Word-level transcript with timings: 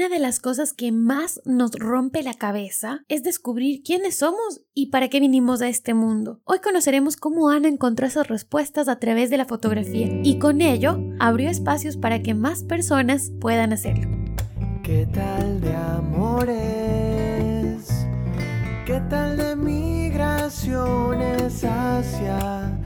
una 0.00 0.08
de 0.08 0.18
las 0.18 0.40
cosas 0.40 0.72
que 0.72 0.92
más 0.92 1.42
nos 1.44 1.72
rompe 1.72 2.22
la 2.22 2.32
cabeza 2.32 3.04
es 3.08 3.22
descubrir 3.22 3.82
quiénes 3.82 4.16
somos 4.16 4.62
y 4.72 4.86
para 4.86 5.08
qué 5.08 5.20
vinimos 5.20 5.60
a 5.60 5.68
este 5.68 5.92
mundo. 5.92 6.40
Hoy 6.44 6.60
conoceremos 6.60 7.18
cómo 7.18 7.50
Ana 7.50 7.68
encontró 7.68 8.06
esas 8.06 8.26
respuestas 8.26 8.88
a 8.88 8.98
través 8.98 9.28
de 9.28 9.36
la 9.36 9.44
fotografía 9.44 10.08
y 10.22 10.38
con 10.38 10.62
ello 10.62 10.98
abrió 11.18 11.50
espacios 11.50 11.98
para 11.98 12.22
que 12.22 12.32
más 12.32 12.62
personas 12.62 13.30
puedan 13.42 13.74
hacerlo. 13.74 14.08
¿Qué 14.82 15.06
tal 15.12 15.60
de 15.60 15.74
amores? 15.74 16.56
¿Qué 18.86 19.02
tal 19.10 19.36
de 19.36 19.54
migraciones 19.54 21.62
hacia 21.62 22.80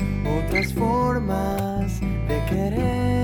otras 0.49 0.73
formas 0.73 2.01
de 2.01 2.45
querer? 2.51 3.24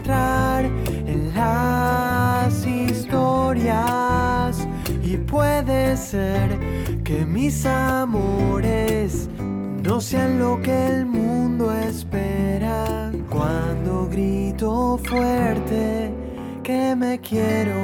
que 5.91 7.25
mis 7.25 7.65
amores 7.65 9.27
no 9.83 9.99
sean 9.99 10.39
lo 10.39 10.61
que 10.61 10.87
el 10.87 11.05
mundo 11.05 11.69
espera. 11.73 13.11
Cuando 13.29 14.07
grito 14.07 14.97
fuerte 15.03 16.13
que 16.63 16.95
me 16.95 17.19
quiero. 17.19 17.75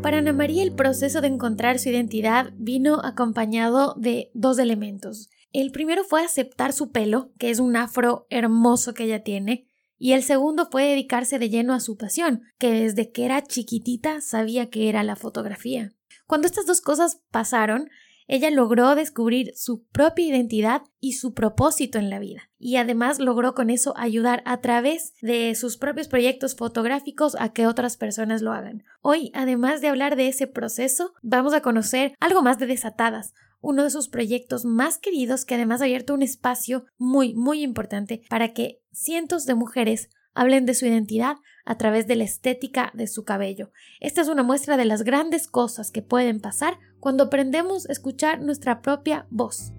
Para 0.00 0.18
Ana 0.18 0.32
María 0.32 0.62
el 0.62 0.72
proceso 0.72 1.20
de 1.20 1.28
encontrar 1.28 1.78
su 1.78 1.90
identidad 1.90 2.54
vino 2.56 3.02
acompañado 3.04 3.94
de 3.98 4.30
dos 4.32 4.58
elementos. 4.58 5.28
El 5.52 5.70
primero 5.70 6.02
fue 6.02 6.24
aceptar 6.24 6.72
su 6.72 6.92
pelo, 6.92 7.30
que 7.38 7.50
es 7.50 7.58
un 7.58 7.76
afro 7.76 8.26
hermoso 8.30 8.94
que 8.94 9.04
ella 9.04 9.22
tiene, 9.22 9.66
y 9.98 10.12
el 10.12 10.22
segundo 10.22 10.68
fue 10.70 10.84
dedicarse 10.84 11.38
de 11.38 11.50
lleno 11.50 11.74
a 11.74 11.80
su 11.80 11.98
pasión, 11.98 12.40
que 12.58 12.72
desde 12.72 13.10
que 13.10 13.26
era 13.26 13.42
chiquitita 13.42 14.22
sabía 14.22 14.70
que 14.70 14.88
era 14.88 15.02
la 15.02 15.16
fotografía. 15.16 15.92
Cuando 16.28 16.46
estas 16.46 16.66
dos 16.66 16.82
cosas 16.82 17.22
pasaron, 17.30 17.88
ella 18.26 18.50
logró 18.50 18.94
descubrir 18.94 19.52
su 19.56 19.86
propia 19.86 20.26
identidad 20.26 20.82
y 21.00 21.14
su 21.14 21.32
propósito 21.32 21.98
en 21.98 22.10
la 22.10 22.18
vida. 22.18 22.50
Y 22.58 22.76
además 22.76 23.18
logró 23.18 23.54
con 23.54 23.70
eso 23.70 23.94
ayudar 23.96 24.42
a 24.44 24.60
través 24.60 25.14
de 25.22 25.54
sus 25.54 25.78
propios 25.78 26.06
proyectos 26.06 26.54
fotográficos 26.54 27.34
a 27.40 27.54
que 27.54 27.66
otras 27.66 27.96
personas 27.96 28.42
lo 28.42 28.52
hagan. 28.52 28.84
Hoy, 29.00 29.30
además 29.32 29.80
de 29.80 29.88
hablar 29.88 30.16
de 30.16 30.28
ese 30.28 30.46
proceso, 30.46 31.14
vamos 31.22 31.54
a 31.54 31.62
conocer 31.62 32.14
algo 32.20 32.42
más 32.42 32.58
de 32.58 32.66
Desatadas, 32.66 33.32
uno 33.62 33.82
de 33.82 33.90
sus 33.90 34.08
proyectos 34.08 34.66
más 34.66 34.98
queridos 34.98 35.46
que 35.46 35.54
además 35.54 35.80
ha 35.80 35.84
abierto 35.84 36.12
un 36.12 36.22
espacio 36.22 36.84
muy, 36.98 37.32
muy 37.32 37.62
importante 37.62 38.20
para 38.28 38.52
que 38.52 38.82
cientos 38.92 39.46
de 39.46 39.54
mujeres 39.54 40.10
hablen 40.38 40.66
de 40.66 40.74
su 40.74 40.86
identidad 40.86 41.36
a 41.64 41.76
través 41.76 42.06
de 42.06 42.14
la 42.14 42.22
estética 42.22 42.92
de 42.94 43.08
su 43.08 43.24
cabello. 43.24 43.72
Esta 43.98 44.20
es 44.20 44.28
una 44.28 44.44
muestra 44.44 44.76
de 44.76 44.84
las 44.84 45.02
grandes 45.02 45.48
cosas 45.48 45.90
que 45.90 46.00
pueden 46.00 46.40
pasar 46.40 46.78
cuando 47.00 47.24
aprendemos 47.24 47.88
a 47.88 47.92
escuchar 47.92 48.40
nuestra 48.40 48.80
propia 48.80 49.26
voz. 49.30 49.72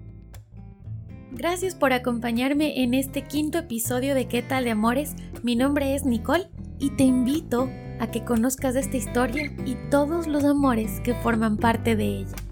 Gracias 1.32 1.74
por 1.74 1.94
acompañarme 1.94 2.82
en 2.82 2.92
este 2.92 3.22
quinto 3.22 3.56
episodio 3.56 4.14
de 4.14 4.28
¿Qué 4.28 4.42
tal 4.42 4.64
de 4.64 4.72
amores? 4.72 5.14
Mi 5.42 5.56
nombre 5.56 5.94
es 5.94 6.04
Nicole 6.04 6.50
y 6.78 6.90
te 6.90 7.04
invito 7.04 7.70
a 7.98 8.10
que 8.10 8.24
conozcas 8.24 8.76
esta 8.76 8.98
historia 8.98 9.50
y 9.64 9.76
todos 9.90 10.26
los 10.26 10.44
amores 10.44 11.00
que 11.00 11.14
forman 11.14 11.56
parte 11.56 11.96
de 11.96 12.18
ella. 12.18 12.49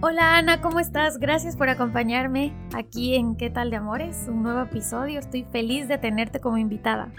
Hola 0.00 0.38
Ana, 0.38 0.60
¿cómo 0.60 0.78
estás? 0.78 1.18
Gracias 1.18 1.56
por 1.56 1.68
acompañarme 1.68 2.52
aquí 2.72 3.16
en 3.16 3.34
¿Qué 3.34 3.50
tal 3.50 3.70
de 3.70 3.78
Amores? 3.78 4.26
Un 4.28 4.44
nuevo 4.44 4.60
episodio. 4.60 5.18
Estoy 5.18 5.42
feliz 5.42 5.88
de 5.88 5.98
tenerte 5.98 6.38
como 6.38 6.56
invitada. 6.56 7.12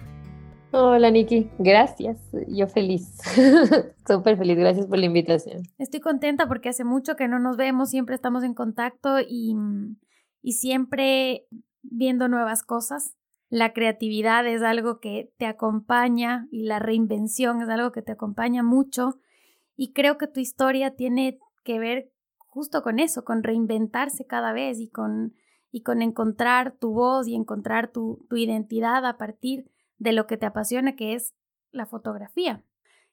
Hola 0.72 1.12
Niki, 1.12 1.50
gracias. 1.60 2.18
Yo 2.48 2.68
feliz. 2.68 3.18
Súper 4.08 4.38
feliz, 4.38 4.58
gracias 4.58 4.88
por 4.88 4.98
la 4.98 5.08
invitación. 5.08 5.64
Estoy 5.78 6.00
contenta 6.00 6.48
porque 6.48 6.70
hace 6.70 6.86
mucho 6.86 7.18
que 7.18 7.28
no 7.28 7.38
nos 7.38 7.58
vemos, 7.58 7.90
siempre 7.90 8.16
estamos 8.16 8.46
en 8.46 8.54
contacto 8.54 9.20
y, 9.20 9.58
y 10.42 10.54
siempre 10.54 11.48
viendo 11.82 12.30
nuevas 12.30 12.64
cosas. 12.64 13.14
La 13.50 13.74
creatividad 13.74 14.48
es 14.48 14.62
algo 14.62 15.02
que 15.02 15.34
te 15.38 15.48
acompaña 15.48 16.48
y 16.50 16.64
la 16.64 16.80
reinvención 16.80 17.62
es 17.62 17.68
algo 17.68 17.92
que 17.92 18.04
te 18.04 18.14
acompaña 18.14 18.64
mucho. 18.64 19.20
Y 19.76 19.92
creo 19.92 20.18
que 20.18 20.28
tu 20.28 20.40
historia 20.40 20.96
tiene 20.96 21.40
que 21.66 21.78
ver 21.78 22.14
justo 22.50 22.84
con 22.84 23.00
eso, 23.00 23.24
con 23.24 23.44
reinventarse 23.44 24.26
cada 24.26 24.54
vez 24.54 24.80
y 24.80 24.90
con, 24.90 25.34
y 25.72 25.82
con 25.84 26.02
encontrar 26.02 26.76
tu 26.78 26.94
voz 26.94 27.28
y 27.28 27.36
encontrar 27.36 27.92
tu, 27.92 28.26
tu 28.30 28.36
identidad 28.38 29.06
a 29.06 29.18
partir 29.18 29.72
de 29.98 30.14
lo 30.14 30.28
que 30.28 30.38
te 30.38 30.46
apasiona, 30.46 30.96
que 30.96 31.14
es 31.14 31.36
la 31.72 31.86
fotografía. 31.86 32.64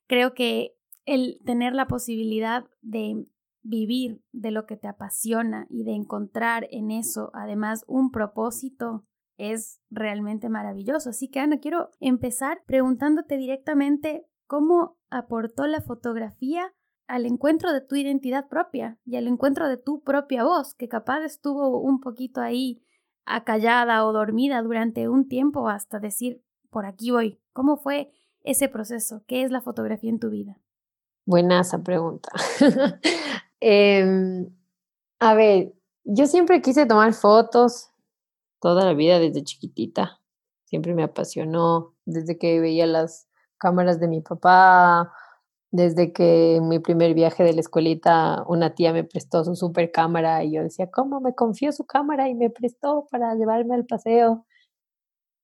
Creo 0.07 0.35
que 0.35 0.77
el 1.05 1.41
tener 1.45 1.75
la 1.75 1.87
posibilidad 1.87 2.65
de 2.83 3.27
vivir 3.63 4.23
de 4.33 4.51
lo 4.51 4.67
que 4.67 4.77
te 4.77 4.89
apasiona 4.89 5.67
y 5.69 5.85
de 5.85 5.93
encontrar 5.93 6.69
en 6.71 6.91
eso 6.91 7.31
además 7.35 7.85
un 7.89 8.11
propósito 8.11 9.05
es 9.37 9.81
realmente 9.91 10.49
maravilloso. 10.49 11.11
Así 11.11 11.29
que 11.29 11.41
Ana, 11.41 11.59
quiero 11.59 11.91
empezar 12.01 12.63
preguntándote 12.67 13.37
directamente 13.37 14.25
cómo 14.47 14.99
aportó 15.11 15.67
la 15.67 15.81
fotografía 15.81 16.73
al 17.07 17.27
encuentro 17.27 17.73
de 17.73 17.81
tu 17.81 17.97
identidad 17.97 18.49
propia 18.49 18.99
y 19.05 19.17
al 19.17 19.27
encuentro 19.27 19.69
de 19.69 19.77
tu 19.77 20.03
propia 20.03 20.45
voz, 20.45 20.75
que 20.75 20.89
capaz 20.89 21.25
estuvo 21.25 21.81
un 21.81 22.01
poquito 22.01 22.41
ahí 22.41 22.83
acallada 23.25 24.07
o 24.07 24.13
dormida 24.13 24.63
durante 24.63 25.09
un 25.09 25.29
tiempo 25.29 25.69
hasta 25.69 25.99
decir, 25.99 26.43
por 26.71 26.87
aquí 26.87 27.11
voy. 27.11 27.41
¿Cómo 27.53 27.77
fue 27.77 28.13
ese 28.43 28.69
proceso? 28.69 29.23
¿Qué 29.27 29.43
es 29.43 29.51
la 29.51 29.61
fotografía 29.61 30.11
en 30.11 30.21
tu 30.21 30.31
vida? 30.31 30.59
Buena 31.25 31.61
esa 31.61 31.83
pregunta. 31.83 32.31
Em, 33.59 34.55
a 35.19 35.35
ver, 35.35 35.73
yo 36.05 36.27
siempre 36.27 36.61
quise 36.61 36.85
tomar 36.85 37.15
fotos 37.15 37.89
toda 38.61 38.85
la 38.85 38.93
vida 38.93 39.19
desde 39.19 39.43
chiquitita. 39.43 40.21
Siempre 40.67 40.95
me 40.95 41.03
apasionó 41.03 41.95
desde 42.05 42.37
que 42.37 42.61
veía 42.61 42.87
las 42.87 43.29
cámaras 43.57 43.99
de 43.99 44.09
mi 44.09 44.21
papá 44.21 45.11
desde 45.77 46.13
que 46.13 46.57
en 46.57 46.69
mi 46.69 46.79
primer 46.79 47.15
viaje 47.15 47.45
de 47.45 47.53
la 47.53 47.61
escuelita 47.61 48.45
una 48.49 48.75
tía 48.75 48.93
me 48.93 49.05
prestó 49.05 49.45
su 49.45 49.55
super 49.55 49.93
cámara 49.93 50.43
y 50.43 50.53
yo 50.53 50.63
decía, 50.63 50.91
¿cómo 50.91 51.21
me 51.21 51.35
confió 51.35 51.71
su 51.73 51.85
cámara 51.85 52.29
y 52.29 52.35
me 52.35 52.51
prestó 52.51 53.07
para 53.11 53.35
llevarme 53.35 53.75
al 53.75 53.85
paseo? 53.85 54.47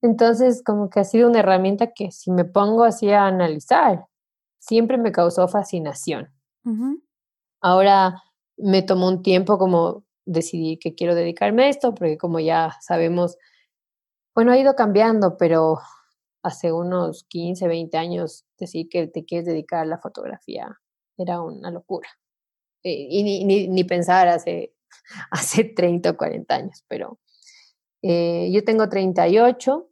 Entonces, 0.00 0.62
como 0.64 0.90
que 0.90 1.00
ha 1.00 1.04
sido 1.04 1.28
una 1.28 1.40
herramienta 1.40 1.92
que 1.92 2.10
si 2.10 2.32
me 2.32 2.44
pongo 2.44 2.84
así 2.84 3.10
a 3.10 3.26
analizar, 3.26 4.06
siempre 4.58 4.96
me 4.96 5.12
causó 5.12 5.46
fascinación. 5.48 6.32
Ahora 7.60 8.22
me 8.56 8.82
tomó 8.82 9.08
un 9.08 9.22
tiempo 9.22 9.58
como 9.58 10.04
decidir 10.24 10.78
que 10.78 10.94
quiero 10.94 11.14
dedicarme 11.14 11.64
a 11.64 11.68
esto, 11.68 11.94
porque 11.94 12.16
como 12.16 12.40
ya 12.40 12.76
sabemos, 12.80 13.36
bueno, 14.34 14.50
ha 14.50 14.58
ido 14.58 14.74
cambiando, 14.74 15.36
pero 15.36 15.78
hace 16.42 16.72
unos 16.72 17.24
15, 17.24 17.68
20 17.68 17.96
años 17.96 18.44
decir 18.58 18.88
que 18.88 19.06
te 19.06 19.24
quieres 19.24 19.46
dedicar 19.46 19.80
a 19.80 19.86
la 19.86 19.98
fotografía 19.98 20.80
era 21.16 21.40
una 21.40 21.70
locura. 21.70 22.08
Eh, 22.84 23.06
y 23.10 23.44
ni, 23.44 23.84
pensar 23.84 24.28
hace, 24.28 24.74
hace 25.30 25.64
30 25.64 26.10
o 26.10 26.16
40 26.16 26.54
años, 26.54 26.84
pero 26.88 27.20
eh, 28.02 28.50
yo 28.52 28.64
tengo 28.64 28.88
38 28.88 29.88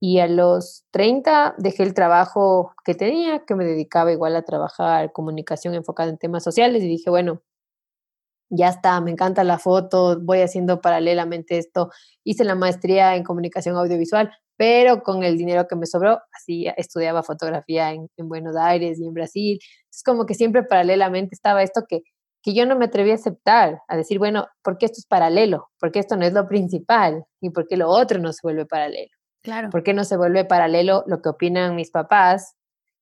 y 0.00 0.20
a 0.20 0.28
los 0.28 0.86
30 0.92 1.56
dejé 1.58 1.82
el 1.82 1.92
trabajo 1.92 2.72
que 2.84 2.94
tenía, 2.94 3.44
que 3.44 3.54
me 3.54 3.64
dedicaba 3.64 4.12
igual 4.12 4.36
a 4.36 4.42
trabajar 4.42 5.12
comunicación 5.12 5.74
enfocada 5.74 6.08
en 6.08 6.18
temas 6.18 6.44
sociales 6.44 6.82
y 6.82 6.88
dije, 6.88 7.10
bueno, 7.10 7.42
ya 8.50 8.68
está, 8.68 9.00
me 9.00 9.10
encanta 9.10 9.44
la 9.44 9.58
foto, 9.58 10.18
voy 10.20 10.40
haciendo 10.40 10.80
paralelamente 10.80 11.58
esto. 11.58 11.90
Hice 12.24 12.44
la 12.44 12.54
maestría 12.54 13.16
en 13.16 13.24
comunicación 13.24 13.76
audiovisual, 13.76 14.32
pero 14.58 15.02
con 15.02 15.22
el 15.22 15.38
dinero 15.38 15.66
que 15.66 15.76
me 15.76 15.86
sobró, 15.86 16.18
así 16.32 16.66
estudiaba 16.76 17.22
fotografía 17.22 17.92
en, 17.92 18.08
Buenos 18.18 18.56
Aires 18.56 19.00
y 19.00 19.06
en 19.06 19.14
Brasil. 19.14 19.58
Es 19.90 20.02
como 20.02 20.26
que 20.26 20.34
siempre 20.34 20.64
paralelamente 20.64 21.34
estaba 21.34 21.62
esto 21.62 21.84
que 21.88 22.02
que 22.42 22.54
yo 22.54 22.66
no 22.66 22.76
me 22.76 22.86
atreví 22.86 23.10
a 23.10 23.14
aceptar, 23.14 23.80
a 23.88 23.96
decir, 23.96 24.18
bueno, 24.18 24.46
¿por 24.62 24.78
qué 24.78 24.86
esto 24.86 24.98
es 24.98 25.06
paralelo? 25.06 25.68
¿Por 25.80 25.90
qué 25.90 25.98
esto 25.98 26.16
no 26.16 26.24
es 26.24 26.32
lo 26.32 26.46
principal? 26.46 27.24
¿Y 27.40 27.50
por 27.50 27.66
qué 27.66 27.76
lo 27.76 27.88
otro 27.88 28.20
no 28.20 28.32
se 28.32 28.40
vuelve 28.42 28.64
paralelo? 28.64 29.10
Claro. 29.42 29.70
¿Por 29.70 29.82
qué 29.82 29.92
no 29.92 30.04
se 30.04 30.16
vuelve 30.16 30.44
paralelo 30.44 31.04
lo 31.06 31.20
que 31.20 31.28
opinan 31.28 31.74
mis 31.74 31.90
papás? 31.90 32.54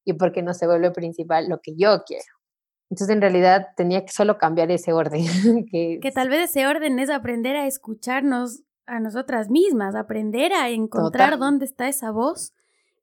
¿Y 0.05 0.15
por 0.15 0.33
qué 0.33 0.43
no 0.43 0.55
se 0.55 0.67
vuelve 0.67 0.91
principal 0.91 1.49
lo 1.49 1.61
que 1.63 1.73
yo 1.77 2.03
quiero? 2.07 2.25
Entonces, 2.89 3.15
en 3.15 3.21
realidad, 3.21 3.69
tenía 3.77 4.05
que 4.05 4.13
solo 4.13 4.39
cambiar 4.39 4.71
ese 4.71 4.93
orden. 4.93 5.25
que, 5.71 5.99
que 6.01 6.13
tal 6.13 6.29
vez 6.29 6.51
ese 6.51 6.67
orden 6.67 6.99
es 6.99 7.11
aprender 7.11 7.57
a 7.57 7.67
escucharnos 7.67 8.63
a 8.87 9.01
nosotras 9.01 9.51
mismas, 9.51 9.95
aprender 9.95 10.53
a 10.53 10.71
encontrar 10.71 11.39
dónde 11.39 11.65
está 11.65 11.89
esa 11.89 12.11
voz 12.11 12.53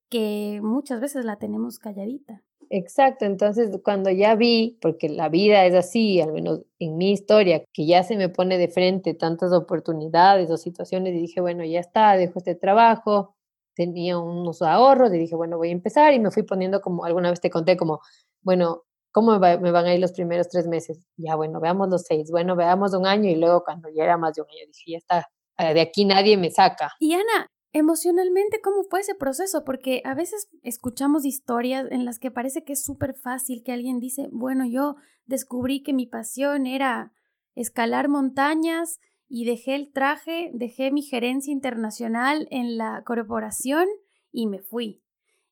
que 0.09 0.59
muchas 0.61 1.01
veces 1.01 1.25
la 1.25 1.37
tenemos 1.37 1.79
calladita. 1.79 2.41
Exacto, 2.69 3.25
entonces 3.25 3.69
cuando 3.83 4.09
ya 4.09 4.35
vi, 4.35 4.79
porque 4.81 5.09
la 5.09 5.29
vida 5.29 5.65
es 5.65 5.75
así, 5.75 6.21
al 6.21 6.31
menos 6.31 6.61
en 6.79 6.97
mi 6.97 7.11
historia, 7.11 7.63
que 7.71 7.85
ya 7.85 8.03
se 8.03 8.17
me 8.17 8.29
pone 8.29 8.57
de 8.57 8.67
frente 8.67 9.13
tantas 9.13 9.51
oportunidades 9.53 10.49
o 10.49 10.57
situaciones 10.57 11.13
y 11.13 11.19
dije, 11.19 11.41
bueno, 11.41 11.63
ya 11.65 11.79
está, 11.79 12.15
dejo 12.15 12.39
este 12.39 12.55
trabajo, 12.55 13.35
tenía 13.75 14.17
unos 14.17 14.61
ahorros 14.61 15.13
y 15.13 15.19
dije, 15.19 15.35
bueno, 15.35 15.57
voy 15.57 15.69
a 15.69 15.73
empezar 15.73 16.13
y 16.13 16.19
me 16.19 16.31
fui 16.31 16.43
poniendo 16.43 16.81
como, 16.81 17.05
alguna 17.05 17.29
vez 17.29 17.41
te 17.41 17.49
conté 17.49 17.77
como, 17.77 17.99
bueno, 18.41 18.83
¿cómo 19.11 19.37
me, 19.37 19.57
me 19.59 19.71
van 19.71 19.85
a 19.85 19.93
ir 19.93 19.99
los 19.99 20.13
primeros 20.13 20.49
tres 20.49 20.67
meses? 20.67 21.05
Ya, 21.17 21.35
bueno, 21.35 21.59
veamos 21.59 21.89
los 21.89 22.03
seis, 22.03 22.31
bueno, 22.31 22.55
veamos 22.55 22.93
un 22.95 23.05
año 23.05 23.29
y 23.29 23.35
luego 23.35 23.63
cuando 23.63 23.89
ya 23.89 24.03
era 24.03 24.17
más 24.17 24.33
de 24.33 24.41
un 24.41 24.47
año 24.49 24.65
dije, 24.67 24.91
ya 24.93 24.97
está, 24.97 25.27
de 25.57 25.81
aquí 25.81 26.05
nadie 26.05 26.37
me 26.37 26.51
saca. 26.51 26.91
Y 26.99 27.13
Ana, 27.13 27.47
Emocionalmente, 27.75 28.61
¿cómo 28.61 28.83
fue 28.83 28.99
ese 28.99 29.15
proceso? 29.15 29.65
Porque 29.65 30.03
a 30.05 30.13
veces 30.13 30.47
escuchamos 30.61 31.25
historias 31.25 31.87
en 31.89 32.05
las 32.05 32.19
que 32.19 32.29
parece 32.29 32.63
que 32.63 32.73
es 32.73 32.83
súper 32.83 33.15
fácil 33.15 33.63
que 33.63 33.71
alguien 33.71 33.99
dice, 33.99 34.29
bueno, 34.31 34.63
yo 34.67 34.95
descubrí 35.25 35.81
que 35.81 35.91
mi 35.91 36.05
pasión 36.05 36.67
era 36.67 37.11
escalar 37.55 38.09
montañas 38.09 38.99
y 39.27 39.45
dejé 39.45 39.73
el 39.73 39.91
traje, 39.91 40.51
dejé 40.53 40.91
mi 40.91 41.01
gerencia 41.01 41.51
internacional 41.51 42.47
en 42.51 42.77
la 42.77 43.01
corporación 43.03 43.87
y 44.31 44.45
me 44.45 44.59
fui. 44.59 45.01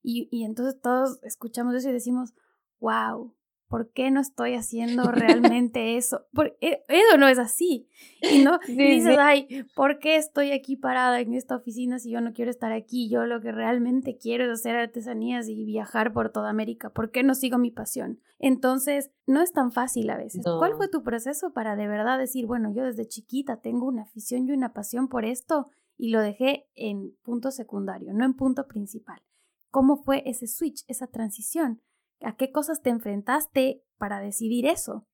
Y, 0.03 0.29
y 0.31 0.43
entonces 0.43 0.79
todos 0.79 1.17
escuchamos 1.23 1.73
eso 1.73 1.89
y 1.89 1.93
decimos, 1.93 2.35
wow, 2.79 3.33
¿por 3.71 3.89
qué 3.89 4.11
no 4.11 4.19
estoy 4.19 4.55
haciendo 4.55 5.03
realmente 5.11 5.95
eso? 5.95 6.25
Porque 6.33 6.83
eso 6.89 7.17
no 7.17 7.29
es 7.29 7.39
así. 7.39 7.87
Y, 8.21 8.43
no, 8.43 8.59
dices, 8.67 9.17
ay, 9.17 9.65
¿por 9.75 9.97
qué 9.99 10.17
estoy 10.17 10.51
aquí 10.51 10.75
parada 10.75 11.21
en 11.21 11.33
esta 11.33 11.55
oficina 11.55 11.97
si 11.97 12.11
yo 12.11 12.19
no 12.19 12.33
quiero 12.33 12.51
estar 12.51 12.73
aquí? 12.73 13.09
Yo 13.09 13.25
lo 13.25 13.39
que 13.41 13.53
realmente 13.53 14.17
quiero 14.17 14.43
es 14.43 14.51
hacer 14.51 14.75
artesanías 14.75 15.47
y 15.47 15.63
viajar 15.63 16.11
por 16.11 16.31
toda 16.31 16.49
América. 16.49 16.89
¿Por 16.89 17.11
qué 17.11 17.23
no 17.23 17.33
sigo 17.33 17.57
mi 17.57 17.71
pasión? 17.71 18.19
Entonces, 18.39 19.09
no 19.25 19.41
es 19.41 19.53
tan 19.53 19.71
fácil 19.71 20.09
a 20.09 20.17
veces. 20.17 20.43
¿Cuál 20.43 20.75
fue 20.75 20.89
tu 20.89 21.01
proceso 21.01 21.53
para 21.53 21.77
de 21.77 21.87
verdad 21.87 22.19
decir, 22.19 22.45
bueno, 22.45 22.73
yo 22.73 22.83
desde 22.83 23.07
chiquita 23.07 23.61
tengo 23.61 23.87
una 23.87 24.01
afición 24.01 24.47
y 24.47 24.51
una 24.51 24.73
pasión 24.73 25.07
por 25.07 25.23
esto 25.23 25.69
y 25.97 26.09
lo 26.09 26.19
dejé 26.19 26.67
en 26.75 27.15
punto 27.23 27.51
secundario, 27.51 28.13
no 28.13 28.25
en 28.25 28.33
punto 28.33 28.67
principal? 28.67 29.21
¿Cómo 29.69 29.95
fue 29.95 30.23
ese 30.25 30.47
switch, 30.47 30.83
esa 30.89 31.07
transición? 31.07 31.81
¿A 32.23 32.35
qué 32.35 32.51
cosas 32.51 32.81
te 32.81 32.89
enfrentaste 32.89 33.83
para 33.97 34.19
decidir 34.19 34.65
eso? 34.65 35.07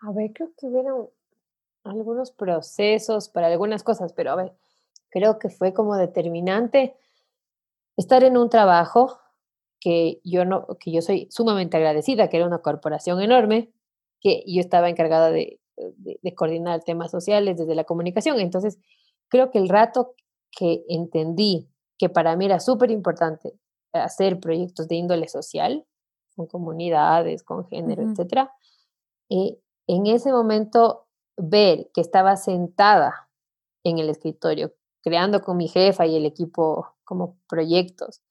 A 0.00 0.12
ver, 0.12 0.32
creo 0.32 0.52
que 0.56 0.66
hubieron 0.66 1.08
algunos 1.84 2.32
procesos 2.32 3.28
para 3.28 3.48
algunas 3.48 3.82
cosas, 3.82 4.12
pero 4.12 4.32
a 4.32 4.36
ver, 4.36 4.56
creo 5.10 5.38
que 5.38 5.48
fue 5.48 5.72
como 5.72 5.96
determinante 5.96 6.96
estar 7.96 8.24
en 8.24 8.36
un 8.36 8.48
trabajo 8.48 9.18
que 9.80 10.20
yo 10.24 10.44
no, 10.44 10.66
que 10.80 10.90
yo 10.92 11.02
soy 11.02 11.28
sumamente 11.30 11.76
agradecida, 11.76 12.28
que 12.28 12.38
era 12.38 12.46
una 12.46 12.62
corporación 12.62 13.20
enorme, 13.20 13.72
que 14.20 14.42
yo 14.46 14.60
estaba 14.60 14.88
encargada 14.88 15.30
de, 15.30 15.60
de, 15.76 16.18
de 16.20 16.34
coordinar 16.34 16.82
temas 16.82 17.10
sociales 17.10 17.58
desde 17.58 17.74
la 17.74 17.84
comunicación. 17.84 18.40
Entonces, 18.40 18.78
creo 19.28 19.50
que 19.50 19.58
el 19.58 19.68
rato 19.68 20.14
que 20.50 20.84
entendí 20.88 21.68
que 21.98 22.08
para 22.08 22.34
mí 22.36 22.46
era 22.46 22.60
súper 22.60 22.90
importante 22.90 23.52
hacer 23.92 24.40
proyectos 24.40 24.88
de 24.88 24.96
índole 24.96 25.28
social, 25.28 25.86
con 26.34 26.46
comunidades, 26.46 27.42
con 27.42 27.66
género, 27.66 28.02
etcétera, 28.02 28.52
y 29.28 29.58
en 29.86 30.06
ese 30.06 30.32
momento 30.32 31.06
ver 31.36 31.90
que 31.92 32.00
estaba 32.00 32.36
sentada 32.36 33.28
en 33.84 33.98
el 33.98 34.08
escritorio, 34.08 34.72
creando 35.02 35.42
con 35.42 35.56
mi 35.56 35.68
jefa 35.68 36.06
y 36.06 36.16
el 36.16 36.26
equipo 36.26 36.94
como 37.04 37.36
proyectos, 37.48 38.22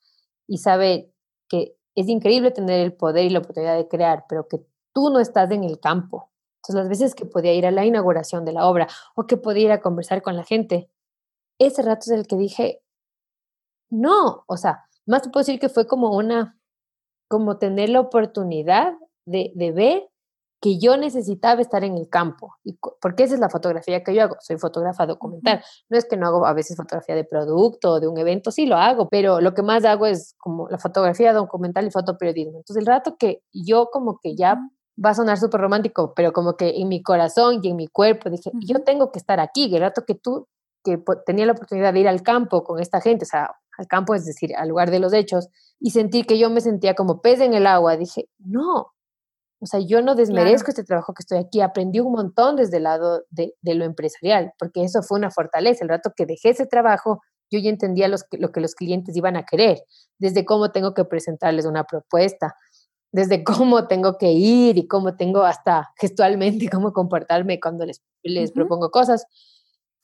y 0.47 0.57
saber 0.57 1.11
que 1.47 1.77
es 1.95 2.07
increíble 2.07 2.51
tener 2.51 2.79
el 2.81 2.93
poder 2.93 3.25
y 3.25 3.29
la 3.29 3.39
oportunidad 3.39 3.77
de 3.77 3.87
crear, 3.87 4.25
pero 4.27 4.47
que 4.47 4.65
tú 4.93 5.09
no 5.09 5.19
estás 5.19 5.51
en 5.51 5.63
el 5.63 5.79
campo. 5.79 6.31
Entonces, 6.57 6.75
las 6.75 6.89
veces 6.89 7.15
que 7.15 7.25
podía 7.25 7.53
ir 7.53 7.65
a 7.65 7.71
la 7.71 7.85
inauguración 7.85 8.45
de 8.45 8.53
la 8.53 8.67
obra 8.67 8.87
o 9.15 9.27
que 9.27 9.37
podía 9.37 9.65
ir 9.65 9.71
a 9.71 9.81
conversar 9.81 10.21
con 10.21 10.35
la 10.35 10.43
gente, 10.43 10.89
ese 11.59 11.81
rato 11.81 12.01
es 12.01 12.11
el 12.11 12.25
que 12.25 12.37
dije, 12.37 12.83
no, 13.89 14.43
o 14.47 14.57
sea, 14.57 14.85
más 15.05 15.21
te 15.21 15.29
puedo 15.29 15.41
decir 15.41 15.59
que 15.59 15.69
fue 15.69 15.85
como 15.85 16.15
una 16.15 16.59
como 17.33 17.57
tener 17.57 17.89
la 17.89 17.99
oportunidad 17.99 18.93
de, 19.25 19.53
de 19.55 19.71
ver 19.71 20.03
que 20.61 20.77
yo 20.77 20.97
necesitaba 20.97 21.61
estar 21.61 21.83
en 21.83 21.97
el 21.97 22.07
campo, 22.07 22.53
y, 22.63 22.77
porque 23.01 23.23
esa 23.23 23.33
es 23.33 23.39
la 23.39 23.49
fotografía 23.49 24.03
que 24.03 24.13
yo 24.13 24.21
hago, 24.21 24.35
soy 24.39 24.59
fotógrafa 24.59 25.07
documental, 25.07 25.63
no 25.89 25.97
es 25.97 26.05
que 26.05 26.15
no 26.15 26.27
hago 26.27 26.45
a 26.45 26.53
veces 26.53 26.77
fotografía 26.77 27.15
de 27.15 27.23
producto 27.23 27.93
o 27.93 27.99
de 27.99 28.07
un 28.07 28.19
evento, 28.19 28.51
sí 28.51 28.67
lo 28.67 28.75
hago, 28.75 29.09
pero 29.09 29.41
lo 29.41 29.55
que 29.55 29.63
más 29.63 29.83
hago 29.83 30.05
es 30.05 30.35
como 30.37 30.69
la 30.69 30.77
fotografía 30.77 31.33
documental 31.33 31.87
y 31.87 31.89
fotoperiodismo. 31.89 32.59
Entonces 32.59 32.77
el 32.77 32.85
rato 32.85 33.15
que 33.17 33.41
yo 33.51 33.89
como 33.91 34.19
que 34.21 34.35
ya 34.35 34.59
va 35.03 35.09
a 35.09 35.15
sonar 35.15 35.39
súper 35.39 35.59
romántico, 35.59 36.13
pero 36.15 36.33
como 36.33 36.55
que 36.55 36.69
en 36.81 36.87
mi 36.87 37.01
corazón 37.01 37.61
y 37.63 37.69
en 37.69 37.77
mi 37.77 37.87
cuerpo 37.87 38.29
dije, 38.29 38.51
yo 38.61 38.83
tengo 38.83 39.11
que 39.11 39.17
estar 39.17 39.39
aquí, 39.39 39.73
el 39.73 39.81
rato 39.81 40.05
que 40.05 40.13
tú, 40.13 40.47
que 40.83 41.03
tenía 41.25 41.47
la 41.47 41.53
oportunidad 41.53 41.93
de 41.93 41.99
ir 42.01 42.07
al 42.07 42.21
campo 42.21 42.63
con 42.63 42.79
esta 42.79 43.01
gente, 43.01 43.25
o 43.25 43.27
sea, 43.27 43.55
al 43.77 43.87
campo, 43.87 44.15
es 44.15 44.25
decir, 44.25 44.55
al 44.55 44.69
lugar 44.69 44.91
de 44.91 44.99
los 44.99 45.13
hechos, 45.13 45.49
y 45.79 45.91
sentir 45.91 46.25
que 46.25 46.37
yo 46.37 46.49
me 46.49 46.61
sentía 46.61 46.93
como 46.93 47.21
pez 47.21 47.41
en 47.41 47.53
el 47.53 47.67
agua, 47.67 47.97
dije, 47.97 48.29
no, 48.39 48.93
o 49.63 49.65
sea, 49.65 49.79
yo 49.79 50.01
no 50.01 50.15
desmerezco 50.15 50.71
este 50.71 50.83
trabajo 50.83 51.13
que 51.13 51.21
estoy 51.21 51.37
aquí, 51.37 51.61
aprendí 51.61 52.01
un 52.01 52.11
montón 52.11 52.57
desde 52.57 52.77
el 52.77 52.83
lado 52.83 53.23
de, 53.29 53.55
lo 53.61 53.85
empresarial, 53.85 54.51
porque 54.59 54.83
eso 54.83 55.01
fue 55.03 55.17
una 55.17 55.31
fortaleza. 55.31 55.85
El 55.85 55.89
rato 55.89 56.11
que 56.13 56.25
dejé 56.25 56.49
ese 56.49 56.65
trabajo, 56.65 57.21
yo 57.49 57.59
ya 57.59 57.69
entendía 57.69 58.09
los, 58.09 58.25
lo 58.31 58.51
que 58.51 58.59
los 58.59 58.75
clientes 58.75 59.15
iban 59.15 59.37
a 59.37 59.45
querer, 59.45 59.81
desde 60.19 60.43
cómo 60.43 60.73
tengo 60.73 60.93
que 60.93 61.05
presentarles 61.05 61.65
una 61.65 61.85
propuesta, 61.85 62.57
desde 63.13 63.43
cómo 63.45 63.87
tengo 63.87 64.17
que 64.17 64.33
ir 64.33 64.77
y 64.77 64.85
cómo 64.85 65.15
tengo 65.15 65.43
hasta 65.43 65.93
gestualmente 65.97 66.67
cómo 66.69 66.91
comportarme 66.91 67.61
cuando 67.61 67.85
les, 67.85 68.01
les 68.21 68.51
propongo 68.51 68.91
cosas. 68.91 69.25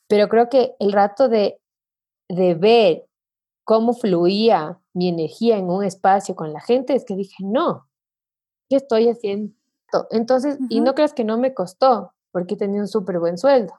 Pero 0.07 0.29
creo 0.29 0.47
que 0.47 0.71
el 0.79 0.93
rato 0.93 1.27
de, 1.27 1.59
de 2.29 2.55
ver 2.55 3.08
cómo 3.69 3.93
fluía 3.93 4.81
mi 4.95 5.09
energía 5.09 5.57
en 5.57 5.69
un 5.69 5.83
espacio 5.83 6.35
con 6.35 6.51
la 6.53 6.59
gente, 6.59 6.95
es 6.95 7.05
que 7.05 7.15
dije, 7.15 7.35
no, 7.43 7.87
¿qué 8.67 8.77
estoy 8.77 9.09
haciendo? 9.09 9.53
Entonces, 10.09 10.57
y 10.71 10.81
no 10.81 10.95
creas 10.95 11.13
que 11.13 11.23
no 11.23 11.37
me 11.37 11.53
costó, 11.53 12.15
porque 12.31 12.55
tenía 12.55 12.81
un 12.81 12.87
súper 12.87 13.19
buen 13.19 13.37
sueldo. 13.37 13.75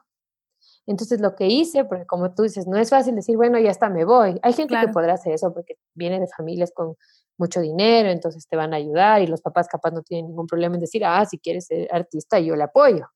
Entonces, 0.85 1.19
lo 1.19 1.35
que 1.35 1.47
hice, 1.47 1.83
porque 1.83 2.05
como 2.05 2.33
tú 2.33 2.43
dices, 2.43 2.67
no 2.67 2.77
es 2.77 2.89
fácil 2.89 3.15
decir, 3.15 3.35
bueno, 3.35 3.59
ya 3.59 3.69
está, 3.69 3.89
me 3.89 4.05
voy. 4.05 4.39
Hay 4.43 4.53
gente 4.53 4.75
que 4.79 4.87
podrá 4.93 5.15
hacer 5.15 5.33
eso 5.33 5.53
porque 5.53 5.75
viene 5.93 6.21
de 6.21 6.27
familias 6.27 6.71
con 6.73 6.95
mucho 7.37 7.59
dinero, 7.59 8.07
entonces 8.11 8.47
te 8.47 8.55
van 8.55 8.73
a 8.73 8.77
ayudar 8.77 9.21
y 9.21 9.27
los 9.27 9.41
papás 9.41 9.67
capaz 9.67 9.91
no 9.91 10.03
tienen 10.03 10.27
ningún 10.27 10.47
problema 10.47 10.75
en 10.75 10.79
decir, 10.79 11.03
ah, 11.03 11.25
si 11.25 11.37
quieres 11.37 11.65
ser 11.65 11.93
artista, 11.93 12.39
yo 12.39 12.55
le 12.55 12.63
apoyo 12.63 13.09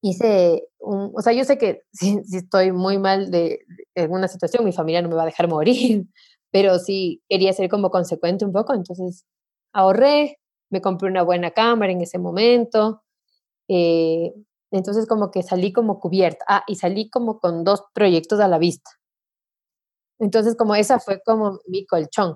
hice 0.00 0.68
un, 0.78 1.12
o 1.14 1.20
sea, 1.22 1.32
yo 1.32 1.44
sé 1.44 1.58
que 1.58 1.82
si, 1.92 2.20
estoy 2.32 2.72
muy 2.72 2.98
mal 2.98 3.30
de, 3.30 3.60
alguna 3.96 4.28
situación, 4.28 4.64
mi 4.64 4.72
familia 4.72 5.02
no 5.02 5.08
me 5.08 5.16
va 5.16 5.22
a 5.22 5.26
dejar 5.26 5.48
morir, 5.48 6.06
pero 6.50 6.78
sí 6.78 7.22
quería 7.28 7.52
ser 7.52 7.68
como 7.68 7.90
consecuente 7.90 8.44
un 8.44 8.52
poco, 8.52 8.74
entonces 8.74 9.24
ahorré, 9.72 10.38
me 10.70 10.80
compré 10.80 11.08
una 11.08 11.22
buena 11.22 11.50
cámara 11.50 11.92
en 11.92 12.00
ese 12.00 12.18
momento, 12.18 13.02
eh, 13.68 14.32
entonces 14.70 15.06
como 15.06 15.30
que 15.30 15.42
salí 15.42 15.72
como 15.72 15.98
cubierta, 16.00 16.44
ah, 16.48 16.64
y 16.66 16.76
salí 16.76 17.10
como 17.10 17.38
con 17.40 17.64
dos 17.64 17.84
proyectos 17.94 18.40
a 18.40 18.48
la 18.48 18.58
vista. 18.58 18.90
Entonces 20.18 20.56
como 20.56 20.74
esa 20.74 20.98
fue 20.98 21.20
como 21.24 21.60
mi 21.66 21.86
colchón. 21.86 22.34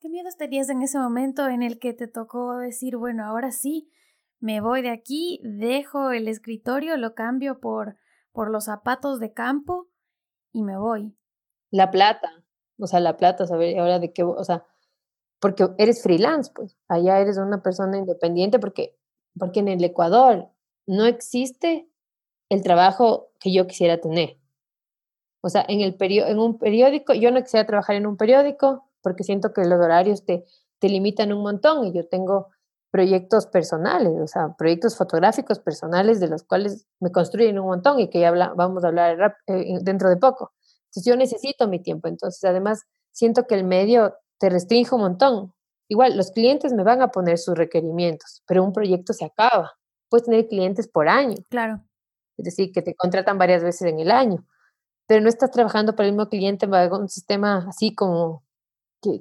¿Qué 0.00 0.08
miedos 0.08 0.36
tenías 0.36 0.68
en 0.68 0.82
ese 0.82 0.98
momento 0.98 1.48
en 1.48 1.62
el 1.62 1.78
que 1.78 1.92
te 1.92 2.08
tocó 2.08 2.58
decir, 2.58 2.96
bueno, 2.96 3.24
ahora 3.24 3.50
sí, 3.50 3.90
me 4.40 4.60
voy 4.60 4.82
de 4.82 4.90
aquí, 4.90 5.40
dejo 5.42 6.10
el 6.10 6.28
escritorio, 6.28 6.96
lo 6.96 7.14
cambio 7.14 7.60
por, 7.60 7.96
por 8.32 8.50
los 8.50 8.64
zapatos 8.64 9.20
de 9.20 9.32
campo 9.32 9.88
y 10.52 10.62
me 10.62 10.76
voy. 10.76 11.16
La 11.70 11.90
plata, 11.90 12.44
o 12.78 12.86
sea, 12.86 13.00
la 13.00 13.16
plata, 13.16 13.46
saber 13.46 13.78
ahora 13.78 13.98
de 13.98 14.12
qué, 14.12 14.22
o 14.22 14.44
sea, 14.44 14.64
porque 15.40 15.68
eres 15.78 16.02
freelance, 16.02 16.50
pues, 16.54 16.76
allá 16.88 17.20
eres 17.20 17.36
una 17.38 17.62
persona 17.62 17.98
independiente 17.98 18.58
porque, 18.58 18.96
porque 19.38 19.60
en 19.60 19.68
el 19.68 19.82
Ecuador 19.84 20.48
no 20.86 21.04
existe 21.04 21.88
el 22.48 22.62
trabajo 22.62 23.30
que 23.40 23.52
yo 23.52 23.66
quisiera 23.66 24.00
tener. 24.00 24.38
O 25.42 25.50
sea, 25.50 25.64
en, 25.68 25.80
el 25.80 25.96
en 26.00 26.38
un 26.38 26.58
periódico, 26.58 27.12
yo 27.12 27.30
no 27.30 27.42
quisiera 27.42 27.66
trabajar 27.66 27.96
en 27.96 28.06
un 28.06 28.16
periódico 28.16 28.88
porque 29.02 29.24
siento 29.24 29.52
que 29.52 29.64
los 29.64 29.78
horarios 29.78 30.24
te, 30.24 30.44
te 30.78 30.88
limitan 30.88 31.32
un 31.32 31.42
montón 31.42 31.84
y 31.84 31.92
yo 31.92 32.08
tengo 32.08 32.48
proyectos 32.94 33.48
personales, 33.48 34.12
o 34.22 34.28
sea, 34.28 34.54
proyectos 34.56 34.96
fotográficos 34.96 35.58
personales 35.58 36.20
de 36.20 36.28
los 36.28 36.44
cuales 36.44 36.86
me 37.00 37.10
construyen 37.10 37.58
un 37.58 37.66
montón 37.66 37.98
y 37.98 38.08
que 38.08 38.20
ya 38.20 38.30
vamos 38.30 38.84
a 38.84 38.86
hablar 38.86 39.36
eh, 39.48 39.78
dentro 39.82 40.08
de 40.08 40.16
poco. 40.16 40.52
Entonces 40.84 41.04
yo 41.04 41.16
necesito 41.16 41.66
mi 41.66 41.82
tiempo, 41.82 42.06
entonces 42.06 42.44
además 42.44 42.84
siento 43.10 43.48
que 43.48 43.56
el 43.56 43.64
medio 43.64 44.14
te 44.38 44.48
restringe 44.48 44.94
un 44.94 45.00
montón. 45.00 45.52
Igual, 45.88 46.16
los 46.16 46.30
clientes 46.30 46.72
me 46.72 46.84
van 46.84 47.02
a 47.02 47.08
poner 47.08 47.38
sus 47.38 47.58
requerimientos, 47.58 48.44
pero 48.46 48.62
un 48.62 48.72
proyecto 48.72 49.12
se 49.12 49.24
acaba. 49.24 49.72
Puedes 50.08 50.26
tener 50.26 50.46
clientes 50.46 50.86
por 50.86 51.08
año. 51.08 51.34
Claro. 51.50 51.82
Es 52.36 52.44
decir, 52.44 52.70
que 52.70 52.80
te 52.80 52.94
contratan 52.94 53.38
varias 53.38 53.64
veces 53.64 53.88
en 53.88 53.98
el 53.98 54.12
año, 54.12 54.46
pero 55.08 55.20
no 55.20 55.28
estás 55.28 55.50
trabajando 55.50 55.96
para 55.96 56.06
el 56.06 56.12
mismo 56.12 56.28
cliente 56.28 56.66
en 56.66 56.92
un 56.92 57.08
sistema 57.08 57.66
así 57.68 57.92
como 57.92 58.44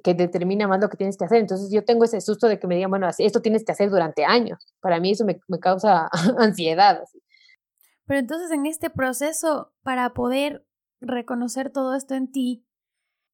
que, 0.04 0.14
determina 0.14 0.68
más 0.68 0.80
lo 0.82 0.90
que 0.90 0.98
tienes 0.98 1.18
que 1.18 1.26
hacer. 1.26 1.40
Entonces 1.40 1.72
yo 1.72 1.84
tengo 1.84 2.06
ese 2.06 2.22
susto 2.22 2.48
de 2.48 2.60
que 2.60 2.68
me 2.68 2.76
digan, 2.76 2.90
bueno, 2.90 3.08
esto 3.18 3.42
tienes 3.42 3.64
que 3.64 3.72
hacer 3.72 3.90
durante 3.90 4.26
años. 4.26 4.66
Para 4.82 5.00
mí 5.00 5.12
eso 5.12 5.26
me, 5.26 5.40
causa 5.60 6.10
ansiedad. 6.38 7.04
Pero 8.06 8.20
entonces 8.20 8.52
en 8.52 8.66
este 8.66 8.90
proceso, 8.90 9.74
para 9.84 10.14
poder 10.14 10.66
reconocer 11.00 11.72
todo 11.72 11.96
esto 11.96 12.16
en 12.16 12.32
ti, 12.32 12.66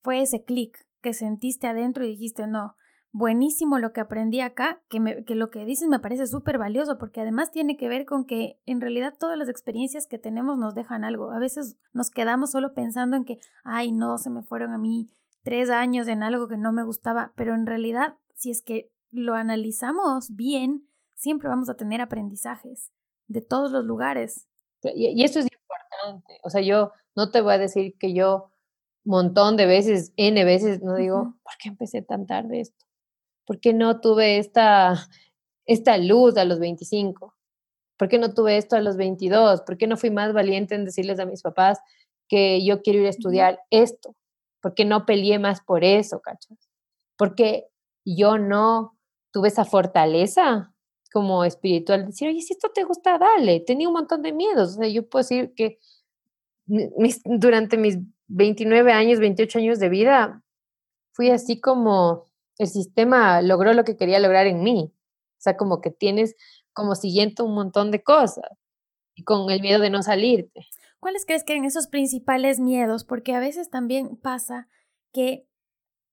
fue 0.02 0.22
ese 0.22 0.44
clic 0.44 0.86
que 1.02 1.14
sentiste 1.14 1.68
adentro 1.68 2.06
y 2.06 2.10
dijiste, 2.10 2.48
no, 2.48 2.76
buenísimo 3.12 3.80
lo 3.80 3.94
que 3.94 4.02
aprendí 4.02 4.42
acá, 4.42 4.82
que, 4.90 5.00
me, 5.00 5.24
que 5.24 5.36
lo 5.36 5.50
que 5.50 5.66
dices 5.66 5.88
me 5.88 6.00
parece 6.00 6.28
súper 6.28 6.58
valioso, 6.58 6.98
porque 6.98 7.22
además 7.22 7.52
tiene 7.52 7.78
que 7.78 7.90
ver 7.90 8.06
con 8.06 8.26
que 8.26 8.60
en 8.66 8.82
realidad 8.82 9.16
todas 9.20 9.38
las 9.38 9.50
experiencias 9.50 10.08
que 10.08 10.20
tenemos 10.20 10.58
nos 10.58 10.76
dejan 10.76 11.04
algo. 11.04 11.32
A 11.32 11.40
veces 11.40 11.78
nos 11.94 12.12
quedamos 12.12 12.52
solo 12.52 12.74
pensando 12.74 13.18
en 13.18 13.26
que, 13.26 13.40
ay, 13.64 13.92
no, 13.92 14.18
se 14.18 14.30
me 14.30 14.44
fueron 14.44 14.74
a 14.74 14.78
mí 14.78 15.10
tres 15.44 15.70
años 15.70 16.08
en 16.08 16.24
algo 16.24 16.48
que 16.48 16.58
no 16.58 16.72
me 16.72 16.84
gustaba, 16.84 17.34
pero 17.36 17.56
en 17.56 17.66
realidad, 17.66 18.16
si 18.36 18.52
es 18.52 18.62
que 18.62 18.92
lo 19.12 19.36
analizamos 19.36 20.36
bien, 20.36 20.88
siempre 21.16 21.50
vamos 21.50 21.70
a 21.70 21.76
tener 21.76 22.02
aprendizajes 22.02 22.92
de 23.28 23.42
todos 23.42 23.72
los 23.72 23.86
lugares. 23.86 24.48
Y, 24.84 25.24
eso 25.24 25.40
es 25.40 25.48
importante. 25.52 26.40
O 26.44 26.50
sea, 26.50 26.62
yo 26.62 26.92
no 27.16 27.32
te 27.32 27.42
voy 27.42 27.54
a 27.54 27.58
decir 27.58 27.98
que 27.98 28.14
yo 28.14 28.52
montón 29.04 29.58
de 29.58 29.66
veces, 29.66 30.14
N 30.18 30.44
veces, 30.46 30.82
no 30.82 30.96
digo, 30.96 31.36
¿por 31.44 31.54
qué 31.60 31.70
empecé 31.70 32.02
tan 32.02 32.26
tarde 32.26 32.62
esto? 32.62 32.86
¿Por 33.46 33.60
qué 33.60 33.74
no 33.74 34.00
tuve 34.00 34.38
esta, 34.38 34.94
esta 35.66 35.98
luz 35.98 36.38
a 36.38 36.46
los 36.46 36.60
25? 36.60 37.36
¿Por 37.98 38.08
qué 38.08 38.20
no 38.20 38.34
tuve 38.34 38.58
esto 38.58 38.76
a 38.76 38.82
los 38.82 38.98
22? 38.98 39.62
¿Por 39.62 39.78
qué 39.78 39.88
no 39.88 39.98
fui 39.98 40.12
más 40.12 40.32
valiente 40.34 40.76
en 40.76 40.86
decirles 40.86 41.20
a 41.20 41.26
mis 41.26 41.42
papás 41.42 41.80
que 42.28 42.64
yo 42.64 42.82
quiero 42.82 43.00
ir 43.00 43.08
a 43.08 43.10
estudiar 43.10 43.60
esto? 43.72 44.16
Porque 44.62 44.86
no 44.86 45.06
peleé 45.06 45.40
más 45.40 45.62
por 45.62 45.84
eso, 45.84 46.22
¿cachas? 46.22 46.58
Porque 47.18 47.68
yo 48.06 48.38
no 48.38 48.98
tuve 49.32 49.50
esa 49.50 49.66
fortaleza 49.66 50.74
como 51.12 51.44
espiritual, 51.44 52.06
decir, 52.06 52.30
oye, 52.30 52.42
si 52.42 52.54
esto 52.54 52.70
te 52.74 52.84
gusta, 52.84 53.18
dale, 53.18 53.60
tenía 53.62 53.88
un 53.88 53.96
montón 53.96 54.22
de 54.22 54.32
miedos, 54.32 54.72
o 54.72 54.82
sea, 54.82 54.88
yo 54.88 55.08
puedo 55.08 55.24
decir 55.24 55.54
que 55.56 55.80
durante 57.26 57.78
mis 57.78 57.98
29 58.28 58.92
años, 58.92 59.20
28 59.20 59.58
años 59.58 59.80
de 59.80 59.90
vida, 59.90 60.44
fui 61.14 61.32
así 61.32 61.60
como 61.60 62.26
el 62.60 62.68
sistema 62.68 63.42
logró 63.42 63.74
lo 63.74 63.84
que 63.84 63.98
quería 63.98 64.20
lograr 64.20 64.46
en 64.46 64.62
mí, 64.62 64.94
o 64.94 65.42
sea, 65.42 65.58
como 65.58 65.82
que 65.82 65.90
tienes 65.90 66.36
como 66.74 66.96
siguiente 66.96 67.42
un 67.42 67.56
montón 67.56 67.92
de 67.92 68.04
cosas 68.04 68.46
y 69.16 69.24
con 69.24 69.50
el 69.50 69.62
miedo 69.62 69.80
de 69.80 69.90
no 69.90 70.04
salirte. 70.04 70.68
¿Cuáles 71.00 71.26
crees 71.26 71.44
que 71.44 71.54
eran 71.54 71.66
esos 71.66 71.88
principales 71.88 72.60
miedos? 72.60 73.06
Porque 73.06 73.34
a 73.34 73.40
veces 73.40 73.70
también 73.70 74.18
pasa 74.18 74.68
que 75.14 75.48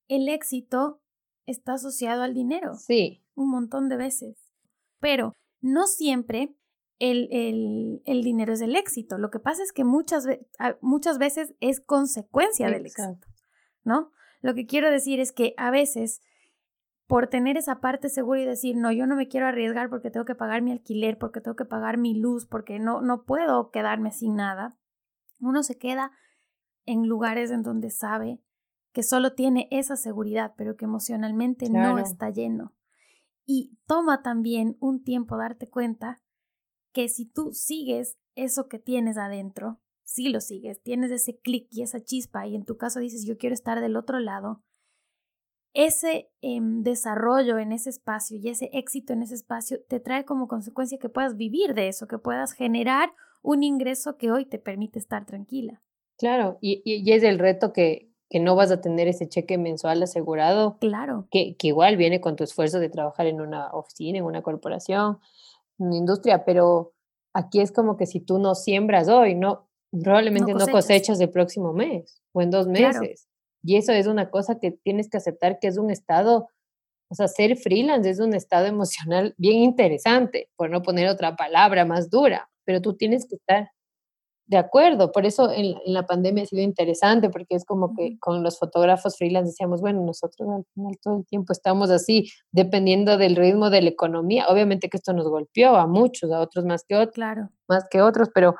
el 0.09 0.29
éxito 0.29 1.01
está 1.47 1.75
asociado 1.75 2.23
al 2.23 2.35
dinero. 2.35 2.75
Sí. 2.75 3.25
Un 3.35 3.51
montón 3.51 3.89
de 3.89 3.97
veces. 3.97 4.37
Pero 5.01 5.33
no 5.61 5.87
siempre 5.87 6.55
el, 6.99 7.29
el, 8.05 8.23
dinero 8.23 8.53
es 8.53 8.61
el 8.61 8.77
éxito. 8.77 9.19
Lo 9.19 9.31
que 9.31 9.39
pasa 9.39 9.63
es 9.63 9.73
que 9.73 9.85
muchas, 9.85 10.27
muchas 10.81 11.19
veces 11.19 11.55
es 11.61 11.81
consecuencia 11.81 12.71
del 12.71 12.87
éxito, 12.87 13.27
¿no? 13.85 14.13
Lo 14.41 14.55
que 14.55 14.67
quiero 14.67 14.91
decir 14.91 15.21
es 15.21 15.33
que 15.33 15.55
a 15.57 15.71
veces 15.71 16.21
por 17.07 17.29
tener 17.29 17.57
esa 17.57 17.81
parte 17.81 18.09
segura 18.09 18.41
y 18.41 18.47
decir, 18.47 18.77
no, 18.77 18.91
yo 18.91 19.07
no 19.07 19.17
me 19.17 19.29
quiero 19.29 19.47
arriesgar 19.47 19.89
porque 19.89 20.11
tengo 20.11 20.27
que 20.27 20.35
pagar 20.35 20.63
mi 20.63 20.73
alquiler, 20.73 21.19
porque 21.19 21.41
tengo 21.41 21.57
que 21.57 21.65
pagar 21.65 21.99
mi 21.99 22.15
luz, 22.15 22.47
porque 22.47 22.79
no, 22.79 23.01
no 23.01 23.25
puedo 23.25 23.71
quedarme 23.71 24.11
sin 24.11 24.35
nada, 24.35 24.77
uno 25.41 25.63
se 25.63 25.79
queda 25.79 26.13
en 26.85 27.07
lugares 27.07 27.51
en 27.51 27.63
donde 27.63 27.91
sabe 27.91 28.41
que 28.93 29.03
solo 29.03 29.35
tiene 29.35 29.69
esa 29.71 29.97
seguridad, 29.97 30.55
pero 30.57 30.77
que 30.77 30.87
emocionalmente 30.87 31.69
no 31.69 31.99
está 31.99 32.31
lleno. 32.31 32.75
Y 33.45 33.79
toma 33.87 34.23
también 34.23 34.77
un 34.81 35.05
tiempo 35.05 35.37
darte 35.37 35.69
cuenta 35.69 36.23
que 36.93 37.09
si 37.09 37.27
tú 37.27 37.53
sigues 37.53 38.19
eso 38.35 38.69
que 38.69 38.79
tienes 38.79 39.19
adentro, 39.19 39.81
si 40.03 40.31
lo 40.31 40.41
sigues, 40.41 40.81
tienes 40.83 41.11
ese 41.11 41.39
clic 41.39 41.69
y 41.71 41.83
esa 41.83 42.03
chispa 42.03 42.47
y 42.47 42.55
en 42.55 42.65
tu 42.65 42.77
caso 42.77 43.01
dices 43.01 43.27
yo 43.27 43.37
quiero 43.37 43.55
estar 43.55 43.81
del 43.81 43.97
otro 43.97 44.19
lado, 44.19 44.65
ese 45.77 46.31
em, 46.41 46.83
desarrollo 46.83 47.59
en 47.59 47.71
ese 47.71 47.91
espacio 47.91 48.39
y 48.39 48.49
ese 48.49 48.71
éxito 48.73 49.13
en 49.13 49.23
ese 49.23 49.35
espacio 49.35 49.79
te 49.89 50.01
trae 50.01 50.25
como 50.25 50.49
consecuencia 50.49 50.99
que 50.99 51.11
puedas 51.11 51.37
vivir 51.37 51.75
de 51.75 51.89
eso, 51.89 52.09
que 52.09 52.19
puedas 52.19 52.53
generar 52.53 53.13
un 53.43 53.63
ingreso 53.63 54.17
que 54.17 54.33
hoy 54.33 54.47
te 54.47 54.59
permite 54.59 54.99
estar 54.99 55.27
tranquila. 55.27 55.83
Claro, 56.17 56.57
y, 56.63 56.81
y, 56.87 57.13
es 57.13 57.23
el 57.23 57.39
reto 57.39 57.75
que, 57.75 58.11
que, 58.31 58.41
no 58.41 58.57
vas 58.57 58.71
a 58.71 58.81
tener 58.81 59.07
ese 59.07 59.29
cheque 59.29 59.59
mensual 59.59 60.03
asegurado. 60.03 60.79
Claro. 60.81 61.29
Que, 61.31 61.57
que 61.57 61.69
igual 61.69 61.99
viene 61.99 62.23
con 62.23 62.37
tu 62.37 62.45
esfuerzo 62.45 62.81
de 62.81 62.89
trabajar 62.89 63.27
en 63.27 63.43
una 63.43 63.69
oficina, 63.73 64.19
en 64.19 64.25
una 64.25 64.41
corporación, 64.41 65.19
en 65.79 65.89
una 65.89 65.97
industria, 65.97 66.47
pero 66.47 66.95
aquí 67.35 67.61
es 67.61 67.71
como 67.71 67.99
que 67.99 68.07
si 68.07 68.21
tú 68.21 68.39
no 68.39 68.55
siembras 68.55 69.09
hoy, 69.09 69.35
no, 69.35 69.69
probablemente 70.03 70.55
no 70.55 70.67
cosechas, 70.69 71.21
el 71.21 71.29
próximo 71.29 71.75
mes 71.75 72.23
o 72.33 72.41
en 72.41 72.51
dos 72.51 72.67
meses. 72.67 73.29
Y 73.67 73.77
eso 73.77 73.93
es 73.93 74.07
una 74.07 74.31
cosa 74.31 74.59
que 74.61 74.71
tienes 74.71 75.11
que 75.11 75.17
aceptar 75.17 75.59
que 75.59 75.67
es 75.67 75.77
un 75.77 75.91
estado, 75.91 76.49
o 77.11 77.15
sea, 77.15 77.27
ser 77.27 77.57
freelance 77.57 78.09
es 78.09 78.21
un 78.21 78.33
estado 78.33 78.67
emocional 78.67 79.35
bien 79.39 79.59
interesante, 79.59 80.49
por 80.57 80.71
no 80.71 80.83
poner 80.83 81.09
otra 81.09 81.35
palabra 81.35 81.85
más 81.85 82.09
dura, 82.09 82.49
pero 82.65 82.81
tú 82.81 82.97
tienes 82.97 83.27
que 83.29 83.35
estar 83.35 83.71
de 84.47 84.57
acuerdo. 84.57 85.11
Por 85.11 85.27
eso 85.27 85.51
en, 85.51 85.75
la 85.85 86.07
pandemia 86.07 86.45
ha 86.45 86.47
sido 86.47 86.63
interesante, 86.63 87.29
porque 87.29 87.57
es 87.57 87.65
como 87.65 87.95
que 87.95 88.19
con 88.21 88.45
los 88.45 88.59
fotógrafos 88.59 89.17
freelance 89.19 89.51
decíamos, 89.51 89.81
bueno, 89.81 90.03
nosotros 90.05 90.49
al 90.49 90.65
final 90.73 90.97
todo 91.03 91.19
el 91.19 91.27
tiempo 91.27 91.53
estamos 91.53 91.91
así, 91.91 92.31
dependiendo 92.53 93.19
del 93.19 93.37
ritmo 93.37 93.71
de 93.71 93.83
la 93.83 93.89
economía. 93.89 94.47
Obviamente 94.49 94.89
que 94.89 94.97
esto 94.97 95.13
nos 95.13 95.29
golpeó 95.29 95.77
a 95.77 95.87
muchos, 95.87 96.31
a 96.31 96.41
otros 96.41 96.65
más 96.65 96.85
que 96.85 96.95
otros, 96.95 97.15
claro. 97.15 97.49
más 97.69 97.87
que 97.91 98.01
otros, 98.01 98.29
pero 98.33 98.55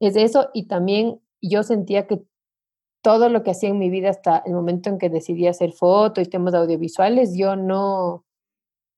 es 0.00 0.16
eso. 0.16 0.50
Y 0.52 0.66
también 0.66 1.20
yo 1.40 1.62
sentía 1.62 2.06
que 2.06 2.22
todo 3.02 3.28
lo 3.28 3.42
que 3.42 3.52
hacía 3.52 3.70
en 3.70 3.78
mi 3.78 3.90
vida 3.90 4.10
hasta 4.10 4.42
el 4.46 4.52
momento 4.52 4.90
en 4.90 4.98
que 4.98 5.08
decidí 5.08 5.46
hacer 5.46 5.72
fotos 5.72 6.24
y 6.24 6.30
temas 6.30 6.54
audiovisuales, 6.54 7.36
yo 7.36 7.56
no, 7.56 8.24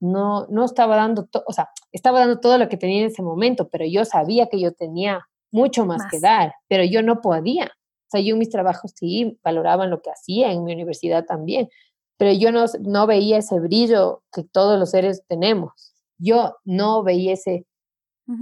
no, 0.00 0.46
no 0.48 0.64
estaba 0.64 0.96
dando, 0.96 1.28
o 1.46 1.52
sea, 1.52 1.70
estaba 1.92 2.20
dando 2.20 2.40
todo 2.40 2.58
lo 2.58 2.68
que 2.68 2.76
tenía 2.76 3.02
en 3.02 3.06
ese 3.06 3.22
momento, 3.22 3.68
pero 3.68 3.84
yo 3.86 4.04
sabía 4.04 4.48
que 4.48 4.60
yo 4.60 4.72
tenía 4.72 5.26
mucho 5.52 5.86
más, 5.86 6.02
que 6.10 6.18
dar, 6.18 6.54
pero 6.66 6.82
yo 6.84 7.02
no 7.02 7.20
podía. 7.20 7.66
O 7.66 8.10
sea, 8.10 8.20
yo 8.20 8.36
mis 8.36 8.50
trabajos 8.50 8.92
sí 8.96 9.38
valoraban 9.44 9.90
lo 9.90 10.00
que 10.00 10.10
hacía 10.10 10.50
en 10.50 10.64
mi 10.64 10.72
universidad 10.72 11.24
también, 11.24 11.68
pero 12.16 12.32
yo 12.32 12.52
no, 12.52 12.64
no 12.80 13.06
veía 13.06 13.38
ese 13.38 13.60
brillo 13.60 14.22
que 14.32 14.44
todos 14.44 14.78
los 14.78 14.90
seres 14.90 15.22
tenemos. 15.28 15.94
Yo 16.18 16.56
no 16.64 17.02
veía 17.02 17.34
ese, 17.34 17.66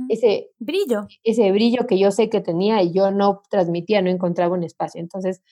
ese 0.08 0.50
brillo. 0.58 1.06
Ese 1.24 1.50
brillo 1.52 1.86
que 1.86 1.98
yo 1.98 2.10
sé 2.10 2.28
que 2.28 2.40
tenía 2.40 2.82
y 2.82 2.92
yo 2.92 3.10
no 3.10 3.42
transmitía, 3.50 4.02
no 4.02 4.10
encontraba 4.10 4.54
un 4.54 4.62
espacio. 4.62 5.00
Entonces, 5.00 5.42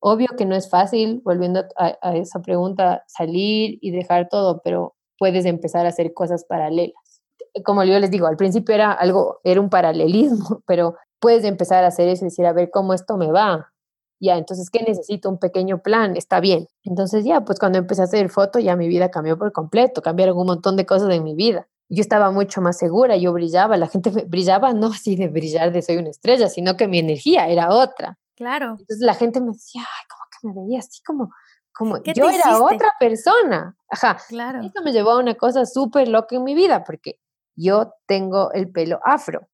obvio 0.00 0.28
que 0.36 0.46
no 0.46 0.54
es 0.54 0.70
fácil, 0.70 1.20
volviendo 1.24 1.64
a, 1.76 2.16
esa 2.16 2.40
pregunta, 2.40 3.04
salir 3.06 3.78
y 3.80 3.90
dejar 3.90 4.28
todo, 4.28 4.60
pero 4.62 4.94
puedes 5.18 5.44
empezar 5.44 5.86
a 5.86 5.90
hacer 5.90 6.14
cosas 6.14 6.44
paralelas. 6.44 7.22
Como 7.64 7.84
yo 7.84 7.98
les 7.98 8.10
digo, 8.10 8.26
al 8.26 8.36
principio 8.36 8.74
era 8.74 8.92
algo, 8.92 9.40
era 9.44 9.60
un 9.60 9.70
paralelismo, 9.70 10.62
pero 10.66 10.96
puedes 11.20 11.44
empezar 11.44 11.84
a 11.84 11.88
hacer 11.88 12.08
eso 12.08 12.24
y 12.24 12.28
decir, 12.28 12.46
a 12.46 12.52
ver 12.52 12.70
cómo 12.70 12.94
esto 12.94 13.16
me 13.16 13.32
va. 13.32 13.72
Ya, 14.20 14.36
entonces, 14.36 14.68
¿qué 14.70 14.82
necesito? 14.82 15.28
Un 15.28 15.38
pequeño 15.38 15.80
plan, 15.80 16.16
está 16.16 16.40
bien. 16.40 16.66
Entonces, 16.82 17.24
ya, 17.24 17.44
pues 17.44 17.60
cuando 17.60 17.78
empecé 17.78 18.02
a 18.02 18.04
hacer 18.04 18.28
foto, 18.30 18.58
ya 18.58 18.74
mi 18.74 18.88
vida 18.88 19.10
cambió 19.10 19.38
por 19.38 19.52
completo, 19.52 20.02
cambiaron 20.02 20.36
un 20.38 20.46
montón 20.46 20.76
de 20.76 20.86
cosas 20.86 21.10
en 21.10 21.22
mi 21.22 21.34
vida 21.34 21.68
yo 21.88 22.02
estaba 22.02 22.30
mucho 22.30 22.60
más 22.60 22.78
segura, 22.78 23.16
yo 23.16 23.32
brillaba, 23.32 23.76
la 23.76 23.88
gente 23.88 24.10
brillaba 24.26 24.72
no 24.72 24.88
así 24.88 25.16
de 25.16 25.28
brillar 25.28 25.72
de 25.72 25.82
soy 25.82 25.96
una 25.96 26.10
estrella, 26.10 26.48
sino 26.48 26.76
que 26.76 26.86
mi 26.86 26.98
energía 26.98 27.48
era 27.48 27.70
otra. 27.70 28.18
Claro. 28.36 28.76
Entonces 28.78 29.00
la 29.00 29.14
gente 29.14 29.40
me 29.40 29.52
decía, 29.52 29.82
ay, 29.82 30.06
como 30.08 30.24
que 30.30 30.60
me 30.60 30.66
veía 30.66 30.78
así 30.80 31.02
como, 31.02 31.30
como 31.72 32.02
yo 32.02 32.28
era 32.28 32.60
otra 32.60 32.92
persona. 33.00 33.76
Ajá. 33.90 34.18
Claro. 34.28 34.60
Eso 34.60 34.82
me 34.84 34.92
llevó 34.92 35.12
a 35.12 35.18
una 35.18 35.34
cosa 35.34 35.64
súper 35.64 36.08
loca 36.08 36.36
en 36.36 36.44
mi 36.44 36.54
vida, 36.54 36.84
porque 36.84 37.18
yo 37.56 37.94
tengo 38.06 38.52
el 38.52 38.70
pelo 38.70 39.00
afro 39.02 39.48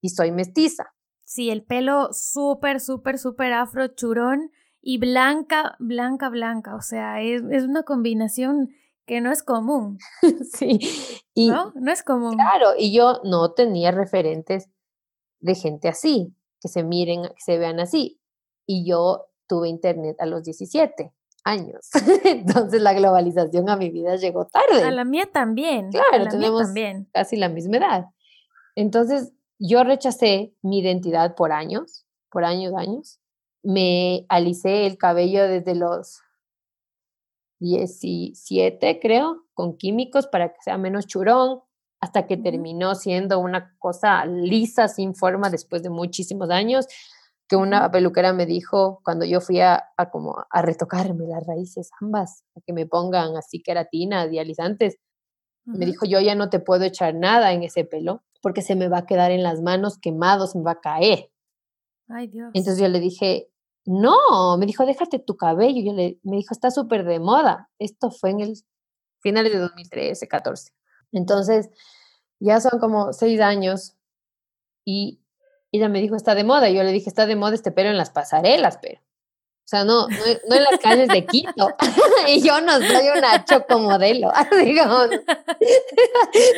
y 0.00 0.08
soy 0.08 0.32
mestiza. 0.32 0.92
Sí, 1.24 1.50
el 1.50 1.62
pelo 1.62 2.08
súper, 2.12 2.80
súper, 2.80 3.18
súper 3.18 3.52
afro, 3.52 3.86
churón 3.88 4.50
y 4.80 4.98
blanca, 4.98 5.76
blanca, 5.78 6.30
blanca. 6.30 6.74
O 6.74 6.80
sea, 6.80 7.20
es, 7.20 7.42
es 7.50 7.64
una 7.64 7.84
combinación 7.84 8.70
que 9.10 9.20
no 9.20 9.32
es 9.32 9.42
común. 9.42 9.98
sí. 10.56 10.78
Y, 11.34 11.50
¿No? 11.50 11.72
No 11.74 11.90
es 11.90 12.04
común. 12.04 12.36
Claro, 12.36 12.74
y 12.78 12.94
yo 12.94 13.20
no 13.24 13.54
tenía 13.54 13.90
referentes 13.90 14.70
de 15.40 15.56
gente 15.56 15.88
así, 15.88 16.32
que 16.60 16.68
se 16.68 16.84
miren, 16.84 17.24
que 17.24 17.40
se 17.44 17.58
vean 17.58 17.80
así. 17.80 18.20
Y 18.66 18.88
yo 18.88 19.26
tuve 19.48 19.68
internet 19.68 20.14
a 20.20 20.26
los 20.26 20.44
17 20.44 21.12
años. 21.42 21.90
Entonces 22.24 22.80
la 22.82 22.92
globalización 22.92 23.68
a 23.68 23.76
mi 23.76 23.90
vida 23.90 24.14
llegó 24.14 24.46
tarde. 24.46 24.84
A 24.84 24.92
la 24.92 25.04
mía 25.04 25.28
también. 25.32 25.90
Claro, 25.90 26.22
la 26.22 26.30
tenemos 26.30 26.62
también. 26.66 27.08
casi 27.12 27.34
la 27.34 27.48
misma 27.48 27.78
edad. 27.78 28.04
Entonces 28.76 29.32
yo 29.58 29.82
rechacé 29.82 30.54
mi 30.62 30.78
identidad 30.78 31.34
por 31.34 31.50
años, 31.50 32.06
por 32.30 32.44
años, 32.44 32.74
años. 32.76 33.18
Me 33.64 34.24
alicé 34.28 34.86
el 34.86 34.98
cabello 34.98 35.48
desde 35.48 35.74
los 35.74 36.20
17, 37.60 38.98
creo, 39.00 39.44
con 39.54 39.76
químicos 39.76 40.26
para 40.26 40.48
que 40.48 40.60
sea 40.62 40.78
menos 40.78 41.06
churón, 41.06 41.60
hasta 42.00 42.26
que 42.26 42.36
terminó 42.36 42.94
siendo 42.94 43.38
una 43.38 43.76
cosa 43.78 44.24
lisa, 44.24 44.88
sin 44.88 45.14
forma, 45.14 45.50
después 45.50 45.82
de 45.82 45.90
muchísimos 45.90 46.50
años 46.50 46.86
que 47.50 47.56
una 47.56 47.90
peluquera 47.90 48.32
me 48.32 48.46
dijo 48.46 49.00
cuando 49.04 49.24
yo 49.24 49.40
fui 49.40 49.60
a, 49.60 49.82
como 50.12 50.36
a 50.48 50.62
retocarme 50.62 51.26
las 51.26 51.44
raíces 51.44 51.90
ambas, 52.00 52.44
a 52.56 52.60
que 52.64 52.72
me 52.72 52.86
pongan 52.86 53.36
así 53.36 53.60
queratina, 53.60 54.28
dializantes, 54.28 54.98
me 55.64 55.84
dijo, 55.84 56.06
yo 56.06 56.20
ya 56.20 56.36
no 56.36 56.48
te 56.48 56.60
puedo 56.60 56.84
echar 56.84 57.14
nada 57.14 57.52
en 57.52 57.64
ese 57.64 57.84
pelo 57.84 58.22
porque 58.40 58.62
se 58.62 58.76
me 58.76 58.88
va 58.88 58.98
a 58.98 59.06
quedar 59.06 59.32
en 59.32 59.42
las 59.42 59.60
manos 59.62 59.98
quemado, 59.98 60.46
se 60.46 60.58
me 60.58 60.64
va 60.64 60.72
a 60.72 60.80
caer. 60.80 61.32
Ay, 62.08 62.28
Dios. 62.28 62.50
Entonces 62.54 62.80
yo 62.80 62.88
le 62.88 63.00
dije, 63.00 63.50
no, 63.90 64.56
me 64.56 64.66
dijo, 64.66 64.86
déjate 64.86 65.18
tu 65.18 65.36
cabello. 65.36 65.82
Yo 65.82 65.92
le, 65.92 66.20
me 66.22 66.36
dijo, 66.36 66.54
está 66.54 66.70
súper 66.70 67.04
de 67.04 67.18
moda. 67.18 67.68
Esto 67.80 68.12
fue 68.12 68.30
en 68.30 68.38
el 68.40 68.54
finales 69.20 69.52
de 69.52 69.58
2013, 69.58 70.28
14. 70.28 70.72
Entonces, 71.10 71.70
ya 72.38 72.60
son 72.60 72.78
como 72.78 73.12
seis 73.12 73.40
años 73.40 73.96
y 74.84 75.20
ella 75.72 75.88
me 75.88 76.00
dijo, 76.00 76.14
está 76.14 76.36
de 76.36 76.44
moda. 76.44 76.70
Yo 76.70 76.84
le 76.84 76.92
dije, 76.92 77.08
está 77.08 77.26
de 77.26 77.34
moda 77.34 77.56
este 77.56 77.72
pelo 77.72 77.90
en 77.90 77.96
las 77.96 78.10
pasarelas, 78.10 78.78
pero. 78.80 79.00
O 79.70 79.76
sea, 79.76 79.84
no, 79.84 80.08
no, 80.08 80.56
en 80.56 80.64
las 80.64 80.80
calles 80.80 81.06
de 81.06 81.24
Quito. 81.24 81.68
y 82.26 82.42
yo 82.42 82.60
no 82.60 82.72
soy 82.72 83.08
una 83.16 83.44
chocomodelo. 83.44 84.32
Digamos. 84.64 85.10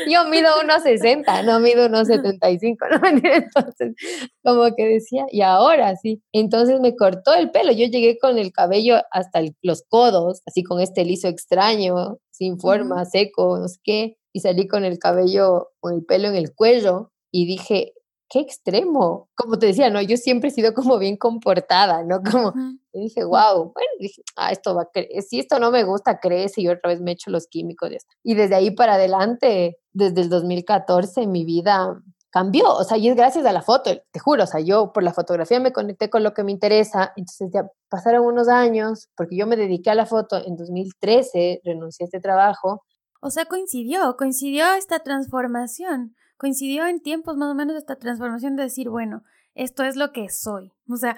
yo 0.09 0.25
mido 0.31 0.49
unos 0.65 0.83
60, 0.83 1.43
no 1.43 1.61
mido 1.61 1.89
unos 1.89 2.09
75. 2.09 2.87
¿no? 2.89 3.09
Entonces, 3.23 3.95
como 4.43 4.75
que 4.75 4.87
decía, 4.87 5.27
y 5.31 5.43
ahora 5.43 5.95
sí. 5.97 6.23
Entonces 6.33 6.81
me 6.81 6.97
cortó 6.97 7.35
el 7.35 7.51
pelo. 7.51 7.73
Yo 7.73 7.85
llegué 7.85 8.17
con 8.19 8.39
el 8.39 8.51
cabello 8.51 9.03
hasta 9.11 9.43
los 9.61 9.83
codos, 9.87 10.41
así 10.47 10.63
con 10.63 10.81
este 10.81 11.05
liso 11.05 11.29
extraño, 11.29 12.17
sin 12.31 12.59
forma, 12.59 13.05
seco, 13.05 13.59
no 13.59 13.69
sé 13.69 13.79
qué. 13.85 14.17
Y 14.33 14.41
salí 14.41 14.67
con 14.67 14.87
el 14.87 14.99
cabello, 14.99 15.69
con 15.81 15.97
el 15.97 16.05
pelo 16.07 16.29
en 16.29 16.37
el 16.37 16.55
cuello. 16.55 17.13
Y 17.31 17.45
dije, 17.45 17.93
qué 18.33 18.41
extremo. 18.41 19.29
Como 19.35 19.59
te 19.59 19.67
decía, 19.67 19.91
¿no? 19.91 20.01
Yo 20.01 20.17
siempre 20.17 20.49
he 20.49 20.53
sido 20.53 20.73
como 20.73 20.99
bien 20.99 21.19
comportada, 21.19 22.03
¿no? 22.03 22.23
Como, 22.33 22.55
y 22.95 23.03
dije, 23.03 23.25
wow, 23.25 23.73
bueno, 23.75 23.91
dije, 23.99 24.23
ah, 24.37 24.51
esto 24.51 24.75
va 24.75 24.83
a 24.83 25.21
si 25.21 25.39
esto 25.39 25.59
no 25.59 25.71
me 25.71 25.85
gusta, 25.85 26.19
crece 26.19 26.63
y 26.63 26.69
otra 26.69 26.91
vez 26.91 27.01
me 27.01 27.13
echo 27.13 27.31
los 27.31 27.47
químicos. 27.47 27.91
Y 28.23 28.35
desde 28.35 28.55
ahí 28.55 28.71
para 28.71 28.95
adelante, 28.95 29.79
desde 29.93 30.23
el 30.23 30.31
2014, 30.31 31.27
mi 31.27 31.45
vida 31.45 32.03
cambió, 32.31 32.75
o 32.75 32.85
sea, 32.85 32.97
y 32.97 33.09
es 33.09 33.17
gracias 33.17 33.45
a 33.45 33.53
la 33.53 33.61
foto, 33.61 33.91
te 34.11 34.19
juro, 34.19 34.45
o 34.45 34.47
sea, 34.47 34.61
yo 34.61 34.95
por 34.95 35.03
la 35.03 35.13
fotografía 35.13 35.61
me 35.61 35.75
conecté 35.75 36.09
con 36.09 36.23
lo 36.23 36.33
que 36.33 36.43
me 36.43 36.51
interesa, 36.51 37.13
entonces 37.15 37.51
ya 37.53 37.71
pasaron 37.91 38.25
unos 38.25 38.49
años, 38.49 39.11
porque 39.15 39.37
yo 39.37 39.47
me 39.47 39.57
dediqué 39.57 39.91
a 39.91 39.95
la 39.95 40.07
foto 40.07 40.39
en 40.43 40.57
2013, 40.57 41.61
renuncié 41.63 42.05
a 42.05 42.07
este 42.07 42.21
trabajo. 42.21 42.85
O 43.21 43.29
sea, 43.29 43.45
coincidió, 43.45 44.17
coincidió 44.17 44.73
esta 44.73 45.01
transformación 45.01 46.15
coincidió 46.43 46.89
en 46.89 46.99
tiempos 46.99 47.37
más 47.37 47.53
o 47.53 47.55
menos 47.55 47.77
esta 47.77 47.95
transformación 47.95 48.57
de 48.57 48.65
decir, 48.65 48.89
bueno, 48.89 49.23
esto 49.55 49.85
es 49.85 49.95
lo 49.95 50.11
que 50.11 50.29
soy. 50.29 50.73
O 50.89 50.97
sea, 50.97 51.17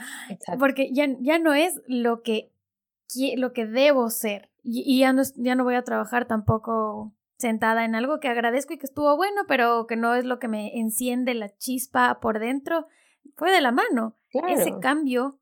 porque 0.59 0.93
ya, 0.93 1.07
ya 1.19 1.39
no 1.39 1.55
es 1.55 1.81
lo 1.87 2.21
que, 2.21 2.53
lo 3.39 3.55
que 3.55 3.65
debo 3.65 4.11
ser. 4.11 4.51
Y, 4.63 4.99
ya, 4.99 5.15
no, 5.15 5.23
ya 5.37 5.55
no 5.55 5.65
voy 5.65 5.77
a 5.77 5.83
trabajar 5.83 6.27
tampoco 6.27 7.15
sentada 7.39 7.87
en 7.87 7.95
algo 7.95 8.21
que 8.21 8.29
agradezco 8.29 8.75
y 8.75 8.77
que 8.77 8.85
estuvo 8.85 9.17
bueno, 9.17 9.45
pero 9.49 9.87
que 9.87 9.97
no 9.97 10.15
es 10.15 10.27
lo 10.27 10.39
que 10.39 10.49
me 10.49 10.79
enciende 10.79 11.33
la 11.33 11.49
chispa 11.57 12.21
por 12.21 12.39
dentro. 12.39 12.87
Fue 13.35 13.51
de 13.51 13.63
la 13.63 13.73
mano. 13.73 14.19
Ese 14.47 14.79
cambio 14.79 15.39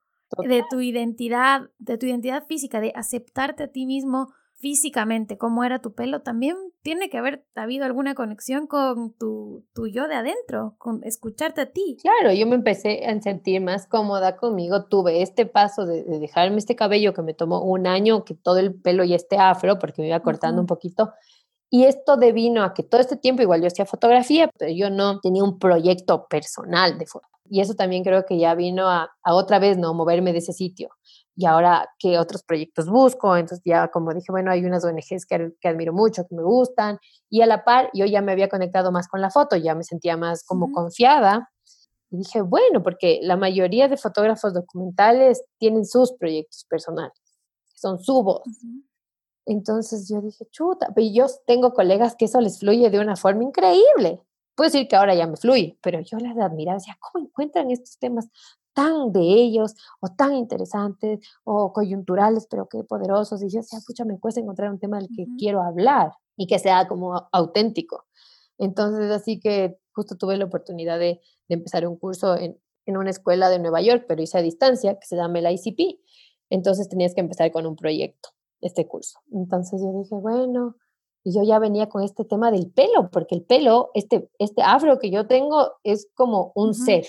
de 0.46 0.62
tu 0.70 0.80
identidad, 0.80 1.70
de 1.80 1.98
tu 1.98 2.06
identidad 2.06 2.46
física, 2.46 2.80
de 2.80 2.92
aceptarte 2.94 3.64
a 3.64 3.72
ti 3.72 3.84
mismo 3.84 4.32
físicamente, 4.62 5.36
cómo 5.38 5.64
era 5.64 5.80
tu 5.80 5.92
pelo, 5.92 6.22
también 6.22 6.56
tiene 6.82 7.10
que 7.10 7.18
haber 7.18 7.44
habido 7.56 7.84
alguna 7.84 8.14
conexión 8.14 8.68
con 8.68 9.12
tu, 9.12 9.66
tu 9.74 9.88
yo 9.88 10.06
de 10.06 10.14
adentro, 10.14 10.76
con 10.78 11.02
escucharte 11.02 11.62
a 11.62 11.72
ti. 11.72 11.96
Claro, 12.00 12.32
yo 12.32 12.46
me 12.46 12.54
empecé 12.54 13.04
a 13.04 13.20
sentir 13.20 13.60
más 13.60 13.88
cómoda 13.88 14.36
conmigo, 14.36 14.84
tuve 14.84 15.20
este 15.20 15.46
paso 15.46 15.84
de, 15.84 16.04
dejarme 16.04 16.58
este 16.58 16.76
cabello 16.76 17.12
que 17.12 17.22
me 17.22 17.34
tomó 17.34 17.60
un 17.60 17.88
año, 17.88 18.24
que 18.24 18.34
todo 18.34 18.58
el 18.58 18.72
pelo 18.80 19.02
ya 19.02 19.16
esté 19.16 19.36
afro, 19.36 19.80
porque 19.80 20.00
me 20.00 20.08
iba 20.08 20.20
cortando 20.20 20.60
un 20.60 20.68
poquito. 20.68 21.12
Y 21.68 21.86
esto 21.86 22.16
devino 22.16 22.62
a 22.62 22.72
que 22.72 22.84
todo 22.84 23.00
este 23.00 23.16
tiempo 23.16 23.42
igual 23.42 23.62
yo 23.62 23.66
hacía 23.66 23.84
fotografía, 23.84 24.48
pero 24.56 24.70
yo 24.70 24.90
no 24.90 25.18
tenía 25.18 25.42
un 25.42 25.58
proyecto 25.58 26.28
personal 26.28 26.98
de 26.98 27.06
foto. 27.06 27.26
Y 27.50 27.60
eso 27.60 27.74
también 27.74 28.04
creo 28.04 28.24
que 28.26 28.38
ya 28.38 28.54
vino 28.54 28.88
a, 28.88 29.10
a 29.24 29.34
otra 29.34 29.58
vez, 29.58 29.76
¿no? 29.76 29.92
Moverme 29.92 30.32
de 30.32 30.38
ese 30.38 30.52
sitio 30.52 30.90
y 31.34 31.46
ahora 31.46 31.88
qué 31.98 32.18
otros 32.18 32.42
proyectos 32.42 32.88
busco. 32.88 33.36
Entonces 33.36 33.62
ya 33.64 33.88
como 33.88 34.12
dije, 34.12 34.30
bueno, 34.30 34.50
hay 34.50 34.64
unas 34.64 34.84
ONGs 34.84 35.26
que, 35.26 35.52
que, 35.60 35.68
admiro 35.68 35.92
mucho, 35.92 36.26
que 36.28 36.34
me 36.34 36.42
gustan. 36.42 36.98
Y 37.30 37.42
a 37.42 37.46
la 37.46 37.64
par, 37.64 37.90
yo 37.94 38.04
ya 38.04 38.22
me 38.22 38.32
había 38.32 38.48
conectado 38.48 38.92
más 38.92 39.08
con 39.08 39.20
la 39.20 39.30
foto, 39.30 39.56
ya 39.56 39.74
me 39.74 39.84
sentía 39.84 40.16
más 40.16 40.44
como 40.44 40.72
confiada. 40.72 41.50
Y 42.10 42.18
dije, 42.18 42.42
bueno, 42.42 42.82
porque 42.82 43.20
la 43.22 43.36
mayoría 43.36 43.88
de 43.88 43.96
fotógrafos 43.96 44.52
documentales 44.52 45.42
tienen 45.58 45.86
sus 45.86 46.12
proyectos 46.12 46.66
personales, 46.68 47.14
son 47.74 47.98
su 48.00 48.22
voz. 48.22 48.42
Entonces 49.46 50.08
yo 50.08 50.20
dije, 50.20 50.44
chuta, 50.50 50.88
pero 50.94 51.06
yo 51.10 51.26
tengo 51.46 51.72
colegas 51.72 52.14
que 52.14 52.26
eso 52.26 52.40
les 52.40 52.60
fluye 52.60 52.90
de 52.90 53.00
una 53.00 53.16
forma 53.16 53.44
increíble. 53.44 54.20
Puedo 54.54 54.68
decir 54.68 54.86
que 54.86 54.96
ahora 54.96 55.14
ya 55.14 55.26
me 55.26 55.36
fluye, 55.36 55.78
pero 55.82 56.00
yo 56.00 56.18
las 56.18 56.36
admiraba, 56.36 56.78
decía, 56.78 56.98
¿cómo 57.00 57.24
encuentran 57.24 57.70
estos 57.70 57.98
temas 57.98 58.28
tan 58.74 59.12
de 59.12 59.20
ellos 59.20 59.74
o 60.00 60.08
tan 60.08 60.34
interesantes 60.34 61.20
o 61.44 61.72
coyunturales, 61.72 62.46
pero 62.50 62.68
qué 62.68 62.84
poderosos. 62.84 63.42
Y 63.42 63.48
yo 63.48 63.60
decía, 63.60 63.78
pucha, 63.86 64.04
me 64.04 64.18
cuesta 64.18 64.40
encontrar 64.40 64.70
un 64.70 64.78
tema 64.78 64.98
del 64.98 65.08
que 65.14 65.26
quiero 65.38 65.62
hablar 65.62 66.12
y 66.36 66.46
que 66.46 66.58
sea 66.58 66.88
como 66.88 67.28
auténtico. 67.32 68.04
Entonces, 68.58 69.10
así 69.10 69.40
que 69.40 69.78
justo 69.94 70.16
tuve 70.16 70.36
la 70.36 70.44
oportunidad 70.44 70.98
de, 70.98 71.20
de 71.48 71.54
empezar 71.54 71.86
un 71.86 71.96
curso 71.96 72.36
en, 72.36 72.58
en, 72.86 72.96
una 72.96 73.10
escuela 73.10 73.48
de 73.48 73.58
Nueva 73.58 73.80
York, 73.82 74.04
pero 74.08 74.22
hice 74.22 74.38
a 74.38 74.42
distancia, 74.42 74.98
que 74.98 75.06
se 75.06 75.16
llama 75.16 75.38
el 75.38 75.50
ICP. 75.50 76.00
Entonces 76.50 76.88
tenías 76.88 77.14
que 77.14 77.20
empezar 77.20 77.50
con 77.50 77.66
un 77.66 77.76
proyecto, 77.76 78.30
este 78.60 78.86
curso. 78.86 79.18
Entonces 79.32 79.80
yo 79.80 79.98
dije, 79.98 80.14
bueno, 80.14 80.76
y 81.24 81.34
yo 81.34 81.42
ya 81.44 81.58
venía 81.58 81.88
con 81.88 82.02
este 82.02 82.24
tema 82.24 82.50
del 82.50 82.70
pelo, 82.70 83.10
porque 83.10 83.34
el 83.34 83.42
pelo, 83.42 83.90
este, 83.94 84.28
este 84.38 84.62
afro 84.62 84.98
que 84.98 85.10
yo 85.10 85.26
tengo, 85.26 85.72
es 85.84 86.08
como 86.14 86.52
un 86.54 86.74
ser 86.74 87.06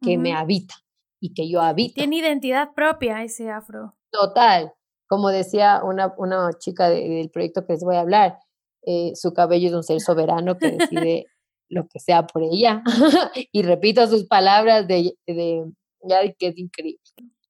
que 0.00 0.16
me 0.16 0.32
habita 0.32 0.74
y 1.20 1.34
que 1.34 1.48
yo 1.48 1.60
habito. 1.60 1.94
Tiene 1.94 2.16
identidad 2.16 2.72
propia 2.74 3.22
ese 3.22 3.50
afro. 3.50 3.94
Total. 4.10 4.72
Como 5.06 5.28
decía 5.28 5.82
una, 5.84 6.14
una 6.16 6.50
chica 6.58 6.88
del 6.88 7.30
proyecto 7.30 7.66
que 7.66 7.74
les 7.74 7.84
voy 7.84 7.96
a 7.96 8.00
hablar, 8.00 8.38
eh, 8.86 9.12
su 9.14 9.32
cabello 9.32 9.68
es 9.68 9.74
un 9.74 9.82
ser 9.82 10.00
soberano 10.00 10.56
que 10.56 10.72
decide 10.72 11.26
lo 11.68 11.86
que 11.88 12.00
sea 12.00 12.26
por 12.26 12.42
ella. 12.42 12.82
y 13.52 13.62
repito 13.62 14.06
sus 14.06 14.26
palabras 14.26 14.88
de, 14.88 15.16
de, 15.26 15.64
que 16.38 16.48
es 16.48 16.58
increíble. 16.58 17.00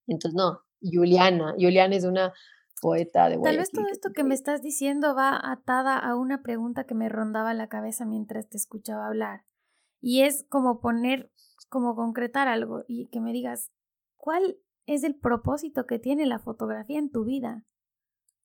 Entonces, 0.07 0.37
no, 0.37 0.61
Juliana, 0.83 1.55
Juliana 1.59 1.95
es 1.95 2.05
una 2.05 2.33
poeta 2.81 3.29
de 3.29 3.39
Tal 3.39 3.59
vez 3.59 3.71
todo 3.71 3.87
esto 3.89 4.11
que 4.15 4.25
me 4.25 4.35
estás 4.35 4.63
diciendo 4.63 5.15
va 5.15 5.39
atada 5.43 5.99
a 5.99 6.17
una 6.17 6.43
pregunta 6.43 6.85
que 6.85 6.95
me 6.95 7.09
rondaba 7.09 7.55
la 7.55 7.69
cabeza 7.69 8.07
mientras 8.07 8.49
te 8.49 8.57
escuchaba 8.57 9.07
hablar. 9.07 9.45
Y 10.01 10.23
es 10.23 10.47
como 10.49 10.81
poner 10.81 11.31
como 11.71 11.97
concretar 11.97 12.49
algo 12.49 12.85
y 12.87 13.09
que 13.09 13.21
me 13.21 13.33
digas, 13.33 13.71
¿cuál 14.19 14.59
es 14.87 15.05
el 15.05 15.19
propósito 15.19 15.87
que 15.87 15.99
tiene 15.99 16.27
la 16.27 16.41
fotografía 16.41 16.99
en 16.99 17.11
tu 17.11 17.25
vida? 17.25 17.65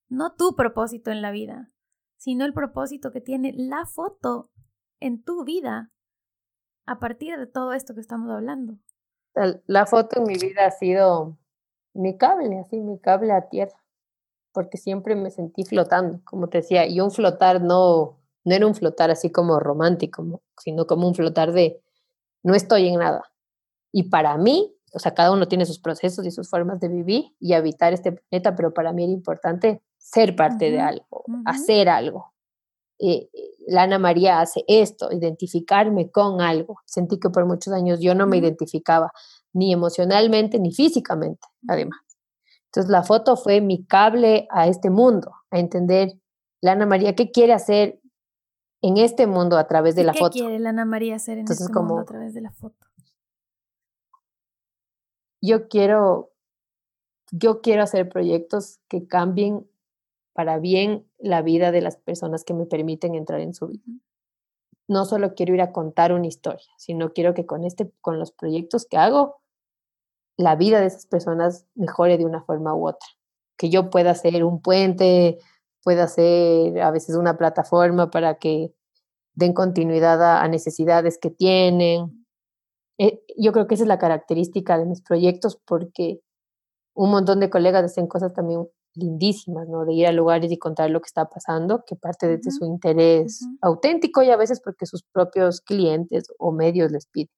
No 0.08 0.36
tu 0.36 0.56
propósito 0.56 1.12
en 1.12 1.22
la 1.22 1.32
vida, 1.32 1.72
sino 2.18 2.46
el 2.46 2.54
propósito 2.54 3.12
que 3.12 3.22
tiene 3.22 3.52
la 3.58 3.86
foto 3.86 4.52
en 5.02 5.24
tu 5.24 5.44
vida 5.44 5.92
a 6.86 7.00
partir 7.00 7.38
de 7.38 7.48
todo 7.48 7.74
esto 7.74 7.96
que 7.96 8.02
estamos 8.02 8.30
hablando. 8.30 8.78
La 9.66 9.86
foto 9.86 10.20
en 10.20 10.28
mi 10.28 10.36
vida 10.36 10.68
ha 10.68 10.72
sido 10.72 11.38
mi 11.94 12.18
cable, 12.18 12.60
así, 12.60 12.80
mi 12.80 13.00
cable 13.00 13.34
a 13.34 13.50
tierra, 13.50 13.84
porque 14.54 14.78
siempre 14.78 15.16
me 15.16 15.32
sentí 15.32 15.66
flotando, 15.66 16.22
como 16.24 16.48
te 16.48 16.60
decía, 16.60 16.88
y 16.88 17.02
un 17.02 17.12
flotar 17.12 17.62
no, 17.62 18.20
no 18.46 18.56
era 18.56 18.68
un 18.68 18.76
flotar 18.76 19.12
así 19.12 19.32
como 19.32 19.60
romántico, 19.60 20.42
sino 20.58 20.86
como 20.86 21.08
un 21.08 21.16
flotar 21.16 21.52
de, 21.52 21.84
no 22.46 22.54
estoy 22.54 22.88
en 22.88 23.00
nada. 23.00 23.24
Y 23.92 24.04
para 24.10 24.38
mí, 24.38 24.72
o 24.94 25.00
sea, 25.00 25.16
cada 25.16 25.32
uno 25.32 25.48
tiene 25.48 25.66
sus 25.66 25.80
procesos 25.80 26.26
y 26.28 26.32
sus 26.32 26.48
formas 26.48 26.80
de 26.80 26.90
vivir 26.90 27.36
y 27.40 27.54
habitar 27.54 27.92
este 27.92 28.12
planeta, 28.12 28.56
pero 28.56 28.72
para 28.72 28.94
mí 28.94 29.04
era 29.04 29.12
importante 29.12 29.82
ser 29.98 30.36
parte 30.36 30.70
de 30.70 30.80
algo, 30.80 31.24
hacer 31.46 31.90
algo. 31.90 32.34
Eh, 33.00 33.30
la 33.68 33.84
Ana 33.84 33.98
María 33.98 34.42
hace 34.42 34.64
esto, 34.68 35.12
identificarme 35.12 36.12
con 36.12 36.40
algo. 36.40 36.78
Sentí 36.86 37.20
que 37.20 37.32
por 37.32 37.48
muchos 37.48 37.74
años 37.74 38.00
yo 38.00 38.14
no 38.14 38.28
me 38.28 38.38
identificaba 38.38 39.12
ni 39.52 39.74
emocionalmente 39.74 40.60
ni 40.60 40.72
físicamente, 40.72 41.48
además. 41.68 42.00
Entonces 42.66 42.92
la 42.92 43.02
foto 43.02 43.38
fue 43.38 43.60
mi 43.60 43.86
cable 43.86 44.48
a 44.52 44.68
este 44.68 44.92
mundo, 44.92 45.32
a 45.50 45.58
entender 45.58 46.14
la 46.62 46.74
Ana 46.74 46.86
María 46.86 47.16
qué 47.16 47.32
quiere 47.32 47.54
hacer 47.54 48.00
en 48.88 48.98
este 48.98 49.26
mundo 49.26 49.58
a 49.58 49.68
través 49.68 49.96
de 49.96 50.04
la 50.04 50.14
foto. 50.14 50.30
¿Qué 50.32 50.42
quiere 50.42 50.60
la 50.60 50.70
Ana 50.70 50.86
María 50.86 51.16
hacer 51.16 51.40
en 51.40 51.46
este 51.50 51.74
mundo 51.74 51.98
a 51.98 52.06
través 52.06 52.36
de 52.36 52.42
la 52.42 52.52
foto? 52.52 52.86
Yo 55.42 55.68
quiero, 55.68 56.32
yo 57.32 57.62
quiero 57.62 57.82
hacer 57.82 58.08
proyectos 58.10 58.80
que 58.88 59.08
cambien 59.08 59.68
para 60.34 60.60
bien 60.60 61.10
la 61.18 61.42
vida 61.42 61.72
de 61.72 61.82
las 61.82 61.98
personas 61.98 62.44
que 62.44 62.54
me 62.54 62.68
permiten 62.68 63.16
entrar 63.16 63.40
en 63.40 63.56
su 63.56 63.68
vida. 63.68 63.84
No 64.88 65.06
solo 65.06 65.34
quiero 65.34 65.56
ir 65.56 65.62
a 65.62 65.72
contar 65.72 66.14
una 66.14 66.28
historia, 66.28 66.68
sino 66.78 67.12
quiero 67.12 67.34
que 67.34 67.48
con 67.48 67.64
este, 67.64 67.92
con 68.02 68.20
los 68.20 68.32
proyectos 68.32 68.86
que 68.86 68.98
hago, 68.98 69.42
la 70.38 70.56
vida 70.56 70.80
de 70.80 70.88
esas 70.88 71.08
personas 71.08 71.66
mejore 71.74 72.20
de 72.20 72.26
una 72.26 72.44
forma 72.44 72.76
u 72.76 72.88
otra. 72.88 73.10
Que 73.58 73.72
yo 73.72 73.90
pueda 73.90 74.14
ser 74.14 74.44
un 74.44 74.62
puente, 74.62 75.40
pueda 75.86 76.08
ser 76.08 76.82
a 76.82 76.90
veces 76.90 77.16
una 77.16 77.38
plataforma 77.38 78.10
para 78.10 78.40
que 78.40 78.74
den 79.36 79.54
continuidad 79.54 80.42
a, 80.42 80.48
necesidades 80.48 81.20
que 81.22 81.30
tienen. 81.30 82.26
Eh, 82.98 83.22
yo 83.38 83.52
creo 83.52 83.68
que 83.68 83.76
esa 83.76 83.84
es 83.84 83.88
la 83.88 84.00
característica 84.00 84.80
de 84.80 84.86
mis 84.86 85.04
proyectos 85.04 85.62
porque 85.64 86.22
un 86.96 87.12
montón 87.12 87.40
de 87.40 87.52
colegas 87.52 87.84
hacen 87.84 88.08
cosas 88.08 88.34
también 88.34 88.68
lindísimas, 88.96 89.68
¿no? 89.68 89.86
De 89.86 89.94
ir 89.94 90.08
a 90.08 90.12
lugares 90.12 90.52
y 90.52 90.58
contar 90.58 90.90
lo 90.90 91.02
que 91.02 91.08
está 91.08 91.30
pasando, 91.30 91.84
que 91.86 91.96
parte 91.96 92.28
desde 92.28 92.50
su 92.50 92.66
interés 92.66 93.46
auténtico 93.62 94.24
y 94.24 94.32
a 94.32 94.38
veces 94.38 94.62
porque 94.62 94.88
sus 94.88 95.04
propios 95.04 95.62
clientes 95.62 96.30
o 96.40 96.52
medios 96.52 96.92
les 96.92 97.06
piden. 97.06 97.30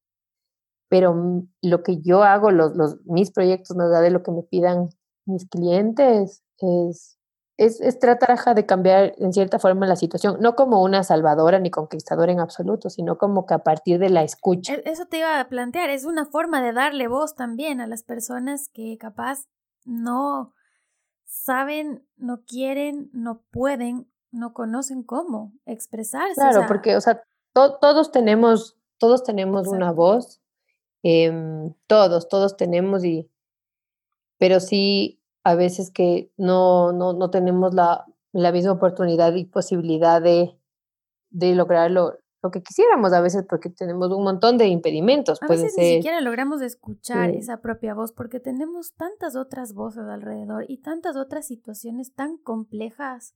Pero 0.89 1.13
mm, 1.13 1.49
lo 1.63 1.83
que 1.83 1.99
yo 2.01 2.23
hago, 2.23 2.51
los, 2.51 2.77
los, 2.77 2.97
mis 3.03 3.31
proyectos, 3.31 3.77
allá 3.77 3.99
de 3.99 4.11
lo 4.11 4.23
que 4.23 4.31
me 4.31 4.43
pidan 4.43 4.87
mis 5.25 5.49
clientes, 5.49 6.43
es, 6.59 7.16
es, 7.57 7.81
es 7.81 7.99
tratar 7.99 8.37
de 8.55 8.65
cambiar 8.65 9.15
en 9.17 9.33
cierta 9.33 9.57
forma 9.57 9.87
la 9.87 9.95
situación, 9.95 10.37
no 10.39 10.55
como 10.55 10.83
una 10.83 11.03
salvadora 11.03 11.59
ni 11.59 11.71
conquistadora 11.71 12.31
en 12.31 12.39
absoluto, 12.39 12.89
sino 12.89 13.17
como 13.17 13.47
que 13.47 13.55
a 13.55 13.63
partir 13.63 13.97
de 13.97 14.09
la 14.09 14.23
escucha. 14.23 14.75
E, 14.75 14.83
eso 14.85 15.07
te 15.07 15.19
iba 15.19 15.39
a 15.39 15.49
plantear, 15.49 15.89
es 15.89 16.05
una 16.05 16.25
forma 16.25 16.61
de 16.61 16.71
darle 16.71 17.07
voz 17.07 17.35
también 17.35 17.81
a 17.81 17.87
las 17.87 18.03
personas 18.03 18.69
que 18.69 18.97
capaz 18.99 19.47
no 19.85 20.53
saben, 21.25 22.05
no 22.15 22.43
quieren, 22.45 23.09
no 23.11 23.41
pueden, 23.51 24.07
no 24.31 24.53
conocen 24.53 25.01
cómo 25.01 25.53
expresarse. 25.65 26.35
Claro, 26.35 26.65
porque, 26.67 26.95
o 26.95 27.01
sea, 27.01 27.23
todos 27.53 28.11
tenemos, 28.11 28.77
todos 28.99 29.23
tenemos 29.23 29.67
una 29.67 29.91
voz, 29.91 30.41
em, 31.01 31.73
todos, 31.87 32.29
todos 32.29 32.55
tenemos 32.55 33.03
y, 33.03 33.27
pero 34.37 34.59
sí, 34.59 35.19
a 35.47 35.55
veces 35.55 35.91
que 35.91 36.29
no, 36.35 36.91
no, 36.91 37.13
no 37.13 37.29
tenemos 37.29 37.73
la, 37.73 38.05
la 38.33 38.51
misma 38.51 38.73
oportunidad 38.73 39.33
y 39.33 39.45
posibilidad 39.45 40.21
de, 40.21 40.59
de 41.29 41.55
lograrlo, 41.55 42.17
lo 42.43 42.51
que 42.51 42.61
quisiéramos 42.61 43.13
a 43.13 43.21
veces 43.21 43.45
porque 43.47 43.69
tenemos 43.69 44.11
un 44.11 44.25
montón 44.25 44.57
de 44.57 44.67
impedimentos. 44.67 45.41
A 45.41 45.47
veces 45.47 45.73
ni 45.77 45.95
siquiera 45.95 46.19
logramos 46.19 46.61
escuchar 46.61 47.29
esa 47.29 47.61
propia 47.61 47.93
voz 47.93 48.11
porque 48.11 48.41
tenemos 48.41 48.93
tantas 48.95 49.37
otras 49.37 49.73
voces 49.73 50.03
alrededor 50.03 50.65
y 50.67 50.79
tantas 50.79 51.15
otras 51.15 51.47
situaciones 51.47 52.13
tan 52.13 52.37
complejas. 52.37 53.33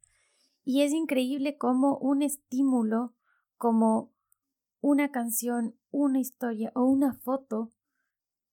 Y 0.66 0.82
es 0.82 0.92
increíble 0.92 1.58
cómo 1.58 1.98
un 1.98 2.24
estímulo, 2.24 3.14
como 3.56 4.12
una 4.82 5.12
canción, 5.12 5.76
una 5.92 6.20
historia 6.20 6.74
o 6.76 6.84
una 6.84 7.14
foto, 7.14 7.72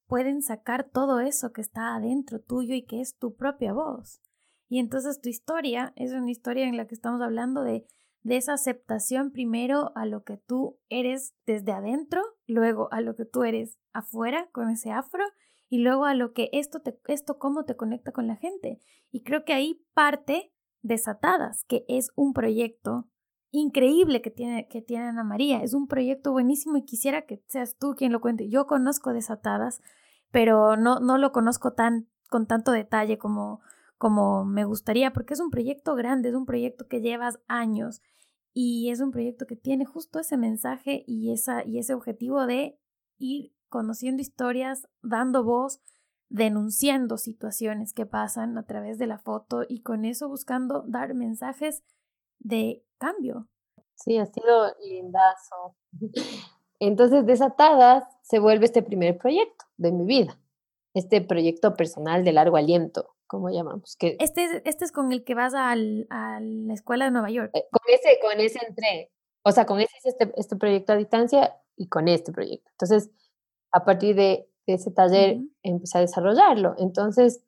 pueden 0.09 0.43
sacar 0.43 0.91
todo 0.91 1.21
eso 1.21 1.53
que 1.53 1.61
está 1.61 1.95
adentro 1.95 2.41
tuyo 2.41 2.75
y 2.75 2.83
que 2.83 3.01
es 3.01 3.17
tu 3.17 3.37
propia 3.37 3.73
voz. 3.73 4.21
Y 4.69 4.81
entonces 4.81 5.21
tu 5.21 5.29
historia 5.29 5.93
es 5.95 6.13
una 6.13 6.31
historia 6.31 6.67
en 6.67 6.77
la 6.77 6.87
que 6.87 6.95
estamos 6.95 7.23
hablando 7.23 7.63
de 7.63 7.87
de 8.23 8.37
esa 8.37 8.55
aceptación 8.55 9.31
primero 9.31 9.93
a 9.95 10.05
lo 10.05 10.25
que 10.25 10.37
tú 10.37 10.79
eres 10.89 11.35
desde 11.47 11.73
adentro, 11.73 12.23
luego 12.47 12.89
a 12.93 13.01
lo 13.01 13.17
que 13.17 13.25
tú 13.25 13.45
eres 13.45 13.79
afuera 13.93 14.49
con 14.53 14.71
ese 14.71 14.91
afro 14.91 15.25
y 15.69 15.79
luego 15.79 16.05
a 16.05 16.15
lo 16.15 16.33
que 16.33 16.51
esto, 16.53 16.81
te, 16.81 16.99
esto 17.07 17.39
cómo 17.39 17.65
te 17.65 17.77
conecta 17.77 18.13
con 18.13 18.27
la 18.27 18.37
gente. 18.37 18.81
Y 19.11 19.23
creo 19.23 19.45
que 19.45 19.53
ahí 19.55 19.83
parte 19.95 20.53
Desatadas, 20.81 21.65
que 21.65 21.85
es 21.89 22.13
un 22.15 22.33
proyecto 22.33 23.09
increíble 23.51 24.21
que 24.23 24.31
tiene, 24.31 24.69
que 24.69 24.83
tiene 24.83 25.09
Ana 25.09 25.25
María. 25.25 25.63
Es 25.63 25.75
un 25.75 25.87
proyecto 25.87 26.33
buenísimo 26.33 26.77
y 26.77 26.85
quisiera 26.85 27.23
que 27.23 27.43
seas 27.47 27.77
tú 27.77 27.95
quien 27.97 28.13
lo 28.13 28.21
cuente. 28.21 28.49
Yo 28.49 28.67
conozco 28.67 29.13
Desatadas, 29.13 29.81
pero 30.31 30.77
no, 30.77 31.01
no 31.01 31.19
lo 31.19 31.33
conozco 31.33 31.73
tan, 31.73 32.09
con 32.29 32.47
tanto 32.47 32.73
detalle 32.73 33.19
como, 33.19 33.61
como 33.97 34.45
me 34.45 34.65
gustaría, 34.65 35.13
porque 35.13 35.35
es 35.35 35.41
un 35.41 35.51
proyecto 35.51 35.95
grande, 35.95 36.29
es 36.29 36.35
un 36.35 36.47
proyecto 36.47 36.87
que 36.87 37.01
llevas 37.01 37.41
años 37.49 38.03
y 38.53 38.91
es 38.91 39.01
un 39.01 39.11
proyecto 39.11 39.47
que 39.47 39.57
tiene 39.57 39.85
justo 39.85 40.19
ese 40.19 40.37
mensaje 40.37 41.05
y, 41.07 41.33
esa, 41.33 41.65
y 41.65 41.79
ese 41.79 41.95
objetivo 41.95 42.47
de 42.47 42.79
ir 43.19 43.53
conociendo 43.69 44.21
historias, 44.23 44.89
dando 45.03 45.45
voz, 45.45 45.81
denunciando 46.29 47.17
situaciones 47.17 47.93
que 47.93 48.07
pasan 48.07 48.59
a 48.59 48.65
través 48.65 48.99
de 48.99 49.07
la 49.07 49.19
foto 49.19 49.63
y 49.67 49.81
con 49.81 50.05
eso 50.05 50.29
buscando 50.29 50.85
dar 50.87 51.15
mensajes 51.15 51.83
de 52.39 52.85
cambio. 52.99 53.49
Sí, 53.95 54.19
ha 54.19 54.27
sido 54.27 54.75
lindazo. 54.81 55.77
Entonces, 56.81 57.27
Desatadas 57.27 58.05
se 58.23 58.39
vuelve 58.39 58.67
este 58.67 58.83
primer 58.83 59.19
proyecto 59.19 59.65
de 59.77 59.93
mi 59.93 60.05
vida, 60.05 60.39
este 60.95 61.21
proyecto 61.21 61.75
personal 61.75 62.25
de 62.25 62.33
largo 62.33 62.57
aliento, 62.57 63.17
¿cómo 63.27 63.51
llamamos? 63.51 63.97
Que, 63.97 64.17
este, 64.21 64.63
este 64.65 64.85
es 64.85 64.93
con 64.93 65.13
el 65.13 65.25
que 65.25 65.35
vas 65.35 65.55
al, 65.55 66.07
a 66.11 66.41
la 66.41 66.75
escuela 66.75 67.05
de 67.05 67.11
Nueva 67.11 67.31
York. 67.31 67.51
Eh, 67.55 67.67
con 67.71 67.83
ese, 67.93 68.19
con 68.21 68.41
ese 68.41 68.59
entré. 68.67 69.13
O 69.43 69.53
sea, 69.53 69.67
con 69.67 69.81
ese 69.81 69.93
este, 70.05 70.33
este 70.37 70.57
proyecto 70.57 70.93
a 70.93 70.97
distancia 70.97 71.57
y 71.77 71.89
con 71.89 72.09
este 72.09 72.33
proyecto. 72.33 72.71
Entonces, 72.73 73.11
a 73.73 73.85
partir 73.85 74.17
de, 74.17 74.49
ese 74.67 74.91
taller 74.91 75.39
empecé 75.63 75.97
a 75.97 76.03
desarrollarlo. 76.03 76.75
Entonces, 76.77 77.43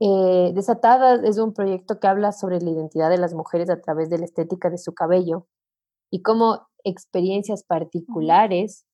eh, 0.00 0.52
Desatadas 0.54 1.20
es 1.24 1.38
un 1.38 1.52
proyecto 1.52 2.00
que 2.00 2.06
habla 2.06 2.32
sobre 2.32 2.60
la 2.60 2.70
identidad 2.70 3.10
de 3.10 3.18
las 3.18 3.34
mujeres 3.34 3.68
a 3.70 3.80
través 3.80 4.08
de 4.08 4.18
la 4.18 4.24
estética 4.24 4.70
de 4.70 4.78
su 4.78 4.94
cabello 4.94 5.46
y 6.10 6.22
cómo 6.22 6.66
experiencias 6.84 7.64
particulares 7.64 8.86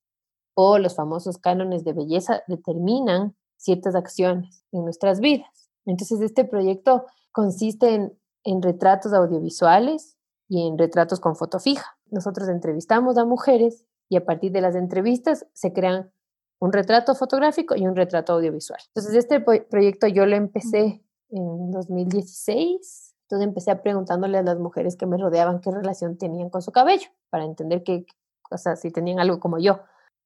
o 0.55 0.79
los 0.79 0.97
famosos 0.97 1.39
cánones 1.39 1.85
de 1.85 1.93
belleza 1.93 2.43
determinan 2.49 3.37
ciertas 3.57 3.95
acciones 3.95 4.65
en 4.73 4.85
nuestras 4.85 5.21
vidas. 5.21 5.71
Entonces, 5.85 6.21
este 6.21 6.45
proyecto 6.45 7.05
consiste 7.33 8.11
en, 8.45 8.63
retratos 8.63 9.13
audiovisuales 9.13 10.17
y 10.49 10.67
en 10.67 10.79
retratos 10.79 11.21
con 11.21 11.37
foto 11.37 11.59
fija. 11.59 11.99
Nosotros 12.11 12.49
entrevistamos 12.49 13.19
a 13.19 13.25
mujeres 13.25 13.85
y 14.09 14.17
a 14.17 14.25
partir 14.25 14.53
de 14.53 14.61
las 14.61 14.75
entrevistas 14.75 15.47
se 15.53 15.73
crean 15.73 16.13
un 16.61 16.73
retrato 16.73 17.15
fotográfico 17.15 17.77
y 17.77 17.87
un 17.87 17.97
retrato 17.97 18.35
audiovisual. 18.35 18.81
Entonces, 18.89 19.15
este 19.15 19.41
proyecto 19.41 20.07
yo 20.07 20.27
lo 20.27 20.37
empecé 20.37 21.03
en 21.31 21.71
2016. 21.71 23.15
Entonces 23.29 23.49
empecé 23.49 23.73
a 23.73 23.83
preguntándole 23.83 24.39
a 24.39 24.43
las 24.43 24.59
mujeres 24.59 24.97
que 24.97 25.07
me 25.07 25.17
rodeaban 25.17 25.61
qué 25.61 25.73
relación 25.73 26.17
tenían 26.17 26.49
con 26.49 26.63
su 26.63 26.71
cabello, 26.71 27.09
para 27.29 27.45
entender 27.45 27.83
qué, 27.83 28.07
o 28.51 28.57
sea, 28.57 28.77
si 28.77 28.93
tenían 28.93 29.19
algo 29.19 29.41
como 29.41 29.59
yo. 29.59 29.81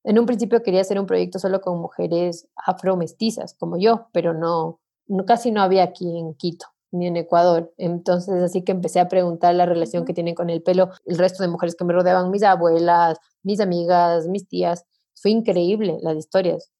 En 0.04 0.18
un 0.18 0.26
principio 0.26 0.62
quería 0.62 0.82
hacer 0.82 1.00
un 1.00 1.06
proyecto 1.06 1.38
solo 1.38 1.62
con 1.62 1.78
mujeres 1.78 2.46
afro-mestizas 2.56 3.54
como 3.54 3.78
yo, 3.78 4.08
pero 4.12 4.34
no, 4.34 4.80
casi 5.26 5.50
no 5.50 5.62
había 5.62 5.82
aquí 5.84 6.18
en 6.18 6.34
Quito 6.34 6.66
ni 6.92 7.06
en 7.06 7.16
Ecuador. 7.16 7.72
Entonces, 7.78 8.42
así 8.42 8.64
que 8.64 8.72
empecé 8.72 9.00
a 9.00 9.08
preguntar 9.08 9.54
la 9.54 9.64
relación 9.64 10.04
que 10.04 10.12
tienen 10.12 10.34
con 10.34 10.50
el 10.50 10.62
pelo 10.62 10.90
el 11.06 11.18
resto 11.18 11.42
de 11.42 11.48
mujeres 11.48 11.76
que 11.76 11.84
me 11.84 11.94
rodeaban, 11.94 12.30
mis 12.30 12.42
abuelas, 12.42 13.18
mis 13.42 13.60
amigas, 13.60 14.28
mis 14.28 14.46
tías. 14.46 14.84
Fue 15.20 15.30
increíble 15.30 15.98
las 16.02 16.16
historias. 16.16 16.70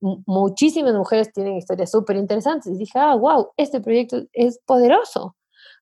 muchísimas 0.00 0.94
mujeres 0.94 1.32
tienen 1.32 1.56
historias 1.56 1.90
súper 1.90 2.16
interesantes. 2.16 2.72
Y 2.72 2.78
dije, 2.78 2.98
ah, 2.98 3.14
wow, 3.14 3.52
este 3.56 3.80
proyecto 3.80 4.22
es 4.32 4.58
poderoso. 4.66 5.36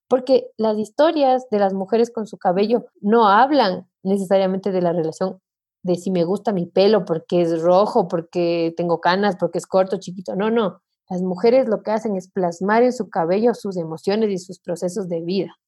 Porque 0.08 0.50
las 0.56 0.78
historias 0.78 1.48
de 1.50 1.58
las 1.58 1.74
mujeres 1.74 2.10
con 2.10 2.26
su 2.26 2.38
cabello 2.38 2.86
no 3.00 3.28
hablan 3.28 3.88
necesariamente 4.02 4.70
de 4.70 4.82
la 4.82 4.92
relación 4.92 5.40
de 5.82 5.96
si 5.96 6.10
me 6.12 6.24
gusta 6.24 6.52
mi 6.52 6.66
pelo 6.66 7.04
porque 7.04 7.42
es 7.42 7.60
rojo, 7.60 8.06
porque 8.06 8.72
tengo 8.76 9.00
canas, 9.00 9.36
porque 9.36 9.58
es 9.58 9.66
corto, 9.66 9.98
chiquito. 9.98 10.36
No, 10.36 10.50
no 10.50 10.82
las 11.12 11.20
mujeres 11.20 11.68
lo 11.68 11.82
que 11.82 11.90
hacen 11.90 12.16
es 12.16 12.30
plasmar 12.30 12.82
en 12.82 12.92
su 12.92 13.10
cabello 13.10 13.52
sus 13.52 13.76
emociones 13.76 14.30
y 14.30 14.38
sus 14.38 14.58
procesos 14.58 15.08
de 15.08 15.20
vida. 15.20 15.58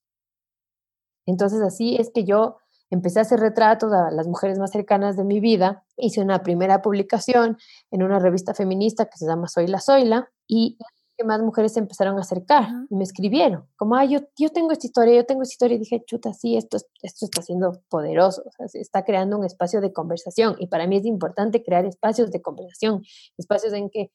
Entonces 1.27 1.61
así 1.61 1.97
es 1.97 2.11
que 2.11 2.25
yo 2.25 2.57
empecé 2.95 3.19
a 3.19 3.23
hacer 3.23 3.41
retratos 3.41 3.93
a 3.93 4.11
las 4.11 4.27
mujeres 4.27 4.59
más 4.59 4.71
cercanas 4.71 5.17
de 5.17 5.25
mi 5.25 5.41
vida. 5.41 5.85
Hice 5.97 6.21
una 6.21 6.43
primera 6.43 6.81
publicación 6.83 7.59
en 7.91 8.03
una 8.03 8.19
revista 8.19 8.55
feminista 8.55 9.07
que 9.07 9.19
se 9.19 9.27
llama 9.27 9.49
Soy 9.49 9.67
la 9.67 9.81
Soyla 9.81 10.31
y 10.47 10.79
que 11.17 11.25
más 11.25 11.41
mujeres 11.43 11.75
se 11.75 11.81
empezaron 11.81 12.17
a 12.19 12.23
acercar 12.23 12.69
y 12.91 12.97
me 12.97 13.05
escribieron, 13.05 13.69
como, 13.77 13.95
ah, 13.95 14.05
yo, 14.05 14.21
yo 14.37 14.51
tengo 14.51 14.73
esta 14.73 14.87
historia, 14.87 15.15
yo 15.15 15.25
tengo 15.25 15.43
esta 15.43 15.53
historia, 15.53 15.77
y 15.77 15.79
dije, 15.79 16.03
chuta, 16.05 16.33
sí, 16.33 16.57
esto, 16.57 16.79
esto 17.03 17.27
está 17.27 17.41
siendo 17.41 17.81
poderoso, 17.89 18.43
o 18.45 18.51
sea, 18.51 18.67
se 18.67 18.81
está 18.81 19.05
creando 19.05 19.39
un 19.39 19.45
espacio 19.45 19.81
de 19.81 19.93
conversación, 19.93 20.57
y 20.59 20.67
para 20.67 20.89
mí 20.89 20.97
es 20.97 21.07
importante 21.07 21.63
crear 21.63 21.85
espacios 21.85 22.33
de 22.33 22.43
conversación, 22.43 23.03
espacios 23.39 23.73
en 23.75 23.91
que 23.91 24.11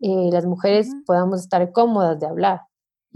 eh, 0.00 0.30
las 0.30 0.46
mujeres 0.46 0.88
podamos 1.04 1.40
estar 1.40 1.72
cómodas 1.72 2.20
de 2.20 2.26
hablar. 2.26 2.60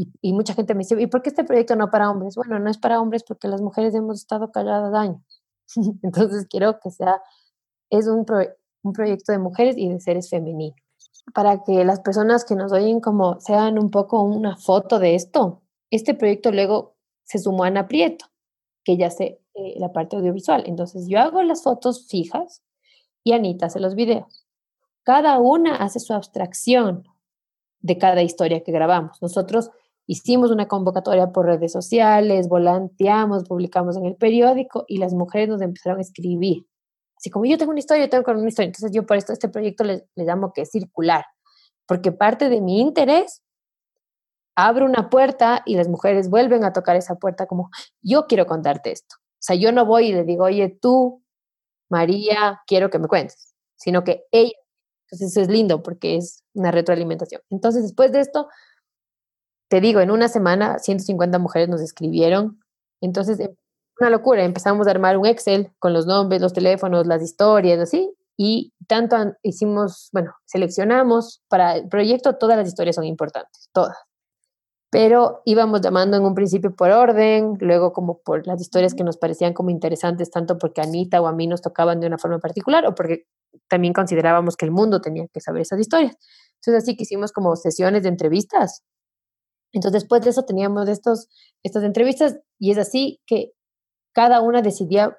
Y, 0.00 0.10
y, 0.22 0.32
mucha 0.32 0.54
gente 0.54 0.74
me 0.74 0.78
dice, 0.78 0.96
¿y 0.98 1.06
por 1.08 1.20
qué 1.20 1.28
este 1.28 1.44
proyecto 1.44 1.76
no 1.76 1.90
para 1.90 2.10
hombres? 2.10 2.34
Bueno, 2.34 2.58
no 2.58 2.70
es 2.70 2.78
para 2.78 3.00
hombres 3.00 3.22
porque 3.22 3.48
las 3.48 3.60
mujeres 3.60 3.94
hemos 3.94 4.20
estado 4.20 4.50
calladas 4.50 4.94
años. 4.94 5.20
Entonces 6.02 6.46
quiero 6.48 6.80
que 6.80 6.90
sea, 6.90 7.20
es 7.90 8.06
un, 8.06 8.24
un 8.82 8.92
proyecto 8.94 9.32
de 9.32 9.38
mujeres 9.38 9.76
y 9.76 9.88
de 9.88 10.00
seres 10.00 10.30
femeninos 10.30 10.80
para 11.34 11.62
que 11.62 11.84
las 11.84 12.00
personas 12.00 12.44
que 12.44 12.54
nos 12.54 12.72
oyen 12.72 13.00
como 13.00 13.40
sean 13.40 13.78
un 13.78 13.90
poco 13.90 14.22
una 14.22 14.56
foto 14.56 14.98
de 14.98 15.14
esto. 15.14 15.62
Este 15.90 16.14
proyecto 16.14 16.50
luego 16.50 16.96
se 17.24 17.38
sumó 17.38 17.64
a 17.64 17.68
Ana 17.68 17.88
Prieto, 17.88 18.26
que 18.84 18.96
ya 18.96 19.08
hace 19.08 19.40
eh, 19.54 19.74
la 19.76 19.92
parte 19.92 20.16
audiovisual. 20.16 20.64
Entonces 20.66 21.06
yo 21.08 21.20
hago 21.20 21.42
las 21.42 21.62
fotos 21.62 22.06
fijas 22.08 22.62
y 23.22 23.32
Anita 23.32 23.66
hace 23.66 23.80
los 23.80 23.94
videos. 23.94 24.46
Cada 25.02 25.38
una 25.38 25.76
hace 25.76 26.00
su 26.00 26.12
abstracción 26.12 27.04
de 27.80 27.98
cada 27.98 28.22
historia 28.22 28.62
que 28.62 28.72
grabamos. 28.72 29.20
Nosotros 29.22 29.70
hicimos 30.10 30.50
una 30.50 30.66
convocatoria 30.66 31.32
por 31.32 31.46
redes 31.46 31.72
sociales, 31.72 32.48
volanteamos, 32.48 33.44
publicamos 33.44 33.96
en 33.96 34.06
el 34.06 34.16
periódico 34.16 34.84
y 34.88 34.98
las 34.98 35.14
mujeres 35.14 35.48
nos 35.48 35.62
empezaron 35.62 35.98
a 35.98 36.02
escribir 36.02 36.66
Así 37.20 37.28
como 37.28 37.44
yo 37.44 37.58
tengo 37.58 37.70
una 37.70 37.80
historia, 37.80 38.06
yo 38.06 38.10
tengo 38.10 38.32
una 38.32 38.48
historia. 38.48 38.68
Entonces 38.68 38.92
yo 38.92 39.04
por 39.04 39.18
esto 39.18 39.34
este 39.34 39.50
proyecto 39.50 39.84
le, 39.84 40.08
le 40.14 40.24
llamo 40.24 40.54
que 40.54 40.62
es 40.62 40.70
circular, 40.70 41.26
porque 41.86 42.12
parte 42.12 42.48
de 42.48 42.62
mi 42.62 42.80
interés 42.80 43.42
abre 44.56 44.86
una 44.86 45.10
puerta 45.10 45.62
y 45.66 45.76
las 45.76 45.86
mujeres 45.86 46.30
vuelven 46.30 46.64
a 46.64 46.72
tocar 46.72 46.96
esa 46.96 47.16
puerta 47.16 47.46
como, 47.46 47.70
yo 48.00 48.26
quiero 48.26 48.46
contarte 48.46 48.90
esto. 48.90 49.16
O 49.18 49.42
sea, 49.42 49.54
yo 49.54 49.70
no 49.70 49.84
voy 49.84 50.06
y 50.06 50.12
le 50.14 50.24
digo, 50.24 50.44
oye, 50.44 50.78
tú, 50.80 51.22
María, 51.90 52.62
quiero 52.66 52.88
que 52.88 52.98
me 52.98 53.06
cuentes, 53.06 53.54
sino 53.76 54.02
que 54.02 54.24
ella. 54.32 54.56
Entonces 55.04 55.32
eso 55.32 55.42
es 55.42 55.48
lindo 55.48 55.82
porque 55.82 56.16
es 56.16 56.42
una 56.54 56.70
retroalimentación. 56.70 57.42
Entonces 57.50 57.82
después 57.82 58.12
de 58.12 58.20
esto, 58.20 58.48
te 59.70 59.80
digo, 59.80 60.00
en 60.00 60.10
una 60.10 60.28
semana 60.28 60.78
150 60.80 61.38
mujeres 61.38 61.68
nos 61.68 61.80
escribieron. 61.80 62.60
Entonces 63.00 63.38
una 64.00 64.10
locura. 64.10 64.44
Empezamos 64.44 64.86
a 64.86 64.90
armar 64.90 65.16
un 65.16 65.26
Excel 65.26 65.72
con 65.78 65.92
los 65.92 66.06
nombres, 66.06 66.40
los 66.40 66.52
teléfonos, 66.52 67.06
las 67.06 67.22
historias, 67.22 67.78
así. 67.78 68.12
Y 68.36 68.72
tanto 68.88 69.16
hicimos, 69.42 70.08
bueno, 70.12 70.32
seleccionamos 70.46 71.42
para 71.48 71.76
el 71.76 71.88
proyecto, 71.88 72.36
todas 72.36 72.56
las 72.56 72.66
historias 72.66 72.96
son 72.96 73.04
importantes, 73.04 73.68
todas. 73.72 73.96
Pero 74.90 75.42
íbamos 75.44 75.82
llamando 75.82 76.16
en 76.16 76.24
un 76.24 76.34
principio 76.34 76.74
por 76.74 76.90
orden, 76.90 77.58
luego 77.60 77.92
como 77.92 78.20
por 78.22 78.46
las 78.46 78.60
historias 78.60 78.94
que 78.94 79.04
nos 79.04 79.18
parecían 79.18 79.52
como 79.52 79.70
interesantes, 79.70 80.30
tanto 80.30 80.58
porque 80.58 80.80
Anita 80.80 81.20
o 81.20 81.28
a 81.28 81.32
mí 81.32 81.46
nos 81.46 81.60
tocaban 81.60 82.00
de 82.00 82.06
una 82.06 82.18
forma 82.18 82.38
particular 82.38 82.86
o 82.86 82.94
porque 82.94 83.26
también 83.68 83.92
considerábamos 83.92 84.56
que 84.56 84.64
el 84.64 84.72
mundo 84.72 85.00
tenía 85.00 85.26
que 85.32 85.40
saber 85.40 85.62
esas 85.62 85.78
historias. 85.78 86.16
Entonces 86.56 86.82
así 86.82 86.96
que 86.96 87.04
hicimos 87.04 87.32
como 87.32 87.54
sesiones 87.56 88.02
de 88.02 88.08
entrevistas. 88.08 88.82
Entonces 89.72 90.02
después 90.02 90.22
de 90.22 90.30
eso 90.30 90.44
teníamos 90.44 90.88
estos, 90.88 91.28
estas 91.62 91.84
entrevistas 91.84 92.38
y 92.58 92.70
es 92.72 92.78
así 92.78 93.20
que 93.26 93.52
cada 94.12 94.40
una 94.40 94.62
decidía 94.62 95.16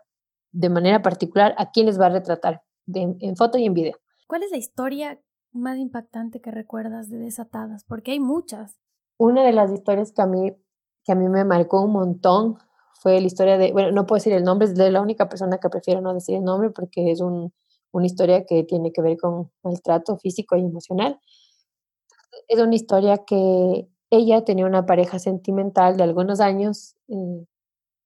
de 0.52 0.70
manera 0.70 1.02
particular 1.02 1.56
a 1.58 1.72
quiénes 1.72 2.00
va 2.00 2.08
a 2.08 2.10
retratar 2.10 2.62
en 2.94 3.36
foto 3.38 3.58
y 3.58 3.66
en 3.66 3.74
video. 3.74 3.98
¿Cuál 4.32 4.44
es 4.44 4.52
la 4.52 4.58
historia 4.58 5.22
más 5.52 5.78
impactante 5.78 6.40
que 6.40 6.52
recuerdas 6.52 7.10
de 7.10 7.18
Desatadas? 7.18 7.84
Porque 7.84 8.12
hay 8.12 8.22
muchas. 8.22 8.80
Una 9.18 9.44
de 9.44 9.52
las 9.52 9.70
historias 9.74 10.14
que 10.14 10.22
a 10.22 10.26
mí, 10.26 10.56
que 11.04 11.12
a 11.12 11.16
mí 11.16 11.28
me 11.28 11.44
marcó 11.44 11.82
un 11.82 11.92
montón 11.92 12.58
fue 13.02 13.20
la 13.20 13.28
historia 13.28 13.58
de, 13.58 13.74
bueno, 13.74 13.92
no 13.92 14.06
puedo 14.06 14.20
decir 14.20 14.32
el 14.32 14.46
nombre, 14.46 14.68
es 14.70 14.76
de 14.76 14.90
la 14.90 15.02
única 15.02 15.28
persona 15.28 15.58
que 15.58 15.68
prefiero 15.68 16.00
no 16.00 16.14
decir 16.14 16.36
el 16.36 16.46
nombre 16.46 16.70
porque 16.70 17.12
es 17.12 17.20
un, 17.20 17.54
una 17.92 18.06
historia 18.06 18.46
que 18.46 18.64
tiene 18.64 18.94
que 18.94 19.02
ver 19.02 19.18
con 19.18 19.52
maltrato 19.64 20.18
físico 20.18 20.56
y 20.56 20.62
emocional. 20.62 21.20
Es 22.48 22.60
una 22.60 22.76
historia 22.76 23.26
que 23.26 23.90
ella 24.12 24.44
tenía 24.44 24.66
una 24.66 24.86
pareja 24.86 25.20
sentimental 25.20 25.98
de 25.98 26.04
algunos 26.04 26.42
años, 26.42 26.96
eh, 27.08 27.46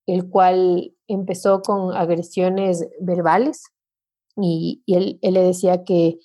el 0.06 0.30
cual 0.30 0.94
empezó 1.08 1.62
con 1.62 1.96
agresiones 1.96 2.88
verbales 3.02 3.64
y, 4.38 4.84
él, 4.88 5.20
le 5.22 5.42
decía 5.42 5.84
que, 5.84 6.20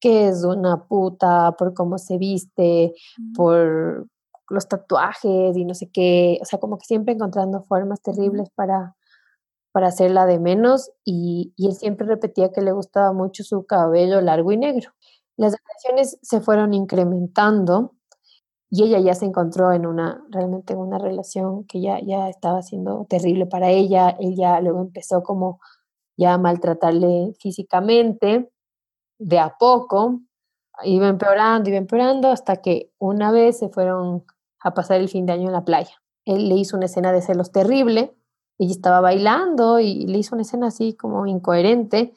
que, 0.00 0.28
es 0.28 0.44
una 0.44 0.86
puta 0.88 1.52
por 1.56 1.72
cómo 1.72 1.98
se 1.98 2.18
viste, 2.18 2.94
por 3.34 4.08
los 4.48 4.68
tatuajes 4.68 5.56
y 5.56 5.64
no 5.64 5.74
sé 5.74 5.90
qué, 5.90 6.38
o 6.42 6.44
sea, 6.44 6.58
como 6.58 6.76
que 6.78 6.86
siempre 6.86 7.14
encontrando 7.14 7.62
formas 7.62 8.02
terribles 8.02 8.50
para, 8.54 8.96
para 9.70 9.88
hacerla 9.88 10.26
de 10.26 10.40
menos 10.40 10.90
y, 11.04 11.54
y 11.56 11.68
él 11.68 11.74
siempre 11.74 12.06
repetía 12.06 12.50
que 12.52 12.60
le 12.60 12.72
gustaba 12.72 13.12
mucho 13.12 13.44
su 13.44 13.66
cabello 13.66 14.20
largo 14.20 14.50
y 14.50 14.56
negro. 14.56 14.90
Las 15.36 15.54
agresiones 15.54 16.18
se 16.22 16.40
fueron 16.40 16.74
incrementando 16.74 17.94
y 18.74 18.84
ella 18.84 19.00
ya 19.00 19.14
se 19.14 19.26
encontró 19.26 19.70
en 19.72 19.84
una, 19.84 20.24
realmente 20.30 20.72
en 20.72 20.78
una 20.78 20.96
relación 20.96 21.64
que 21.64 21.82
ya, 21.82 22.00
ya 22.00 22.30
estaba 22.30 22.62
siendo 22.62 23.04
terrible 23.04 23.44
para 23.44 23.68
ella, 23.68 24.16
ella 24.18 24.58
luego 24.62 24.80
empezó 24.80 25.22
como 25.22 25.60
ya 26.16 26.32
a 26.32 26.38
maltratarle 26.38 27.34
físicamente, 27.38 28.50
de 29.18 29.38
a 29.38 29.58
poco, 29.58 30.22
iba 30.84 31.06
empeorando, 31.06 31.68
iba 31.68 31.76
empeorando, 31.76 32.30
hasta 32.30 32.62
que 32.62 32.90
una 32.98 33.30
vez 33.30 33.58
se 33.58 33.68
fueron 33.68 34.24
a 34.60 34.72
pasar 34.72 35.02
el 35.02 35.10
fin 35.10 35.26
de 35.26 35.34
año 35.34 35.48
en 35.48 35.52
la 35.52 35.66
playa. 35.66 36.02
Él 36.24 36.48
le 36.48 36.54
hizo 36.54 36.74
una 36.78 36.86
escena 36.86 37.12
de 37.12 37.20
celos 37.20 37.52
terrible, 37.52 38.16
ella 38.56 38.72
estaba 38.72 39.02
bailando 39.02 39.80
y 39.80 40.06
le 40.06 40.16
hizo 40.16 40.34
una 40.34 40.44
escena 40.44 40.68
así 40.68 40.94
como 40.94 41.26
incoherente, 41.26 42.14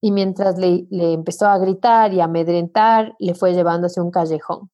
y 0.00 0.12
mientras 0.12 0.56
le, 0.56 0.86
le 0.88 1.12
empezó 1.12 1.46
a 1.46 1.58
gritar 1.58 2.14
y 2.14 2.20
a 2.20 2.24
amedrentar, 2.24 3.14
le 3.18 3.34
fue 3.34 3.52
llevando 3.52 3.88
hacia 3.88 4.02
un 4.02 4.10
callejón 4.10 4.70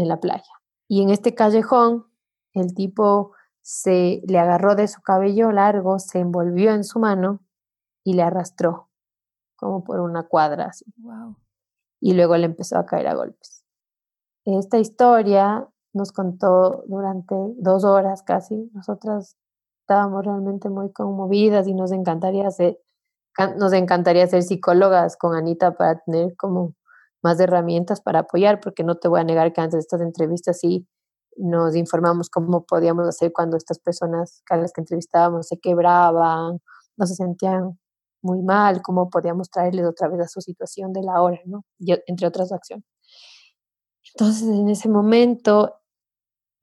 en 0.00 0.08
la 0.08 0.20
playa. 0.20 0.52
Y 0.88 1.02
en 1.02 1.10
este 1.10 1.34
callejón, 1.34 2.06
el 2.52 2.74
tipo 2.74 3.32
se 3.62 4.22
le 4.26 4.38
agarró 4.38 4.74
de 4.74 4.88
su 4.88 5.00
cabello 5.02 5.52
largo, 5.52 5.98
se 5.98 6.18
envolvió 6.18 6.72
en 6.72 6.84
su 6.84 6.98
mano 6.98 7.40
y 8.02 8.14
le 8.14 8.22
arrastró 8.22 8.88
como 9.56 9.84
por 9.84 10.00
una 10.00 10.26
cuadra 10.26 10.66
así. 10.66 10.84
Y 12.00 12.14
luego 12.14 12.36
le 12.36 12.46
empezó 12.46 12.78
a 12.78 12.86
caer 12.86 13.06
a 13.08 13.14
golpes. 13.14 13.62
Esta 14.46 14.78
historia 14.78 15.68
nos 15.92 16.12
contó 16.12 16.82
durante 16.86 17.34
dos 17.58 17.84
horas 17.84 18.22
casi. 18.22 18.70
Nosotras 18.72 19.36
estábamos 19.82 20.24
realmente 20.24 20.70
muy 20.70 20.92
conmovidas 20.92 21.68
y 21.68 21.74
nos 21.74 21.92
encantaría 21.92 22.50
ser, 22.50 22.80
nos 23.58 23.72
encantaría 23.72 24.26
ser 24.26 24.42
psicólogas 24.42 25.16
con 25.16 25.34
Anita 25.36 25.76
para 25.76 26.00
tener 26.00 26.36
como 26.36 26.74
más 27.22 27.38
herramientas 27.40 28.00
para 28.00 28.20
apoyar, 28.20 28.60
porque 28.60 28.84
no 28.84 28.96
te 28.96 29.08
voy 29.08 29.20
a 29.20 29.24
negar 29.24 29.52
que 29.52 29.60
antes 29.60 29.74
de 29.74 29.80
estas 29.80 30.00
entrevistas 30.00 30.58
sí 30.58 30.86
nos 31.36 31.76
informamos 31.76 32.28
cómo 32.28 32.64
podíamos 32.64 33.08
hacer 33.08 33.32
cuando 33.32 33.56
estas 33.56 33.78
personas 33.78 34.42
a 34.50 34.56
las 34.56 34.72
que 34.72 34.80
entrevistábamos 34.80 35.48
se 35.48 35.58
quebraban, 35.58 36.60
no 36.96 37.06
se 37.06 37.14
sentían 37.14 37.78
muy 38.22 38.42
mal, 38.42 38.82
cómo 38.82 39.08
podíamos 39.10 39.50
traerles 39.50 39.86
otra 39.86 40.08
vez 40.08 40.20
a 40.20 40.28
su 40.28 40.40
situación 40.40 40.92
de 40.92 41.02
la 41.02 41.22
hora, 41.22 41.40
¿no? 41.46 41.64
Entre 42.06 42.26
otras 42.26 42.52
acciones. 42.52 42.84
Entonces, 44.14 44.48
en 44.48 44.68
ese 44.68 44.88
momento, 44.88 45.76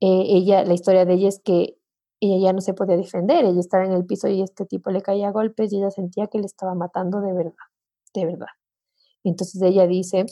eh, 0.00 0.24
ella, 0.28 0.64
la 0.64 0.74
historia 0.74 1.04
de 1.04 1.14
ella 1.14 1.28
es 1.28 1.40
que 1.40 1.78
ella 2.20 2.48
ya 2.48 2.52
no 2.52 2.60
se 2.60 2.74
podía 2.74 2.96
defender, 2.96 3.44
ella 3.44 3.60
estaba 3.60 3.84
en 3.84 3.92
el 3.92 4.04
piso 4.04 4.28
y 4.28 4.42
este 4.42 4.66
tipo 4.66 4.90
le 4.90 5.02
caía 5.02 5.28
a 5.28 5.32
golpes 5.32 5.72
y 5.72 5.78
ella 5.78 5.90
sentía 5.90 6.26
que 6.26 6.38
le 6.38 6.46
estaba 6.46 6.74
matando 6.74 7.20
de 7.20 7.32
verdad, 7.32 7.54
de 8.14 8.26
verdad. 8.26 8.57
Entonces 9.24 9.60
ella 9.62 9.86
dice 9.86 10.26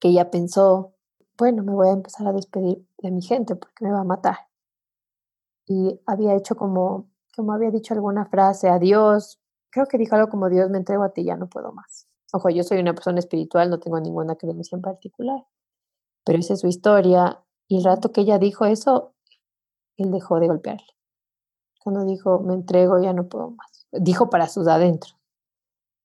que 0.00 0.08
ella 0.08 0.30
pensó, 0.30 0.94
bueno, 1.36 1.62
me 1.62 1.72
voy 1.72 1.88
a 1.88 1.92
empezar 1.92 2.26
a 2.26 2.32
despedir 2.32 2.86
de 2.98 3.10
mi 3.10 3.22
gente 3.22 3.56
porque 3.56 3.84
me 3.84 3.92
va 3.92 4.00
a 4.00 4.04
matar. 4.04 4.36
Y 5.66 6.00
había 6.06 6.34
hecho 6.34 6.56
como, 6.56 7.10
como 7.36 7.52
había 7.52 7.70
dicho 7.70 7.94
alguna 7.94 8.26
frase, 8.26 8.68
adiós, 8.68 9.38
creo 9.70 9.86
que 9.86 9.98
dijo 9.98 10.16
algo 10.16 10.28
como 10.28 10.48
Dios 10.48 10.70
me 10.70 10.78
entrego 10.78 11.02
a 11.02 11.10
ti, 11.10 11.24
ya 11.24 11.36
no 11.36 11.48
puedo 11.48 11.72
más. 11.72 12.08
Ojo, 12.32 12.50
yo 12.50 12.62
soy 12.62 12.78
una 12.78 12.94
persona 12.94 13.18
espiritual, 13.18 13.70
no 13.70 13.78
tengo 13.78 14.00
ninguna 14.00 14.36
creencia 14.36 14.76
en 14.76 14.82
particular, 14.82 15.46
pero 16.24 16.38
esa 16.38 16.54
es 16.54 16.60
su 16.60 16.66
historia. 16.66 17.42
Y 17.68 17.78
el 17.78 17.84
rato 17.84 18.12
que 18.12 18.22
ella 18.22 18.38
dijo 18.38 18.64
eso, 18.64 19.14
él 19.96 20.10
dejó 20.10 20.40
de 20.40 20.48
golpearle. 20.48 20.86
Cuando 21.80 22.04
dijo, 22.04 22.40
me 22.40 22.54
entrego, 22.54 23.00
ya 23.00 23.12
no 23.12 23.28
puedo 23.28 23.50
más. 23.50 23.86
Dijo 23.92 24.30
para 24.30 24.48
sus 24.48 24.68
adentros. 24.68 25.17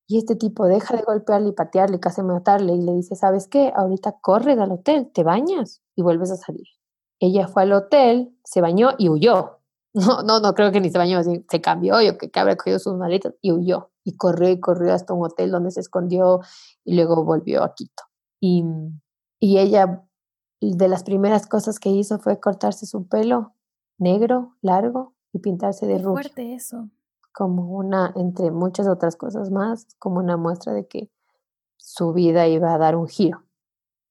Y 0.08 0.18
este 0.18 0.36
tipo 0.36 0.66
deja 0.66 0.96
de 0.98 1.04
golpearle 1.04 1.50
y 1.50 1.54
patearle 1.54 1.98
y 1.98 2.00
casi 2.00 2.22
matarle 2.22 2.74
y 2.74 2.82
le 2.82 2.94
dice, 2.94 3.16
¿sabes 3.16 3.48
qué? 3.48 3.72
Ahorita 3.76 4.18
corres 4.22 4.58
al 4.60 4.72
hotel, 4.72 5.10
te 5.14 5.24
bañas 5.24 5.82
y 5.96 6.02
vuelves 6.02 6.32
a 6.32 6.36
salir. 6.36 6.68
Ella 7.20 7.48
fue 7.48 7.64
al 7.64 7.72
hotel, 7.74 8.38
se 8.44 8.62
bañó 8.62 8.92
y 8.98 9.10
huyó. 9.10 9.60
No, 9.96 10.24
no, 10.24 10.40
no 10.40 10.56
creo 10.56 10.72
que 10.72 10.82
ni 10.82 10.90
se 10.90 10.98
bañó, 10.98 11.20
así, 11.20 11.46
se 11.52 11.62
cambió, 11.62 12.02
yo 12.02 12.18
que, 12.18 12.32
que 12.32 12.40
habrá 12.40 12.56
cogido 12.56 12.80
sus 12.80 12.96
maletas 12.96 13.36
y 13.42 13.52
huyó. 13.52 13.92
Y 14.04 14.18
corrió 14.18 14.50
y 14.50 14.60
corrió 14.60 14.92
hasta 14.92 15.14
un 15.14 15.24
hotel 15.24 15.52
donde 15.52 15.70
se 15.70 15.82
escondió 15.82 16.40
y 16.84 16.96
luego 16.96 17.24
volvió 17.24 17.64
a 17.64 17.76
Quito. 17.76 18.04
Y, 18.42 18.66
y 19.40 19.60
ella, 19.60 20.04
de 20.62 20.88
las 20.88 21.04
primeras 21.04 21.46
cosas 21.46 21.80
que 21.80 21.90
hizo 21.90 22.18
fue 22.18 22.40
cortarse 22.40 22.88
su 22.88 23.08
pelo 23.08 23.54
negro, 24.00 24.56
largo 24.64 25.14
y 25.32 25.40
pintarse 25.40 25.86
de 25.86 25.98
Qué 25.98 26.00
rubio. 26.00 26.14
fuerte 26.24 26.54
eso. 26.56 26.90
Como 27.34 27.76
una, 27.76 28.14
entre 28.16 28.52
muchas 28.52 28.88
otras 28.88 29.16
cosas 29.16 29.50
más, 29.52 29.88
como 30.00 30.20
una 30.20 30.38
muestra 30.38 30.74
de 30.74 30.88
que 30.88 31.10
su 31.78 32.14
vida 32.14 32.48
iba 32.48 32.74
a 32.74 32.78
dar 32.78 32.96
un 32.96 33.08
giro. 33.08 33.44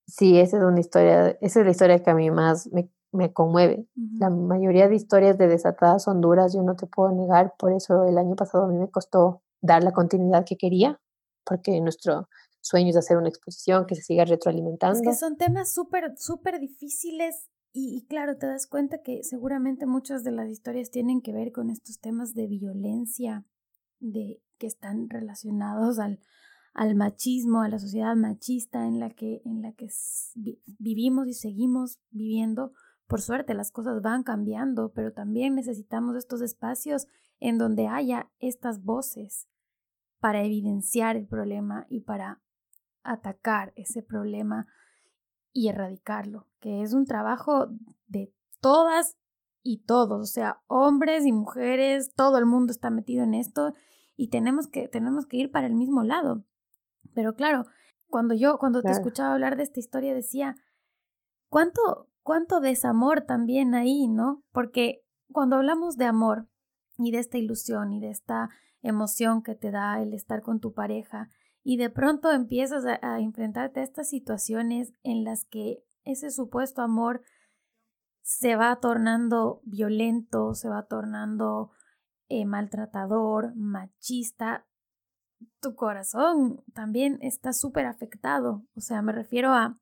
Sí, 0.05 0.37
esa 0.39 0.57
es 0.57 0.63
una 0.63 0.79
historia, 0.79 1.29
esa 1.41 1.59
es 1.61 1.65
la 1.65 1.71
historia 1.71 2.03
que 2.03 2.09
a 2.09 2.15
mí 2.15 2.29
más 2.29 2.67
me, 2.73 2.89
me 3.11 3.31
conmueve. 3.31 3.87
La 4.19 4.29
mayoría 4.29 4.89
de 4.89 4.95
historias 4.95 5.37
de 5.37 5.47
desatadas 5.47 6.03
son 6.03 6.19
duras, 6.19 6.53
yo 6.53 6.61
no 6.61 6.75
te 6.75 6.87
puedo 6.87 7.11
negar, 7.13 7.55
por 7.57 7.71
eso 7.71 8.03
el 8.03 8.17
año 8.17 8.35
pasado 8.35 8.65
a 8.65 8.67
mí 8.67 8.77
me 8.77 8.89
costó 8.91 9.41
dar 9.61 9.83
la 9.83 9.93
continuidad 9.93 10.43
que 10.45 10.57
quería, 10.57 10.99
porque 11.45 11.79
nuestro 11.79 12.27
sueño 12.59 12.89
es 12.89 12.97
hacer 12.97 13.17
una 13.17 13.29
exposición 13.29 13.85
que 13.85 13.95
se 13.95 14.01
siga 14.01 14.23
Es 14.23 14.29
retroalimentando. 14.29 15.01
que 15.01 15.13
son 15.15 15.37
temas 15.37 15.73
súper, 15.73 16.13
súper 16.17 16.59
difíciles 16.59 17.49
y, 17.73 17.97
y 17.97 18.05
claro, 18.05 18.37
te 18.37 18.45
das 18.45 18.67
cuenta 18.67 19.01
que 19.01 19.23
seguramente 19.23 19.87
muchas 19.87 20.23
de 20.23 20.31
las 20.31 20.49
historias 20.49 20.91
tienen 20.91 21.21
que 21.21 21.33
ver 21.33 21.51
con 21.51 21.69
estos 21.71 21.99
temas 21.99 22.33
de 22.35 22.47
violencia, 22.47 23.45
de 23.99 24.41
que 24.59 24.67
están 24.67 25.09
relacionados 25.09 25.97
al, 25.97 26.19
al 26.73 26.95
machismo, 26.95 27.61
a 27.61 27.69
la 27.69 27.79
sociedad 27.79 28.15
machista 28.15 28.87
en 28.87 28.99
la 28.99 29.09
que, 29.09 29.41
en 29.45 29.61
la 29.61 29.73
que 29.73 29.87
vivimos 30.77 31.27
y 31.27 31.33
seguimos 31.33 31.99
viviendo. 32.11 32.73
Por 33.07 33.21
suerte 33.21 33.53
las 33.53 33.71
cosas 33.71 34.01
van 34.01 34.23
cambiando, 34.23 34.91
pero 34.93 35.11
también 35.11 35.55
necesitamos 35.55 36.15
estos 36.15 36.41
espacios 36.41 37.07
en 37.39 37.57
donde 37.57 37.87
haya 37.87 38.31
estas 38.39 38.83
voces 38.83 39.47
para 40.19 40.43
evidenciar 40.43 41.15
el 41.15 41.27
problema 41.27 41.85
y 41.89 42.01
para 42.01 42.41
atacar 43.03 43.73
ese 43.75 44.01
problema 44.01 44.67
y 45.53 45.69
erradicarlo, 45.69 46.47
que 46.59 46.81
es 46.81 46.93
un 46.93 47.05
trabajo 47.05 47.67
de 48.07 48.33
todas 48.59 49.17
y 49.61 49.83
todos, 49.85 50.21
o 50.21 50.25
sea, 50.25 50.61
hombres 50.67 51.25
y 51.25 51.31
mujeres, 51.31 52.13
todo 52.15 52.37
el 52.37 52.45
mundo 52.45 52.71
está 52.71 52.89
metido 52.89 53.23
en 53.23 53.33
esto 53.33 53.73
y 54.17 54.29
tenemos 54.29 54.67
que, 54.67 54.87
tenemos 54.87 55.25
que 55.25 55.37
ir 55.37 55.51
para 55.51 55.67
el 55.67 55.75
mismo 55.75 56.03
lado. 56.03 56.43
Pero 57.13 57.35
claro, 57.35 57.65
cuando 58.07 58.33
yo, 58.33 58.57
cuando 58.57 58.81
te 58.81 58.91
escuchaba 58.91 59.33
hablar 59.33 59.55
de 59.55 59.63
esta 59.63 59.79
historia, 59.79 60.13
decía, 60.13 60.55
¿cuánto, 61.49 62.09
cuánto 62.23 62.59
desamor 62.59 63.21
también 63.21 63.73
ahí, 63.73 64.07
¿no? 64.07 64.43
Porque 64.51 65.03
cuando 65.31 65.55
hablamos 65.55 65.95
de 65.97 66.05
amor 66.05 66.47
y 66.97 67.11
de 67.11 67.19
esta 67.19 67.37
ilusión 67.37 67.93
y 67.93 67.99
de 67.99 68.09
esta 68.09 68.49
emoción 68.81 69.43
que 69.43 69.55
te 69.55 69.71
da 69.71 70.01
el 70.01 70.13
estar 70.13 70.41
con 70.41 70.59
tu 70.59 70.73
pareja, 70.73 71.29
y 71.63 71.77
de 71.77 71.89
pronto 71.89 72.31
empiezas 72.31 72.85
a, 72.85 73.19
enfrentarte 73.19 73.79
a 73.79 73.83
estas 73.83 74.09
situaciones 74.09 74.93
en 75.03 75.23
las 75.23 75.45
que 75.45 75.83
ese 76.03 76.29
supuesto 76.29 76.81
amor 76.81 77.21
se 78.21 78.55
va 78.55 78.75
tornando 78.79 79.61
violento, 79.63 80.53
se 80.53 80.69
va 80.69 80.83
tornando 80.83 81.71
eh, 82.27 82.45
maltratador, 82.45 83.55
machista, 83.55 84.65
tu 85.61 85.75
corazón 85.75 86.63
también 86.73 87.17
está 87.21 87.53
súper 87.53 87.85
afectado. 87.85 88.65
O 88.75 88.81
sea, 88.81 89.01
me 89.01 89.11
refiero 89.11 89.53
a, 89.53 89.79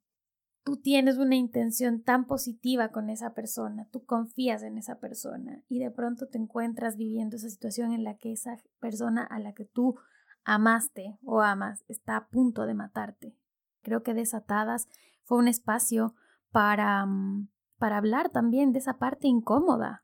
tú 0.64 0.78
tienes 0.78 1.18
una 1.18 1.36
intención 1.36 2.04
tan 2.04 2.26
positiva 2.26 2.90
con 2.90 3.10
esa 3.10 3.34
persona, 3.34 3.88
tú 3.92 4.06
confías 4.06 4.64
en 4.64 4.78
esa 4.78 5.00
persona 5.00 5.64
y 5.68 5.80
de 5.80 5.92
pronto 5.92 6.28
te 6.28 6.38
encuentras 6.38 6.98
viviendo 6.98 7.36
esa 7.36 7.50
situación 7.50 7.94
en 7.94 8.04
la 8.04 8.18
que 8.18 8.32
esa 8.32 8.58
persona 8.80 9.24
a 9.24 9.40
la 9.40 9.54
que 9.54 9.66
tú 9.66 9.96
amaste 10.44 11.18
o 11.24 11.42
amas 11.42 11.84
está 11.88 12.18
a 12.18 12.28
punto 12.28 12.66
de 12.66 12.74
matarte. 12.74 13.36
Creo 13.82 14.04
que 14.04 14.14
Desatadas 14.14 14.88
fue 15.24 15.38
un 15.38 15.48
espacio 15.48 16.14
para, 16.52 17.06
mm, 17.06 17.50
para 17.78 17.98
hablar 17.98 18.30
también 18.30 18.74
de 18.74 18.80
esa 18.80 18.98
parte 18.98 19.28
incómoda. 19.28 20.04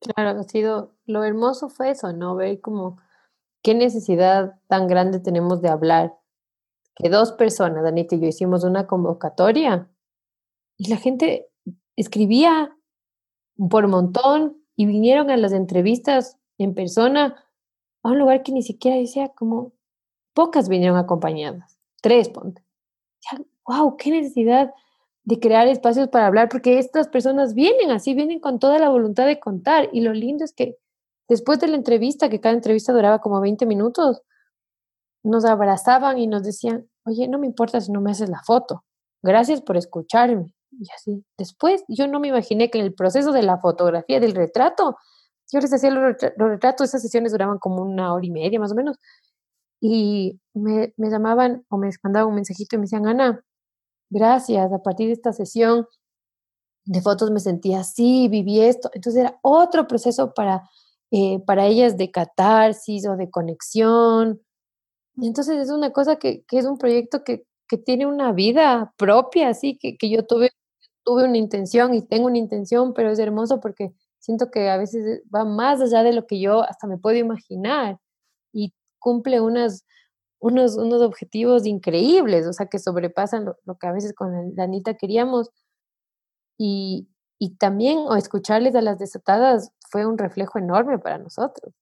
Claro, 0.00 0.40
ha 0.40 0.42
sido, 0.44 0.94
lo 1.06 1.24
hermoso 1.24 1.68
fue 1.68 1.90
eso, 1.90 2.12
¿no? 2.12 2.36
Ver 2.36 2.60
como 2.60 2.98
qué 3.62 3.74
necesidad 3.74 4.60
tan 4.68 4.86
grande 4.86 5.20
tenemos 5.20 5.62
de 5.62 5.68
hablar. 5.68 6.14
Que 6.94 7.08
dos 7.08 7.32
personas, 7.32 7.84
Anita 7.84 8.14
y 8.14 8.20
yo, 8.20 8.26
hicimos 8.26 8.64
una 8.64 8.86
convocatoria 8.86 9.90
y 10.76 10.88
la 10.88 10.96
gente 10.96 11.48
escribía 11.96 12.76
por 13.70 13.88
montón 13.88 14.62
y 14.76 14.86
vinieron 14.86 15.30
a 15.30 15.36
las 15.36 15.52
entrevistas 15.52 16.38
en 16.58 16.74
persona 16.74 17.45
a 18.06 18.12
un 18.12 18.18
lugar 18.18 18.42
que 18.42 18.52
ni 18.52 18.62
siquiera 18.62 18.96
decía 18.96 19.28
como 19.28 19.72
pocas 20.34 20.68
vinieron 20.68 20.96
acompañadas, 20.96 21.78
tres, 22.02 22.28
ponte. 22.28 22.62
Wow, 23.66 23.96
qué 23.96 24.10
necesidad 24.10 24.72
de 25.24 25.40
crear 25.40 25.66
espacios 25.66 26.08
para 26.08 26.26
hablar, 26.26 26.48
porque 26.48 26.78
estas 26.78 27.08
personas 27.08 27.54
vienen 27.54 27.90
así, 27.90 28.14
vienen 28.14 28.38
con 28.38 28.60
toda 28.60 28.78
la 28.78 28.88
voluntad 28.88 29.26
de 29.26 29.40
contar. 29.40 29.88
Y 29.92 30.02
lo 30.02 30.12
lindo 30.12 30.44
es 30.44 30.52
que 30.52 30.78
después 31.28 31.58
de 31.58 31.66
la 31.66 31.76
entrevista, 31.76 32.28
que 32.28 32.40
cada 32.40 32.54
entrevista 32.54 32.92
duraba 32.92 33.18
como 33.18 33.40
20 33.40 33.66
minutos, 33.66 34.22
nos 35.24 35.44
abrazaban 35.44 36.18
y 36.18 36.28
nos 36.28 36.44
decían, 36.44 36.88
oye, 37.04 37.26
no 37.26 37.38
me 37.38 37.46
importa 37.46 37.80
si 37.80 37.90
no 37.90 38.00
me 38.00 38.12
haces 38.12 38.28
la 38.28 38.42
foto, 38.44 38.84
gracias 39.22 39.60
por 39.60 39.76
escucharme. 39.76 40.54
Y 40.70 40.86
así, 40.94 41.24
después 41.36 41.84
yo 41.88 42.06
no 42.06 42.20
me 42.20 42.28
imaginé 42.28 42.70
que 42.70 42.78
en 42.78 42.84
el 42.84 42.94
proceso 42.94 43.32
de 43.32 43.42
la 43.42 43.58
fotografía, 43.58 44.20
del 44.20 44.34
retrato, 44.34 44.96
yo 45.52 45.60
les 45.60 45.72
hacía 45.72 45.90
los, 45.90 46.02
retra 46.02 46.32
los 46.36 46.48
retratos, 46.48 46.88
esas 46.88 47.02
sesiones 47.02 47.32
duraban 47.32 47.58
como 47.58 47.82
una 47.82 48.12
hora 48.12 48.26
y 48.26 48.30
media 48.30 48.60
más 48.60 48.72
o 48.72 48.74
menos, 48.74 48.96
y 49.80 50.40
me, 50.54 50.94
me 50.96 51.10
llamaban 51.10 51.64
o 51.68 51.78
me 51.78 51.90
mandaban 52.02 52.28
un 52.28 52.36
mensajito 52.36 52.76
y 52.76 52.78
me 52.78 52.84
decían, 52.84 53.06
Ana, 53.06 53.44
gracias, 54.10 54.72
a 54.72 54.78
partir 54.82 55.08
de 55.08 55.12
esta 55.14 55.32
sesión 55.32 55.86
de 56.86 57.02
fotos 57.02 57.30
me 57.30 57.40
sentía 57.40 57.80
así, 57.80 58.28
viví 58.28 58.60
esto. 58.60 58.90
Entonces 58.94 59.22
era 59.22 59.38
otro 59.42 59.86
proceso 59.86 60.32
para, 60.34 60.62
eh, 61.10 61.40
para 61.44 61.66
ellas 61.66 61.96
de 61.96 62.10
catarsis 62.10 63.06
o 63.06 63.16
de 63.16 63.30
conexión. 63.30 64.40
Entonces 65.20 65.58
es 65.58 65.70
una 65.70 65.92
cosa 65.92 66.16
que, 66.16 66.44
que 66.46 66.58
es 66.58 66.66
un 66.66 66.78
proyecto 66.78 67.24
que, 67.24 67.44
que 67.68 67.78
tiene 67.78 68.06
una 68.06 68.32
vida 68.32 68.94
propia, 68.96 69.48
así 69.48 69.78
que, 69.78 69.96
que 69.96 70.10
yo 70.10 70.24
tuve, 70.26 70.52
tuve 71.04 71.24
una 71.24 71.38
intención 71.38 71.94
y 71.94 72.02
tengo 72.02 72.26
una 72.26 72.38
intención, 72.38 72.94
pero 72.94 73.10
es 73.10 73.18
hermoso 73.18 73.60
porque 73.60 73.92
siento 74.26 74.50
que 74.50 74.68
a 74.68 74.76
veces 74.76 75.22
va 75.32 75.44
más 75.44 75.80
allá 75.80 76.02
de 76.02 76.12
lo 76.12 76.26
que 76.26 76.40
yo 76.40 76.62
hasta 76.64 76.88
me 76.88 76.98
puedo 76.98 77.16
imaginar 77.16 78.00
y 78.52 78.74
cumple 78.98 79.40
unas, 79.40 79.86
unos, 80.40 80.76
unos 80.76 81.00
objetivos 81.00 81.64
increíbles, 81.64 82.44
o 82.48 82.52
sea, 82.52 82.66
que 82.66 82.80
sobrepasan 82.80 83.44
lo, 83.44 83.56
lo 83.64 83.78
que 83.78 83.86
a 83.86 83.92
veces 83.92 84.12
con 84.14 84.52
la 84.56 84.64
Anita 84.64 84.94
queríamos. 84.94 85.50
Y, 86.58 87.08
y 87.38 87.56
también 87.56 87.98
o 87.98 88.16
escucharles 88.16 88.74
a 88.74 88.82
las 88.82 88.98
desatadas 88.98 89.70
fue 89.90 90.06
un 90.06 90.18
reflejo 90.18 90.58
enorme 90.58 90.98
para 90.98 91.18
nosotros. 91.18 91.72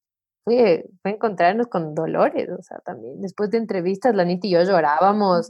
Fue, 0.45 0.85
fue 1.01 1.13
encontrarnos 1.13 1.69
con 1.69 1.95
dolores, 1.95 2.51
o 2.51 2.63
sea, 2.63 2.79
también 2.81 3.23
después 3.23 3.51
de 3.51 3.57
entrevistas, 3.57 4.15
la 4.15 4.25
Anita 4.25 4.47
y 4.47 4.51
yo 4.51 4.63
llorábamos 4.63 5.49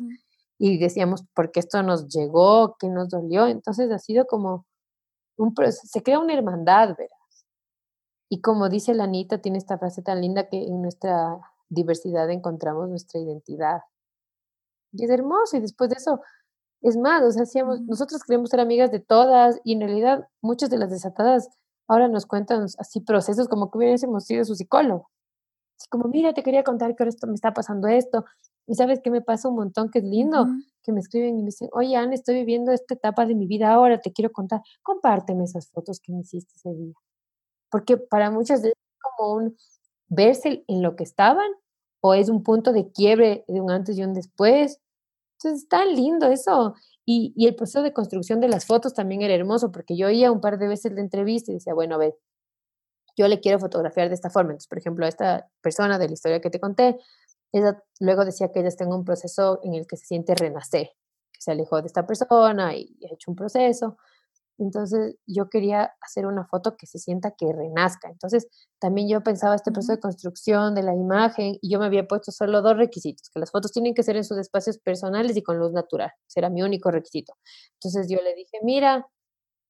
y 0.59 0.79
decíamos, 0.79 1.25
¿por 1.35 1.51
qué 1.51 1.59
esto 1.59 1.83
nos 1.83 2.07
llegó? 2.07 2.77
¿Qué 2.79 2.89
nos 2.89 3.09
dolió? 3.09 3.49
Entonces 3.49 3.91
ha 3.91 3.99
sido 3.99 4.27
como 4.27 4.65
un 5.37 5.55
proceso, 5.55 5.87
se 5.87 6.03
crea 6.03 6.19
una 6.19 6.35
hermandad, 6.35 6.97
verás. 6.97 7.47
Y 8.29 8.41
como 8.41 8.69
dice 8.69 8.95
la 8.95 9.05
Anita, 9.05 9.39
tiene 9.39 9.59
esta 9.59 9.79
frase 9.79 10.03
tan 10.03 10.21
linda 10.21 10.49
que 10.49 10.63
en 10.63 10.83
nuestra 10.83 11.41
diversidad 11.69 12.31
encontramos 12.31 12.89
nuestra 12.89 13.21
identidad. 13.21 13.83
Y 14.93 15.05
es 15.05 15.11
hermoso, 15.11 15.57
y 15.57 15.61
después 15.61 15.91
de 15.91 15.97
eso, 15.97 16.21
es 16.81 16.97
más, 16.97 17.23
o 17.23 17.31
sea, 17.31 17.43
hacíamos, 17.43 17.81
nosotros 17.83 18.23
queríamos 18.23 18.51
ser 18.51 18.61
amigas 18.61 18.91
de 18.91 19.01
todas, 19.01 19.61
y 19.65 19.73
en 19.73 19.81
realidad 19.81 20.29
muchas 20.41 20.71
de 20.71 20.79
las 20.79 20.91
desatadas 20.91 21.49
ahora 21.89 22.09
nos 22.09 22.27
cuentan 22.27 22.67
así 22.79 23.01
procesos 23.01 23.49
como 23.49 23.71
que 23.71 23.79
hubiésemos 23.79 24.25
sido 24.25 24.45
su 24.45 24.55
psicólogo. 24.55 25.11
Así 25.79 25.89
como, 25.89 26.09
mira, 26.09 26.33
te 26.35 26.43
quería 26.43 26.63
contar 26.63 26.95
que 26.95 27.03
ahora 27.03 27.11
esto 27.11 27.27
me 27.27 27.35
está 27.35 27.53
pasando 27.53 27.89
esto, 27.89 28.25
y 28.67 28.75
sabes 28.75 29.01
qué 29.03 29.11
me 29.11 29.21
pasa 29.21 29.49
un 29.49 29.57
montón, 29.57 29.91
que 29.91 29.99
es 29.99 30.05
lindo, 30.05 30.43
Ujú. 30.43 30.53
que 30.83 30.93
me 30.93 31.01
escriben 31.01 31.39
y 31.39 31.43
me 31.43 31.47
dicen, 31.47 31.69
oye, 31.73 31.97
Ana, 31.97 32.15
estoy 32.15 32.37
viviendo 32.37 32.73
esta 32.73 32.95
etapa 32.95 33.27
de 33.27 33.35
mi 33.35 33.47
vida 33.47 33.73
ahora, 33.73 34.01
te 34.01 34.13
quiero 34.13 34.33
contar, 34.33 34.61
compárteme 34.83 35.45
esas 35.45 35.71
fotos 35.71 36.01
que 36.01 36.13
me 36.13 36.21
hiciste 36.21 36.53
ese 36.57 36.75
día. 36.75 36.95
Porque 37.71 37.97
para 37.97 38.31
muchas 38.31 38.63
de 38.63 38.69
ellas 38.69 38.79
es 38.79 38.99
como 39.17 39.35
un 39.35 39.57
verse 40.09 40.65
en 40.69 40.83
lo 40.83 40.97
que 40.97 41.05
estaban, 41.05 41.51
o 42.01 42.15
es 42.15 42.29
un 42.29 42.43
punto 42.43 42.73
de 42.73 42.91
quiebre 42.93 43.45
de 43.49 43.61
un 43.61 43.71
antes 43.71 43.97
y 43.99 44.05
un 44.05 44.13
después. 44.13 44.81
Entonces, 45.39 45.63
es 45.63 45.69
tan 45.69 45.95
lindo 45.95 46.27
eso. 46.27 46.75
Y, 47.07 47.33
y 47.37 47.47
el 47.47 47.55
proceso 47.55 47.83
de 47.83 47.93
construcción 47.95 48.41
de 48.41 48.49
las 48.49 48.67
fotos 48.67 48.95
también 48.95 49.23
era 49.23 49.35
hermoso, 49.35 49.73
porque 49.73 49.97
yo 49.97 50.09
oía 50.09 50.31
un 50.31 50.41
par 50.41 50.59
de 50.59 50.69
veces 50.69 50.93
la 50.93 51.01
entrevista 51.01 51.51
y 51.51 51.55
decía, 51.55 51.75
bueno, 51.75 51.95
a 51.97 51.99
ver, 51.99 52.15
yo 53.17 53.29
le 53.29 53.41
quiero 53.41 53.59
fotografiar 53.59 54.09
de 54.09 54.15
esta 54.15 54.31
forma. 54.31 54.51
Entonces, 54.51 54.69
por 54.69 54.79
ejemplo, 54.79 55.07
a 55.07 55.09
esta 55.09 55.49
persona 55.61 55.99
de 55.99 56.09
la 56.09 56.15
historia 56.15 56.41
que 56.41 56.51
te 56.51 56.61
conté, 56.61 56.99
ella 57.55 57.83
luego 58.01 58.25
decía 58.25 58.51
que 58.53 58.61
ella 58.61 58.69
está 58.69 58.85
en 58.85 58.93
un 58.93 59.05
proceso 59.05 59.61
en 59.63 59.75
el 59.75 59.87
que 59.87 59.97
se 59.97 60.07
siente 60.07 60.35
renacer, 60.35 60.91
que 61.33 61.41
se 61.41 61.53
alejó 61.53 61.81
de 61.81 61.87
esta 61.87 62.07
persona 62.07 62.75
y 62.77 62.99
ha 63.05 63.15
hecho 63.15 63.31
un 63.31 63.37
proceso. 63.37 63.97
Entonces 64.59 65.17
yo 65.27 65.49
quería 65.49 65.95
hacer 66.01 66.27
una 66.27 66.47
foto 66.47 66.77
que 66.77 66.87
se 66.87 66.99
sienta 66.99 67.33
que 67.37 67.53
renazca. 67.53 68.09
Entonces 68.09 68.47
también 68.81 69.09
yo 69.09 69.23
pensaba 69.23 69.55
este 69.55 69.73
proceso 69.73 69.93
de 69.93 70.01
construcción 70.01 70.75
de 70.75 70.83
la 70.83 70.95
imagen 70.95 71.57
y 71.61 71.73
yo 71.73 71.79
me 71.79 71.87
había 71.87 72.07
puesto 72.07 72.31
solo 72.33 72.63
dos 72.63 72.77
requisitos, 72.77 73.31
que 73.31 73.41
las 73.41 73.51
fotos 73.51 73.73
tienen 73.73 73.95
que 73.95 74.03
ser 74.03 74.17
en 74.17 74.25
sus 74.25 74.39
espacios 74.39 74.79
personales 74.79 75.37
y 75.37 75.43
con 75.43 75.59
luz 75.59 75.73
natural. 75.73 76.11
Ese 76.29 76.41
era 76.41 76.51
mi 76.51 76.63
único 76.63 76.91
requisito. 76.91 77.35
Entonces 77.75 78.09
yo 78.09 78.21
le 78.23 78.35
dije, 78.35 78.59
mira, 78.63 79.07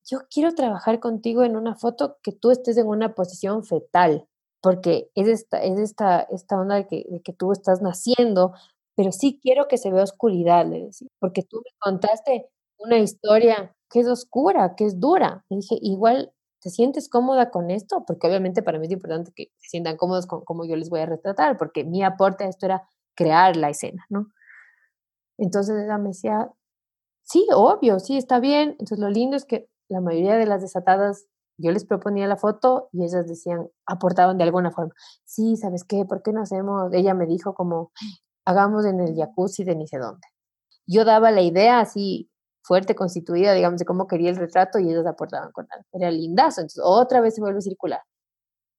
yo 0.06 0.20
quiero 0.30 0.54
trabajar 0.54 1.00
contigo 1.00 1.44
en 1.44 1.56
una 1.56 1.74
foto 1.76 2.18
que 2.22 2.32
tú 2.32 2.50
estés 2.50 2.76
en 2.76 2.86
una 2.86 3.14
posición 3.14 3.64
fetal, 3.64 4.28
porque 4.64 5.10
es 5.14 5.28
esta, 5.28 5.62
es 5.62 5.78
esta, 5.78 6.22
esta 6.22 6.58
onda 6.58 6.76
de 6.76 6.86
que, 6.86 7.04
de 7.10 7.20
que 7.20 7.34
tú 7.34 7.52
estás 7.52 7.82
naciendo, 7.82 8.54
pero 8.96 9.12
sí 9.12 9.38
quiero 9.42 9.68
que 9.68 9.76
se 9.76 9.92
vea 9.92 10.02
oscuridad, 10.02 10.66
le 10.66 10.86
decía, 10.86 11.06
porque 11.20 11.42
tú 11.42 11.58
me 11.58 11.70
contaste 11.78 12.48
una 12.78 12.98
historia 12.98 13.76
que 13.90 14.00
es 14.00 14.08
oscura, 14.08 14.74
que 14.74 14.86
es 14.86 14.98
dura. 14.98 15.44
Y 15.50 15.56
dije, 15.56 15.76
igual, 15.82 16.32
¿te 16.62 16.70
sientes 16.70 17.10
cómoda 17.10 17.50
con 17.50 17.70
esto? 17.70 18.04
Porque 18.06 18.26
obviamente 18.26 18.62
para 18.62 18.78
mí 18.78 18.86
es 18.86 18.92
importante 18.92 19.32
que 19.36 19.48
se 19.58 19.68
sientan 19.68 19.98
cómodos 19.98 20.26
con 20.26 20.42
cómo 20.46 20.64
yo 20.64 20.76
les 20.76 20.88
voy 20.88 21.00
a 21.00 21.06
retratar, 21.06 21.58
porque 21.58 21.84
mi 21.84 22.02
aporte 22.02 22.44
a 22.44 22.48
esto 22.48 22.64
era 22.64 22.88
crear 23.14 23.58
la 23.58 23.68
escena, 23.68 24.06
¿no? 24.08 24.28
Entonces 25.36 25.84
ella 25.84 25.98
me 25.98 26.08
decía, 26.08 26.50
sí, 27.22 27.46
obvio, 27.54 28.00
sí, 28.00 28.16
está 28.16 28.40
bien. 28.40 28.70
Entonces 28.70 28.98
lo 28.98 29.10
lindo 29.10 29.36
es 29.36 29.44
que 29.44 29.68
la 29.90 30.00
mayoría 30.00 30.36
de 30.36 30.46
las 30.46 30.62
desatadas, 30.62 31.26
yo 31.56 31.70
les 31.70 31.84
proponía 31.84 32.26
la 32.26 32.36
foto 32.36 32.88
y 32.92 33.04
ellas 33.04 33.26
decían, 33.26 33.68
aportaban 33.86 34.38
de 34.38 34.44
alguna 34.44 34.70
forma, 34.70 34.92
sí, 35.24 35.56
¿sabes 35.56 35.84
qué? 35.84 36.04
¿Por 36.04 36.22
qué 36.22 36.32
no 36.32 36.42
hacemos? 36.42 36.92
Ella 36.92 37.14
me 37.14 37.26
dijo 37.26 37.54
como, 37.54 37.92
hagamos 38.44 38.84
en 38.86 39.00
el 39.00 39.14
jacuzzi 39.16 39.64
de 39.64 39.76
ni 39.76 39.86
sé 39.86 39.98
dónde. 39.98 40.26
Yo 40.86 41.04
daba 41.04 41.30
la 41.30 41.42
idea 41.42 41.80
así 41.80 42.30
fuerte, 42.62 42.94
constituida, 42.94 43.52
digamos, 43.52 43.78
de 43.78 43.84
cómo 43.84 44.06
quería 44.06 44.30
el 44.30 44.36
retrato 44.36 44.78
y 44.78 44.90
ellos 44.90 45.06
aportaban 45.06 45.52
con 45.52 45.66
algo. 45.70 45.86
Era 45.92 46.10
lindazo, 46.10 46.62
entonces 46.62 46.82
otra 46.84 47.20
vez 47.20 47.34
se 47.34 47.40
vuelve 47.40 47.60
circular. 47.60 48.00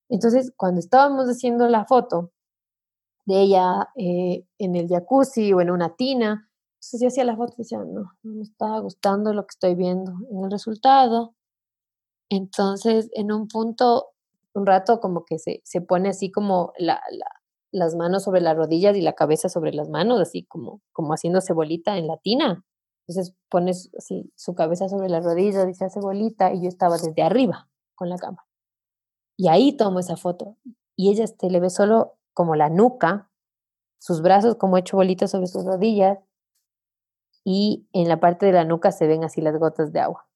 Entonces, 0.09 0.51
cuando 0.55 0.79
estábamos 0.79 1.27
haciendo 1.27 1.67
la 1.67 1.85
foto 1.85 2.31
de 3.25 3.41
ella 3.41 3.89
eh, 3.95 4.45
en 4.59 4.75
el 4.75 4.87
jacuzzi 4.87 5.53
o 5.53 5.61
en 5.61 5.71
una 5.71 5.95
tina, 5.95 6.49
entonces 6.75 7.01
yo 7.01 7.07
hacía 7.07 7.25
la 7.25 7.35
foto 7.35 7.53
y 7.57 7.61
decía, 7.63 7.79
no, 7.79 8.11
no 8.23 8.35
me 8.35 8.43
está 8.43 8.77
gustando 8.79 9.33
lo 9.33 9.43
que 9.43 9.53
estoy 9.53 9.75
viendo 9.75 10.13
en 10.31 10.43
el 10.45 10.51
resultado. 10.51 11.34
Entonces, 12.29 13.09
en 13.13 13.31
un 13.31 13.47
punto, 13.47 14.11
un 14.53 14.65
rato 14.65 14.99
como 14.99 15.25
que 15.25 15.39
se, 15.39 15.61
se 15.63 15.81
pone 15.81 16.09
así 16.09 16.31
como 16.31 16.73
la, 16.77 17.01
la, 17.11 17.27
las 17.71 17.95
manos 17.95 18.23
sobre 18.23 18.41
las 18.41 18.55
rodillas 18.55 18.95
y 18.95 19.01
la 19.01 19.13
cabeza 19.13 19.49
sobre 19.49 19.73
las 19.73 19.89
manos, 19.89 20.19
así 20.21 20.43
como, 20.43 20.81
como 20.93 21.13
haciéndose 21.13 21.53
bolita 21.53 21.97
en 21.97 22.07
la 22.07 22.17
tina. 22.17 22.65
Entonces 23.07 23.35
pones 23.49 23.91
así 23.97 24.31
su 24.35 24.55
cabeza 24.55 24.89
sobre 24.89 25.09
las 25.09 25.23
rodillas 25.23 25.67
y 25.69 25.73
se 25.73 25.85
hace 25.85 25.99
bolita 25.99 26.53
y 26.53 26.63
yo 26.63 26.69
estaba 26.69 26.97
desde 26.97 27.21
arriba 27.21 27.69
con 27.93 28.09
la 28.09 28.17
cámara. 28.17 28.47
Y 29.37 29.49
ahí 29.49 29.75
tomo 29.75 29.99
esa 29.99 30.15
foto 30.15 30.55
y 30.95 31.11
ella 31.11 31.25
este, 31.25 31.49
le 31.49 31.59
ve 31.59 31.69
solo 31.69 32.17
como 32.33 32.55
la 32.55 32.69
nuca, 32.69 33.29
sus 33.99 34.21
brazos 34.21 34.55
como 34.55 34.77
hecho 34.77 34.97
bolitas 34.97 35.31
sobre 35.31 35.47
sus 35.47 35.65
rodillas 35.65 36.19
y 37.43 37.87
en 37.93 38.07
la 38.07 38.19
parte 38.19 38.45
de 38.45 38.53
la 38.53 38.63
nuca 38.63 38.91
se 38.91 39.07
ven 39.07 39.23
así 39.23 39.41
las 39.41 39.57
gotas 39.59 39.91
de 39.91 39.99
agua. 39.99 40.27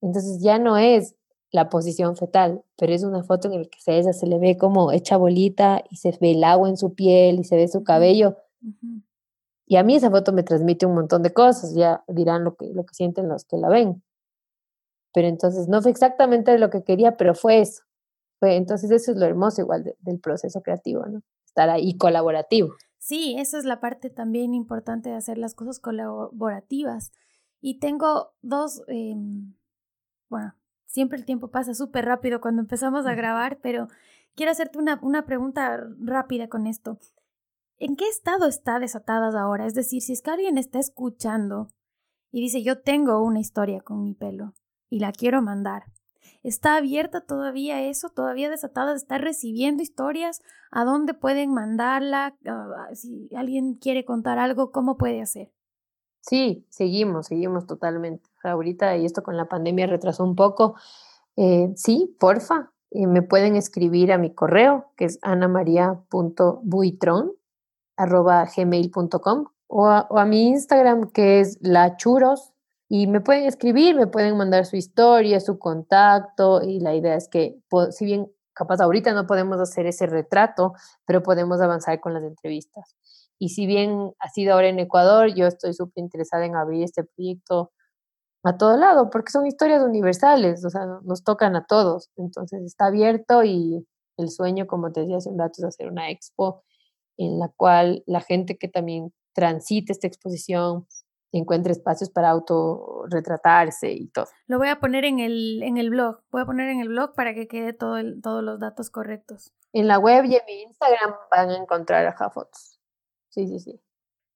Entonces 0.00 0.40
ya 0.42 0.58
no 0.58 0.76
es 0.76 1.16
la 1.50 1.68
posición 1.68 2.16
fetal, 2.16 2.62
pero 2.76 2.92
es 2.92 3.02
una 3.02 3.22
foto 3.22 3.50
en 3.50 3.62
la 3.62 3.68
que 3.68 3.90
a 3.90 3.94
ella 3.94 4.12
se 4.12 4.26
le 4.26 4.38
ve 4.38 4.56
como 4.56 4.92
hecha 4.92 5.16
bolita 5.16 5.82
y 5.90 5.96
se 5.96 6.16
ve 6.20 6.32
el 6.32 6.44
agua 6.44 6.68
en 6.68 6.76
su 6.76 6.94
piel 6.94 7.40
y 7.40 7.44
se 7.44 7.56
ve 7.56 7.68
su 7.68 7.82
cabello. 7.82 8.36
Y 9.66 9.76
a 9.76 9.82
mí 9.82 9.96
esa 9.96 10.10
foto 10.10 10.32
me 10.32 10.42
transmite 10.42 10.86
un 10.86 10.94
montón 10.94 11.22
de 11.22 11.32
cosas, 11.32 11.74
ya 11.74 12.04
dirán 12.08 12.44
lo 12.44 12.56
que, 12.56 12.72
lo 12.72 12.84
que 12.84 12.94
sienten 12.94 13.28
los 13.28 13.44
que 13.44 13.56
la 13.56 13.68
ven. 13.68 14.02
Pero 15.12 15.28
entonces 15.28 15.68
no 15.68 15.80
fue 15.82 15.90
exactamente 15.90 16.56
lo 16.58 16.70
que 16.70 16.84
quería, 16.84 17.16
pero 17.16 17.34
fue 17.34 17.60
eso. 17.60 17.82
Fue, 18.38 18.56
entonces 18.56 18.90
eso 18.90 19.12
es 19.12 19.18
lo 19.18 19.26
hermoso 19.26 19.62
igual 19.62 19.94
del 19.98 20.20
proceso 20.20 20.62
creativo, 20.62 21.04
¿no? 21.06 21.22
Estar 21.44 21.70
ahí 21.70 21.96
colaborativo. 21.96 22.74
Sí, 22.98 23.36
esa 23.38 23.58
es 23.58 23.64
la 23.64 23.80
parte 23.80 24.10
también 24.10 24.54
importante 24.54 25.10
de 25.10 25.16
hacer 25.16 25.38
las 25.38 25.54
cosas 25.54 25.80
colaborativas. 25.80 27.10
Y 27.60 27.78
tengo 27.78 28.32
dos, 28.42 28.82
em, 28.88 29.54
bueno, 30.28 30.54
siempre 30.86 31.18
el 31.18 31.24
tiempo 31.24 31.50
pasa 31.50 31.74
súper 31.74 32.04
rápido 32.04 32.40
cuando 32.40 32.62
empezamos 32.62 33.06
a 33.06 33.14
grabar, 33.14 33.58
pero 33.60 33.88
quiero 34.34 34.52
hacerte 34.52 34.78
una, 34.78 34.98
una 35.02 35.26
pregunta 35.26 35.88
rápida 36.00 36.48
con 36.48 36.66
esto. 36.66 36.98
¿En 37.78 37.96
qué 37.96 38.08
estado 38.08 38.46
está 38.46 38.78
Desatadas 38.78 39.34
ahora? 39.34 39.66
Es 39.66 39.74
decir, 39.74 40.02
si 40.02 40.12
es 40.12 40.22
que 40.22 40.30
alguien 40.30 40.58
está 40.58 40.78
escuchando 40.78 41.68
y 42.30 42.40
dice, 42.40 42.62
yo 42.62 42.80
tengo 42.80 43.22
una 43.22 43.40
historia 43.40 43.80
con 43.80 44.02
mi 44.02 44.14
pelo 44.14 44.54
y 44.90 45.00
la 45.00 45.12
quiero 45.12 45.42
mandar. 45.42 45.84
¿Está 46.42 46.76
abierta 46.76 47.20
todavía 47.20 47.82
eso? 47.82 48.10
¿Todavía 48.10 48.50
Desatadas 48.50 49.02
está 49.02 49.18
recibiendo 49.18 49.82
historias? 49.82 50.40
¿A 50.70 50.84
dónde 50.84 51.14
pueden 51.14 51.52
mandarla? 51.52 52.36
Ah, 52.46 52.88
si 52.94 53.28
alguien 53.34 53.74
quiere 53.74 54.04
contar 54.04 54.38
algo, 54.38 54.70
¿cómo 54.70 54.96
puede 54.96 55.20
hacer? 55.20 55.52
Sí, 56.28 56.66
seguimos, 56.68 57.28
seguimos 57.28 57.66
totalmente. 57.66 58.28
Ahorita, 58.44 58.98
y 58.98 59.06
esto 59.06 59.22
con 59.22 59.38
la 59.38 59.48
pandemia 59.48 59.86
retrasó 59.86 60.24
un 60.24 60.36
poco. 60.36 60.74
Eh, 61.36 61.72
sí, 61.74 62.14
porfa, 62.20 62.70
eh, 62.90 63.06
me 63.06 63.22
pueden 63.22 63.56
escribir 63.56 64.12
a 64.12 64.18
mi 64.18 64.34
correo, 64.34 64.92
que 64.94 65.06
es 65.06 65.18
anamaria.buitron, 65.22 67.32
arroba 67.96 68.46
gmail.com, 68.54 69.46
o, 69.68 69.86
o 69.86 70.18
a 70.18 70.26
mi 70.26 70.48
Instagram, 70.48 71.10
que 71.12 71.40
es 71.40 71.56
lachuros, 71.62 72.52
y 72.90 73.06
me 73.06 73.22
pueden 73.22 73.46
escribir, 73.46 73.96
me 73.96 74.06
pueden 74.06 74.36
mandar 74.36 74.66
su 74.66 74.76
historia, 74.76 75.40
su 75.40 75.58
contacto, 75.58 76.62
y 76.62 76.80
la 76.80 76.94
idea 76.94 77.16
es 77.16 77.28
que, 77.28 77.58
si 77.90 78.04
bien 78.04 78.30
capaz 78.52 78.82
ahorita 78.82 79.14
no 79.14 79.26
podemos 79.26 79.58
hacer 79.60 79.86
ese 79.86 80.04
retrato, 80.06 80.74
pero 81.06 81.22
podemos 81.22 81.62
avanzar 81.62 82.00
con 82.00 82.12
las 82.12 82.24
entrevistas. 82.24 82.98
Y 83.38 83.50
si 83.50 83.66
bien 83.66 84.12
ha 84.18 84.28
sido 84.28 84.54
ahora 84.54 84.68
en 84.68 84.78
Ecuador, 84.78 85.32
yo 85.34 85.46
estoy 85.46 85.74
súper 85.74 86.02
interesada 86.02 86.44
en 86.44 86.56
abrir 86.56 86.82
este 86.82 87.04
proyecto 87.04 87.72
a 88.44 88.56
todo 88.56 88.76
lado, 88.76 89.10
porque 89.10 89.32
son 89.32 89.46
historias 89.46 89.82
universales, 89.82 90.64
o 90.64 90.70
sea, 90.70 90.86
nos 91.04 91.24
tocan 91.24 91.56
a 91.56 91.66
todos. 91.66 92.10
Entonces 92.16 92.62
está 92.62 92.86
abierto 92.86 93.44
y 93.44 93.86
el 94.16 94.30
sueño, 94.30 94.66
como 94.66 94.92
te 94.92 95.00
decía 95.00 95.18
hace 95.18 95.30
un 95.30 95.38
rato, 95.38 95.54
es 95.58 95.64
hacer 95.64 95.88
una 95.88 96.10
expo 96.10 96.64
en 97.16 97.38
la 97.38 97.48
cual 97.48 98.02
la 98.06 98.20
gente 98.20 98.56
que 98.58 98.68
también 98.68 99.12
transite 99.34 99.92
esta 99.92 100.06
exposición 100.06 100.86
encuentre 101.32 101.72
espacios 101.72 102.10
para 102.10 102.30
autorretratarse 102.30 103.92
y 103.92 104.08
todo. 104.08 104.26
Lo 104.46 104.58
voy 104.58 104.68
a 104.68 104.80
poner 104.80 105.04
en 105.04 105.18
el, 105.18 105.62
en 105.62 105.76
el 105.76 105.90
blog, 105.90 106.20
voy 106.30 106.42
a 106.42 106.46
poner 106.46 106.70
en 106.70 106.80
el 106.80 106.88
blog 106.88 107.14
para 107.14 107.34
que 107.34 107.46
quede 107.48 107.72
todo 107.72 107.96
todos 108.22 108.42
los 108.42 108.58
datos 108.58 108.90
correctos. 108.90 109.52
En 109.72 109.86
la 109.88 109.98
web 109.98 110.24
y 110.24 110.36
en 110.36 110.42
mi 110.46 110.62
Instagram 110.62 111.14
van 111.30 111.50
a 111.50 111.56
encontrar 111.56 112.06
a 112.06 112.30
fotos. 112.30 112.77
Sí, 113.28 113.46
sí, 113.46 113.58
sí. 113.60 113.80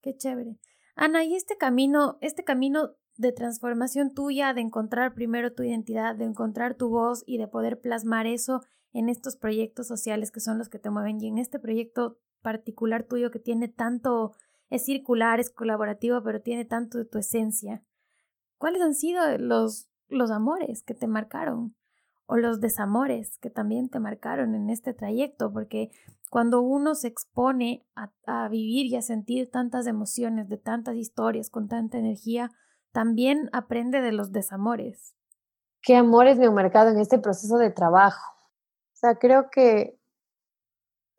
Qué 0.00 0.16
chévere. 0.16 0.58
Ana, 0.94 1.24
y 1.24 1.34
este 1.34 1.56
camino, 1.56 2.18
este 2.20 2.44
camino 2.44 2.96
de 3.16 3.32
transformación 3.32 4.12
tuya, 4.12 4.54
de 4.54 4.60
encontrar 4.60 5.14
primero 5.14 5.52
tu 5.52 5.62
identidad, 5.62 6.14
de 6.14 6.24
encontrar 6.24 6.74
tu 6.74 6.88
voz 6.88 7.22
y 7.26 7.38
de 7.38 7.48
poder 7.48 7.80
plasmar 7.80 8.26
eso 8.26 8.62
en 8.92 9.08
estos 9.08 9.36
proyectos 9.36 9.86
sociales 9.86 10.30
que 10.30 10.40
son 10.40 10.58
los 10.58 10.68
que 10.68 10.78
te 10.78 10.90
mueven 10.90 11.20
y 11.20 11.28
en 11.28 11.38
este 11.38 11.58
proyecto 11.58 12.18
particular 12.42 13.04
tuyo 13.04 13.30
que 13.30 13.38
tiene 13.38 13.68
tanto, 13.68 14.32
es 14.68 14.84
circular, 14.84 15.40
es 15.40 15.50
colaborativo, 15.50 16.22
pero 16.22 16.42
tiene 16.42 16.64
tanto 16.64 16.98
de 16.98 17.04
tu 17.04 17.18
esencia. 17.18 17.82
¿Cuáles 18.58 18.82
han 18.82 18.94
sido 18.94 19.38
los, 19.38 19.88
los 20.08 20.30
amores 20.30 20.82
que 20.82 20.94
te 20.94 21.06
marcaron? 21.06 21.74
O 22.26 22.36
los 22.36 22.60
desamores 22.60 23.38
que 23.38 23.50
también 23.50 23.88
te 23.88 24.00
marcaron 24.00 24.54
en 24.54 24.70
este 24.70 24.94
trayecto, 24.94 25.52
porque 25.52 25.90
cuando 26.30 26.62
uno 26.62 26.94
se 26.94 27.08
expone 27.08 27.86
a, 27.94 28.48
vivir 28.48 28.86
y 28.86 28.96
a 28.96 29.02
sentir 29.02 29.50
tantas 29.50 29.86
emociones, 29.86 30.48
de 30.48 30.56
tantas 30.56 30.96
historias, 30.96 31.50
con 31.50 31.68
tanta 31.68 31.98
energía, 31.98 32.50
también 32.92 33.50
aprende 33.52 34.00
de 34.00 34.12
los 34.12 34.32
desamores. 34.32 35.14
¿Qué 35.82 35.96
amores 35.96 36.38
me 36.38 36.46
han 36.46 36.54
marcado 36.54 36.90
en 36.90 36.98
este 36.98 37.18
proceso 37.18 37.58
de 37.58 37.70
trabajo? 37.70 38.34
O 38.92 38.96
sea, 38.96 39.16
creo 39.16 39.50
que 39.50 39.98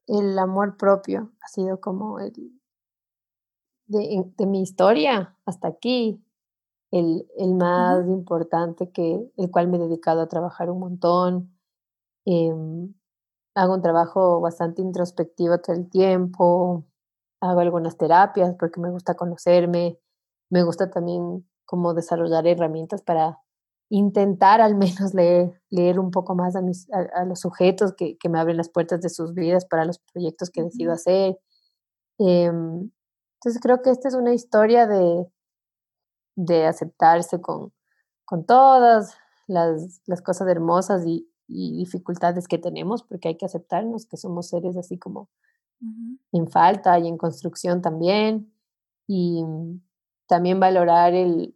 el 0.07 0.37
amor 0.39 0.77
propio 0.77 1.33
ha 1.41 1.47
sido 1.47 1.79
como 1.79 2.19
el 2.19 2.33
de, 3.87 4.45
mi 4.45 4.61
historia 4.61 5.37
hasta 5.45 5.67
aquí, 5.67 6.22
el, 6.93 7.27
el 7.37 7.55
más 7.55 8.07
importante 8.07 8.91
que 8.91 9.27
el 9.35 9.49
cual 9.49 9.67
me 9.67 9.77
he 9.77 9.79
dedicado 9.79 10.21
a 10.21 10.27
trabajar 10.29 10.69
un 10.69 10.79
montón. 10.79 11.57
Em, 12.23 12.93
hago 13.55 13.73
un 13.73 13.81
trabajo 13.81 14.39
bastante 14.41 14.83
introspectivo 14.83 15.57
todo 15.59 15.75
el 15.75 15.89
tiempo, 15.89 16.85
hago 17.41 17.61
algunas 17.61 17.97
terapias 17.97 18.55
porque 18.59 18.79
me 18.79 18.91
gusta 18.91 19.15
conocerme, 19.15 19.99
me 20.51 20.63
gusta 20.63 20.91
también 20.91 21.47
como 21.65 21.95
desarrollar 21.95 22.45
herramientas 22.45 23.01
para 23.01 23.39
intentar 23.89 24.61
al 24.61 24.75
menos 24.75 25.15
leer, 25.15 25.59
leer 25.71 25.99
un 25.99 26.11
poco 26.11 26.35
más 26.35 26.55
a, 26.55 26.61
mis, 26.61 26.87
a, 26.91 27.25
los 27.25 27.39
sujetos 27.39 27.93
que, 27.97 28.17
que, 28.19 28.29
me 28.29 28.39
abren 28.39 28.57
las 28.57 28.69
puertas 28.69 29.01
de 29.01 29.09
sus 29.09 29.33
vidas 29.33 29.65
para 29.65 29.85
los 29.85 29.99
proyectos 30.13 30.51
que 30.51 30.61
decido 30.63 30.93
hacer. 30.93 31.39
Em, 32.19 32.91
entonces 33.41 33.61
creo 33.61 33.81
que 33.81 33.89
esta 33.89 34.09
es 34.09 34.15
una 34.15 34.33
historia 34.33 34.85
de, 34.87 35.27
de 36.35 36.65
aceptarse 36.65 37.41
con, 37.41 37.73
con 38.25 38.45
todas 38.45 39.15
las, 39.47 40.01
las 40.05 40.21
cosas 40.21 40.47
hermosas 40.47 41.05
y, 41.05 41.29
y, 41.47 41.77
dificultades 41.77 42.47
que 42.47 42.57
tenemos, 42.57 43.03
porque 43.03 43.29
hay 43.29 43.37
que 43.37 43.45
aceptarnos 43.45 44.05
que 44.05 44.17
somos 44.17 44.47
seres 44.49 44.77
así 44.77 44.97
como 44.97 45.29
en 46.31 46.47
falta 46.47 46.97
y 46.99 47.07
en 47.07 47.17
construcción 47.17 47.81
también. 47.81 48.53
Y 49.07 49.43
también 50.27 50.59
valorar 50.59 51.13
el, 51.13 51.55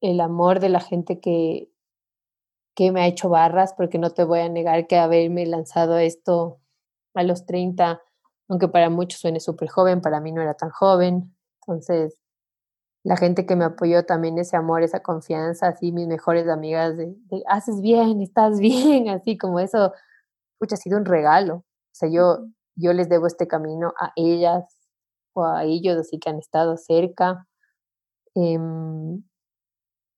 el 0.00 0.20
amor 0.20 0.60
de 0.60 0.68
la 0.68 0.80
gente 0.80 1.20
que, 1.20 1.70
que 2.74 2.92
me 2.92 3.02
ha 3.02 3.06
hecho 3.06 3.28
barras, 3.28 3.74
porque 3.74 3.98
no 3.98 4.10
te 4.10 4.24
voy 4.24 4.40
a 4.40 4.48
negar 4.48 4.86
que 4.86 4.96
haberme 4.96 5.46
lanzado 5.46 5.98
esto 5.98 6.60
a 7.14 7.22
los 7.22 7.46
30, 7.46 8.00
aunque 8.48 8.68
para 8.68 8.90
muchos 8.90 9.20
suene 9.20 9.40
súper 9.40 9.68
joven, 9.68 10.00
para 10.00 10.20
mí 10.20 10.32
no 10.32 10.42
era 10.42 10.54
tan 10.54 10.70
joven. 10.70 11.34
Entonces, 11.62 12.18
la 13.04 13.18
gente 13.18 13.44
que 13.44 13.54
me 13.54 13.66
apoyó 13.66 14.06
también 14.06 14.38
ese 14.38 14.56
amor, 14.56 14.82
esa 14.82 15.00
confianza, 15.00 15.68
así 15.68 15.92
mis 15.92 16.08
mejores 16.08 16.48
amigas 16.48 16.96
de, 16.96 17.14
haces 17.48 17.82
bien, 17.82 18.22
estás 18.22 18.58
bien, 18.60 19.10
así 19.10 19.36
como 19.36 19.60
eso, 19.60 19.92
pucha, 20.58 20.74
ha 20.74 20.78
sido 20.78 20.98
un 20.98 21.04
regalo. 21.04 21.56
O 21.56 21.64
sea, 21.92 22.08
yo, 22.08 22.46
yo 22.74 22.92
les 22.94 23.08
debo 23.10 23.26
este 23.26 23.46
camino 23.46 23.92
a 24.00 24.12
ellas 24.16 24.64
o 25.34 25.44
a 25.44 25.64
ellos, 25.64 25.98
así 25.98 26.18
que 26.18 26.30
han 26.30 26.38
estado 26.38 26.78
cerca. 26.78 27.46
Em, 28.34 29.22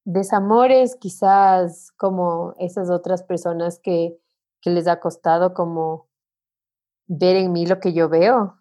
desamores 0.04 0.96
quizás 0.96 1.90
como 1.98 2.54
esas 2.58 2.88
otras 2.88 3.24
personas 3.24 3.80
que, 3.82 4.16
que 4.62 4.70
les 4.70 4.86
ha 4.86 5.00
costado 5.00 5.54
como 5.54 6.08
ver 7.08 7.34
en 7.36 7.52
mí 7.52 7.66
lo 7.66 7.80
que 7.80 7.92
yo 7.92 8.08
veo, 8.08 8.56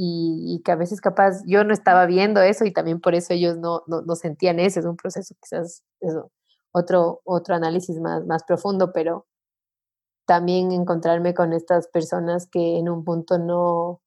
y, 0.00 0.62
que 0.64 0.70
a 0.70 0.76
veces 0.76 1.00
capaz 1.00 1.42
yo 1.44 1.64
no 1.64 1.72
estaba 1.72 2.06
viendo 2.06 2.40
eso 2.40 2.64
y 2.64 2.72
también 2.72 3.00
por 3.00 3.16
eso 3.16 3.32
ellos 3.34 3.58
no, 3.58 3.82
no, 3.88 4.00
no 4.02 4.14
sentían 4.14 4.60
eso, 4.60 4.78
es 4.78 4.86
un 4.86 4.96
proceso 4.96 5.34
quizás 5.42 5.82
otro, 6.70 7.20
otro 7.24 7.56
análisis 7.56 7.98
más, 8.00 8.24
más 8.24 8.44
profundo, 8.44 8.92
pero 8.92 9.26
también 10.24 10.70
encontrarme 10.70 11.34
con 11.34 11.52
estas 11.52 11.88
personas 11.88 12.46
que 12.46 12.78
en 12.78 12.88
un 12.88 13.02
punto 13.02 13.38
no, 13.38 14.00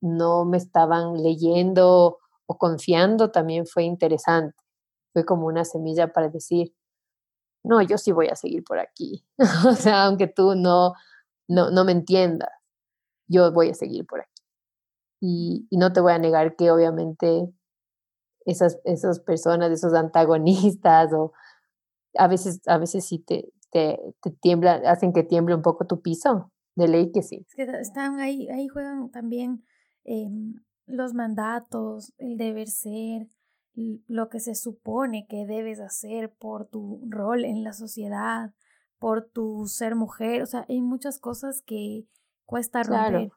no 0.00 0.46
me 0.46 0.56
estaban 0.56 1.22
leyendo 1.22 2.18
o 2.46 2.56
confiando 2.56 3.30
también 3.30 3.66
fue 3.66 3.82
interesante. 3.82 4.56
Fue 5.12 5.26
como 5.26 5.46
una 5.48 5.66
semilla 5.66 6.14
para 6.14 6.28
decir, 6.30 6.74
no, 7.62 7.82
yo 7.82 7.98
sí 7.98 8.12
voy 8.12 8.28
a 8.28 8.36
seguir 8.36 8.64
por 8.64 8.78
aquí. 8.78 9.26
o 9.68 9.72
sea, 9.72 10.04
aunque 10.04 10.28
tú 10.28 10.54
no, 10.54 10.94
no, 11.46 11.70
no 11.70 11.84
me 11.84 11.92
entiendas, 11.92 12.50
yo 13.26 13.52
voy 13.52 13.70
a 13.70 13.74
seguir 13.74 14.06
por 14.06 14.20
aquí. 14.20 14.37
Y, 15.20 15.66
no 15.70 15.92
te 15.92 16.00
voy 16.00 16.12
a 16.12 16.18
negar 16.18 16.56
que 16.56 16.70
obviamente 16.70 17.48
esas, 18.44 18.78
esas 18.84 19.20
personas, 19.20 19.70
esos 19.70 19.94
antagonistas, 19.94 21.12
o 21.12 21.32
a 22.16 22.28
veces, 22.28 22.60
a 22.66 22.78
veces 22.78 23.04
sí 23.04 23.18
te, 23.18 23.52
te, 23.70 23.98
te 24.22 24.30
tiembla, 24.30 24.82
hacen 24.86 25.12
que 25.12 25.22
tiemble 25.22 25.54
un 25.54 25.62
poco 25.62 25.86
tu 25.86 26.00
piso. 26.00 26.50
De 26.74 26.86
ley 26.86 27.10
que 27.10 27.22
sí. 27.22 27.44
Es 27.48 27.56
que 27.56 27.64
están 27.80 28.20
ahí, 28.20 28.48
ahí 28.50 28.68
juegan 28.68 29.10
también 29.10 29.64
em, 30.04 30.54
los 30.86 31.12
mandatos, 31.12 32.14
el 32.18 32.36
deber 32.36 32.68
ser, 32.68 33.26
lo 34.06 34.28
que 34.28 34.38
se 34.38 34.54
supone 34.54 35.26
que 35.28 35.44
debes 35.44 35.80
hacer 35.80 36.32
por 36.32 36.66
tu 36.66 37.00
rol 37.08 37.44
en 37.44 37.64
la 37.64 37.72
sociedad, 37.72 38.52
por 38.98 39.28
tu 39.28 39.66
ser 39.66 39.96
mujer. 39.96 40.42
O 40.42 40.46
sea, 40.46 40.66
hay 40.68 40.80
muchas 40.80 41.18
cosas 41.18 41.62
que 41.62 42.06
cuesta 42.44 42.82
romper 42.84 43.32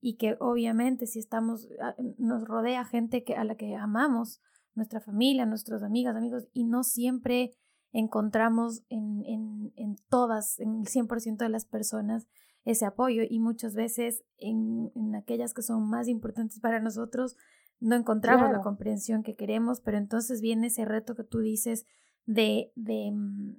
y 0.00 0.16
que 0.16 0.36
obviamente 0.40 1.06
si 1.06 1.18
estamos, 1.18 1.68
ah, 1.80 1.94
nos 2.18 2.44
rodea 2.44 2.84
gente 2.84 3.24
que, 3.24 3.34
a 3.34 3.44
la 3.44 3.56
que 3.56 3.74
amamos, 3.74 4.40
nuestra 4.74 5.00
familia, 5.00 5.46
nuestras 5.46 5.82
amigas, 5.82 6.16
amigos, 6.16 6.48
y 6.52 6.64
no 6.64 6.84
siempre 6.84 7.54
encontramos 7.92 8.82
en, 8.90 9.24
en, 9.24 9.72
en 9.76 9.96
todas, 10.08 10.60
en 10.60 10.80
el 10.80 10.86
100% 10.86 11.38
de 11.38 11.48
las 11.48 11.64
personas 11.64 12.26
ese 12.66 12.84
apoyo 12.84 13.22
y 13.28 13.38
muchas 13.38 13.74
veces 13.74 14.24
en, 14.38 14.90
en, 14.94 15.14
aquellas 15.14 15.54
que 15.54 15.62
son 15.62 15.88
más 15.88 16.08
importantes 16.08 16.60
para 16.60 16.80
nosotros 16.80 17.36
no 17.78 17.94
encontramos 17.94 18.50
la 18.50 18.60
comprensión 18.60 19.22
que 19.22 19.36
queremos, 19.36 19.80
pero 19.80 19.98
entonces 19.98 20.40
viene 20.40 20.66
ese 20.68 20.84
reto 20.84 21.14
que 21.14 21.24
tú 21.24 21.40
dices 21.40 21.86
de, 22.24 22.72
de, 22.74 23.12
mm, 23.12 23.56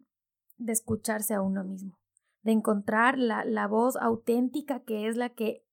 de 0.58 0.74
escucharse 0.74 1.34
a 1.34 1.42
uno 1.42 1.64
mismo, 1.64 1.98
de 2.42 2.52
encontrar 2.52 3.18
la, 3.18 3.46
la 3.46 3.68
voz 3.68 3.96
auténtica 3.96 4.82
que 4.82 5.08
es 5.08 5.16
la 5.16 5.30
que 5.30 5.64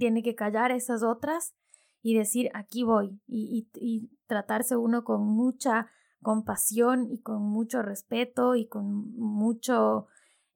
tiene 0.00 0.22
que 0.22 0.34
callar 0.34 0.72
esas 0.72 1.02
otras 1.02 1.54
y 2.02 2.16
decir, 2.16 2.50
aquí 2.54 2.82
voy, 2.82 3.20
y, 3.28 3.68
y, 3.74 4.08
tratarse 4.26 4.76
uno 4.76 5.04
con 5.04 5.26
mucha 5.26 5.88
compasión 6.22 7.08
y 7.10 7.20
con 7.20 7.42
mucho 7.42 7.82
respeto 7.82 8.54
y 8.54 8.66
con 8.66 9.14
mucho 9.16 10.06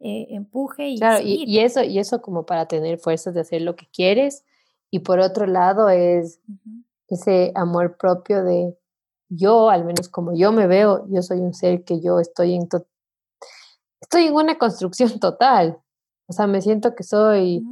eh, 0.01 0.29
empuje. 0.31 0.89
Y, 0.89 0.99
claro, 0.99 1.23
y, 1.23 1.59
eso, 1.59 1.83
y 1.83 1.99
eso 1.99 2.23
como 2.23 2.47
para 2.47 2.67
tener 2.67 2.99
fuerzas 2.99 3.35
de 3.35 3.41
hacer 3.41 3.61
lo 3.61 3.77
que 3.77 3.87
quieres. 3.93 4.45
Y 4.91 5.01
por 5.01 5.19
otro 5.19 5.47
lado 5.47 5.91
es 5.91 6.41
ese 7.09 7.53
amor 7.55 7.99
propio 7.99 8.43
de 8.43 8.79
yo, 9.29 9.69
al 9.69 9.85
menos 9.85 10.09
como 10.09 10.35
yo 10.35 10.53
me 10.53 10.67
veo, 10.67 11.07
yo 11.11 11.21
soy 11.21 11.41
un 11.41 11.53
ser 11.53 11.85
que 11.85 12.01
yo 12.01 12.21
estoy 12.21 12.55
en, 12.55 12.69
estoy 14.01 14.27
en 14.27 14.35
una 14.35 14.57
construcción 14.57 15.19
total. 15.21 15.79
O 16.27 16.33
sea, 16.33 16.47
me 16.47 16.63
siento 16.63 16.95
que 16.95 17.03
soy 17.03 17.63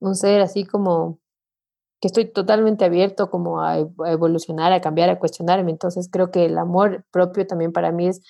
un 0.00 0.14
ser 0.14 0.40
así 0.40 0.64
como 0.64 1.18
que 2.00 2.08
estoy 2.08 2.30
totalmente 2.30 2.84
abierto 2.84 3.30
como 3.30 3.60
a, 3.60 3.78
evolucionar, 3.78 4.72
a 4.72 4.80
cambiar, 4.80 5.10
a 5.10 5.18
cuestionarme. 5.18 5.70
Entonces 5.70 6.08
creo 6.10 6.30
que 6.30 6.44
el 6.44 6.58
amor 6.58 7.04
propio 7.10 7.46
también 7.46 7.72
para 7.72 7.92
mí 7.92 8.08
es 8.08 8.20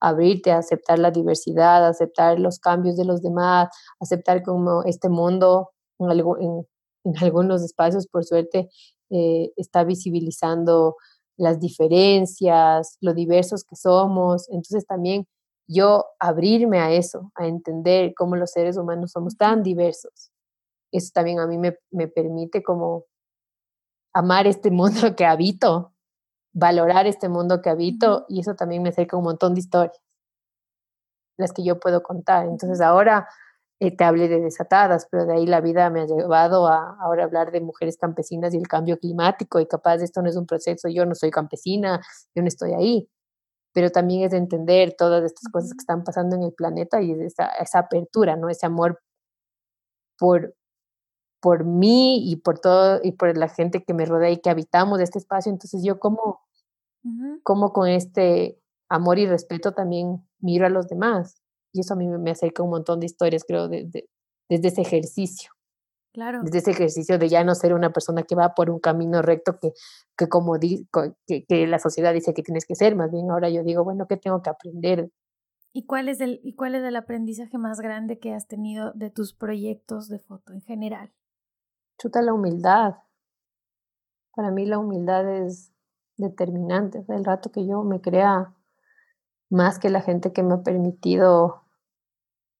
abrirte 0.00 0.52
a 0.52 0.58
aceptar 0.58 0.98
la 0.98 1.10
diversidad, 1.10 1.84
a 1.84 1.88
aceptar 1.88 2.38
los 2.38 2.58
cambios 2.60 2.96
de 2.96 3.04
los 3.04 3.22
demás, 3.22 3.68
aceptar 4.00 4.42
como 4.42 4.84
este 4.84 5.08
mundo 5.08 5.70
en, 5.98 6.10
en, 6.10 6.66
algunos 7.22 7.62
espacios, 7.62 8.06
por 8.06 8.24
suerte, 8.24 8.68
eh, 9.10 9.50
está 9.56 9.84
visibilizando 9.84 10.96
las 11.36 11.60
diferencias, 11.60 12.96
lo 13.00 13.14
diversos 13.14 13.64
que 13.64 13.76
somos. 13.76 14.48
Entonces 14.50 14.86
también 14.86 15.26
yo 15.68 16.04
abrirme 16.20 16.78
a 16.78 16.92
eso, 16.92 17.32
a 17.34 17.46
entender 17.48 18.14
cómo 18.14 18.36
los 18.36 18.52
seres 18.52 18.76
humanos 18.76 19.10
somos 19.12 19.36
tan 19.36 19.62
diversos 19.64 20.30
eso 20.92 21.10
también 21.12 21.40
a 21.40 21.46
mí 21.46 21.58
me, 21.58 21.78
me 21.90 22.08
permite 22.08 22.62
como 22.62 23.04
amar 24.14 24.46
este 24.46 24.70
mundo 24.70 25.14
que 25.16 25.26
habito, 25.26 25.92
valorar 26.52 27.06
este 27.06 27.28
mundo 27.28 27.60
que 27.60 27.70
habito 27.70 28.24
y 28.28 28.40
eso 28.40 28.54
también 28.54 28.82
me 28.82 28.88
acerca 28.88 29.16
un 29.16 29.24
montón 29.24 29.54
de 29.54 29.60
historias, 29.60 30.00
las 31.38 31.52
que 31.52 31.64
yo 31.64 31.78
puedo 31.78 32.02
contar. 32.02 32.46
Entonces 32.46 32.80
ahora 32.80 33.28
eh, 33.78 33.94
te 33.94 34.04
hablé 34.04 34.28
de 34.28 34.40
desatadas, 34.40 35.06
pero 35.10 35.26
de 35.26 35.34
ahí 35.34 35.46
la 35.46 35.60
vida 35.60 35.90
me 35.90 36.00
ha 36.00 36.06
llevado 36.06 36.66
a 36.66 36.96
ahora 36.98 37.24
hablar 37.24 37.52
de 37.52 37.60
mujeres 37.60 37.98
campesinas 37.98 38.54
y 38.54 38.56
el 38.56 38.68
cambio 38.68 38.98
climático 38.98 39.60
y 39.60 39.66
capaz 39.66 39.96
esto 39.96 40.22
no 40.22 40.30
es 40.30 40.36
un 40.36 40.46
proceso, 40.46 40.88
yo 40.88 41.04
no 41.04 41.14
soy 41.14 41.30
campesina, 41.30 42.00
yo 42.34 42.42
no 42.42 42.48
estoy 42.48 42.72
ahí, 42.72 43.10
pero 43.74 43.90
también 43.90 44.22
es 44.22 44.30
de 44.30 44.38
entender 44.38 44.94
todas 44.96 45.22
estas 45.24 45.52
cosas 45.52 45.72
que 45.72 45.82
están 45.82 46.04
pasando 46.04 46.36
en 46.36 46.44
el 46.44 46.54
planeta 46.54 47.02
y 47.02 47.12
esa, 47.12 47.48
esa 47.48 47.80
apertura, 47.80 48.36
¿no? 48.36 48.48
Ese 48.48 48.64
amor 48.64 48.98
por, 50.18 50.54
por 51.46 51.64
mí 51.64 52.28
y 52.28 52.34
por 52.34 52.58
todo 52.58 52.98
y 53.04 53.12
por 53.12 53.36
la 53.38 53.48
gente 53.48 53.84
que 53.84 53.94
me 53.94 54.04
rodea 54.04 54.30
y 54.30 54.38
que 54.38 54.50
habitamos 54.50 54.98
este 54.98 55.20
espacio. 55.20 55.52
Entonces 55.52 55.80
yo 55.84 56.00
como, 56.00 56.40
como 57.44 57.72
con 57.72 57.86
este 57.86 58.60
amor 58.88 59.20
y 59.20 59.26
respeto 59.26 59.70
también 59.70 60.26
miro 60.40 60.66
a 60.66 60.70
los 60.70 60.88
demás. 60.88 61.40
Y 61.72 61.82
eso 61.82 61.94
a 61.94 61.96
mí 61.96 62.08
me 62.08 62.32
acerca 62.32 62.64
un 62.64 62.70
montón 62.70 62.98
de 62.98 63.06
historias, 63.06 63.44
creo, 63.46 63.68
de, 63.68 64.08
desde 64.48 64.66
ese 64.66 64.80
ejercicio. 64.80 65.52
Claro. 66.12 66.40
Desde 66.42 66.58
ese 66.58 66.72
ejercicio 66.72 67.16
de 67.16 67.28
ya 67.28 67.44
no 67.44 67.54
ser 67.54 67.74
una 67.74 67.92
persona 67.92 68.24
que 68.24 68.34
va 68.34 68.52
por 68.52 68.68
un 68.68 68.80
camino 68.80 69.22
recto 69.22 69.56
que, 69.60 69.72
que 70.18 70.28
como 70.28 70.58
di, 70.58 70.88
que, 71.28 71.44
que 71.44 71.66
la 71.68 71.78
sociedad 71.78 72.12
dice 72.12 72.34
que 72.34 72.42
tienes 72.42 72.66
que 72.66 72.74
ser, 72.74 72.96
más 72.96 73.12
bien 73.12 73.30
ahora 73.30 73.50
yo 73.50 73.62
digo, 73.62 73.84
bueno, 73.84 74.08
¿qué 74.08 74.16
tengo 74.16 74.42
que 74.42 74.50
aprender? 74.50 75.12
¿Y 75.72 75.86
cuál, 75.86 76.08
es 76.08 76.20
el, 76.20 76.40
¿Y 76.42 76.54
cuál 76.56 76.74
es 76.74 76.82
el 76.82 76.96
aprendizaje 76.96 77.56
más 77.56 77.78
grande 77.78 78.18
que 78.18 78.34
has 78.34 78.48
tenido 78.48 78.90
de 78.94 79.10
tus 79.10 79.32
proyectos 79.32 80.08
de 80.08 80.18
foto 80.18 80.52
en 80.52 80.62
general? 80.62 81.12
Chuta 81.98 82.22
la 82.22 82.32
humildad. 82.32 82.96
Para 84.34 84.50
mí 84.50 84.66
la 84.66 84.78
humildad 84.78 85.28
es 85.28 85.72
determinante. 86.16 87.04
El 87.08 87.24
rato 87.24 87.50
que 87.50 87.66
yo 87.66 87.82
me 87.82 88.00
crea 88.00 88.54
más 89.50 89.78
que 89.78 89.90
la 89.90 90.00
gente 90.00 90.32
que 90.32 90.42
me 90.42 90.54
ha 90.54 90.62
permitido 90.62 91.62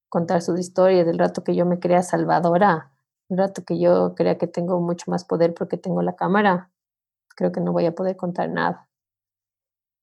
contar 0.09 0.41
sus 0.41 0.59
historias, 0.59 1.05
del 1.05 1.19
rato 1.19 1.43
que 1.45 1.55
yo 1.55 1.67
me 1.67 1.79
crea 1.79 2.03
salvadora, 2.03 2.93
el 3.29 3.39
rato 3.39 3.65
que 3.65 3.79
yo 3.79 4.15
crea 4.15 4.39
que 4.39 4.47
tengo 4.47 4.81
mucho 4.81 5.11
más 5.11 5.25
poder 5.25 5.53
porque 5.53 5.77
tengo 5.77 6.01
la 6.01 6.15
cámara, 6.15 6.71
creo 7.35 7.53
que 7.53 7.61
no 7.61 7.73
voy 7.73 7.87
a 7.87 7.95
poder 7.95 8.17
contar 8.17 8.49
nada. 8.49 8.89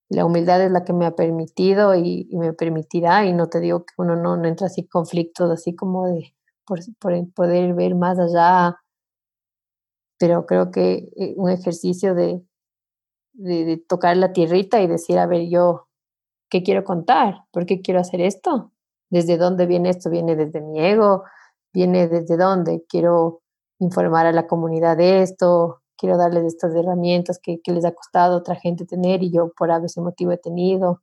La 0.09 0.25
humildad 0.25 0.61
es 0.61 0.71
la 0.71 0.83
que 0.83 0.93
me 0.93 1.05
ha 1.05 1.15
permitido 1.15 1.95
y, 1.95 2.29
me 2.33 2.53
permitirá, 2.53 3.25
y 3.25 3.33
no 3.33 3.47
te 3.47 3.61
digo 3.61 3.85
que 3.85 3.93
uno 3.97 4.15
no, 4.15 4.35
no 4.37 4.47
entra 4.47 4.67
así 4.67 4.85
conflictos, 4.85 5.49
así 5.49 5.73
como 5.73 6.05
de 6.07 6.35
por, 6.65 6.79
por 6.99 7.13
poder 7.33 7.73
ver 7.73 7.95
más 7.95 8.19
allá 8.19 8.82
pero 10.23 10.45
creo 10.45 10.71
que 10.71 11.09
eh, 11.17 11.33
un 11.35 11.49
ejercicio 11.49 12.15
de, 12.15 12.41
de, 13.33 13.75
tocar 13.89 14.15
la 14.15 14.31
tierrita 14.31 14.81
y 14.81 14.87
decir, 14.87 15.19
a 15.19 15.25
ver, 15.25 15.49
yo, 15.49 15.89
¿qué 16.49 16.63
quiero 16.63 16.85
contar? 16.85 17.43
¿Por 17.51 17.65
qué 17.65 17.81
quiero 17.81 17.99
hacer 17.99 18.21
esto? 18.21 18.71
¿Desde 19.09 19.35
dónde 19.35 19.65
viene 19.65 19.89
esto? 19.89 20.09
¿Viene 20.09 20.37
desde 20.37 20.61
mi 20.61 20.79
ego? 20.79 21.25
¿Viene 21.73 22.07
desde 22.07 22.37
dónde? 22.37 22.85
Quiero 22.87 23.41
informar 23.79 24.25
a 24.25 24.31
la 24.31 24.47
comunidad 24.47 24.95
de 24.95 25.23
esto, 25.23 25.81
quiero 25.97 26.17
darles 26.17 26.45
estas 26.45 26.73
herramientas 26.73 27.37
que, 27.43 27.59
les 27.65 27.83
ha 27.83 27.91
costado 27.91 28.35
a 28.35 28.37
otra 28.37 28.55
gente 28.55 28.85
tener 28.85 29.23
y 29.23 29.29
yo 29.29 29.51
por 29.57 29.71
ese 29.71 29.99
motivo 29.99 30.31
he 30.31 30.37
tenido. 30.37 31.01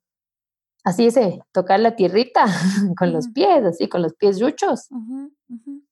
Así 0.82 1.08
es, 1.08 1.16
eh, 1.18 1.42
tocar 1.52 1.78
la 1.80 1.94
tierrita 1.94 2.46
con 2.98 3.12
los 3.12 3.28
pies, 3.28 3.66
así, 3.66 3.86
con 3.86 4.00
los 4.00 4.14
pies 4.14 4.38
yuchos. 4.38 4.88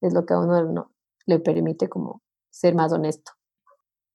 Es 0.01 0.15
lo 0.15 0.25
que 0.25 0.33
a 0.33 0.39
uno 0.39 0.65
no, 0.65 0.93
le 1.27 1.41
permite 1.41 1.91
como 1.91 2.23
ser 2.59 2.75
más 2.75 2.93
honesto. 2.93 3.33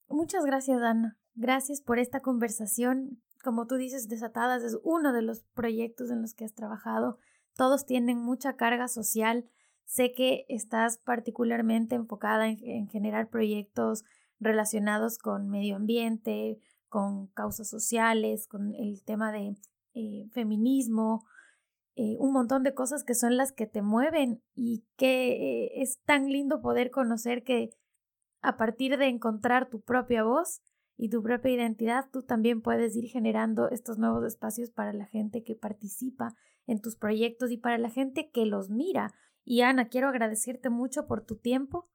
Muchas 0.10 0.44
gracias, 0.46 0.82
Ana. 0.82 1.18
Gracias 1.34 1.82
por 1.82 1.98
esta 1.98 2.20
conversación. 2.20 3.22
Como 3.42 3.68
tú 3.68 3.76
dices, 3.76 4.10
Desatadas 4.10 4.64
es 4.64 4.78
uno 4.84 5.14
de 5.14 5.22
los 5.22 5.44
proyectos 5.54 6.12
en 6.12 6.22
los 6.22 6.34
que 6.34 6.44
has 6.44 6.54
trabajado. 6.54 7.18
Todos 7.56 7.86
tienen 7.86 8.18
mucha 8.18 8.58
carga 8.58 8.90
social. 8.90 9.46
Sé 9.86 10.12
que 10.12 10.46
estás 10.50 10.98
particularmente 10.98 11.96
enfocada 11.96 12.50
en, 12.50 12.88
generar 12.90 13.30
proyectos 13.30 14.04
relacionados 14.40 15.18
con 15.18 15.50
medio 15.50 15.78
ambiente, 15.78 16.60
con 16.90 17.28
causas 17.28 17.70
sociales, 17.70 18.48
con 18.48 18.76
el 18.76 19.04
tema 19.04 19.32
de 19.32 19.56
eh, 19.94 20.28
feminismo, 20.34 21.24
eh, 21.96 22.18
un 22.20 22.34
montón 22.34 22.64
de 22.64 22.74
cosas 22.74 23.06
que 23.06 23.16
son 23.16 23.38
las 23.38 23.54
que 23.54 23.68
te 23.68 23.82
mueven 23.82 24.42
y 24.54 24.84
que 24.98 25.32
eh, 25.32 25.82
es 25.82 26.02
tan 26.04 26.28
lindo 26.28 26.62
poder 26.62 26.92
conocer 26.92 27.44
que 27.44 27.70
a 28.44 28.58
partir 28.58 28.98
de 28.98 29.08
encontrar 29.08 29.70
tu 29.70 29.82
propia 29.82 30.24
voz 30.24 30.62
y 30.98 31.10
tu 31.10 31.24
propia 31.24 31.52
identidad, 31.52 32.10
tú 32.12 32.24
también 32.24 32.62
puedes 32.62 32.96
ir 32.96 33.10
generando 33.10 33.70
estos 33.70 33.98
nuevos 33.98 34.24
espacios 34.26 34.70
para 34.70 34.94
la 34.94 35.06
gente 35.06 35.44
que 35.44 35.56
participa 35.56 36.36
en 36.68 36.82
tus 36.82 36.96
proyectos 36.96 37.52
y 37.52 37.58
para 37.58 37.78
la 37.78 37.90
gente 37.90 38.30
que 38.32 38.46
los 38.46 38.70
mira. 38.70 39.14
Y 39.44 39.62
Ana, 39.62 39.88
quiero 39.88 40.10
agradecerte 40.10 40.70
mucho 40.70 41.08
por 41.08 41.26
tu 41.26 41.38
tiempo 41.38 41.90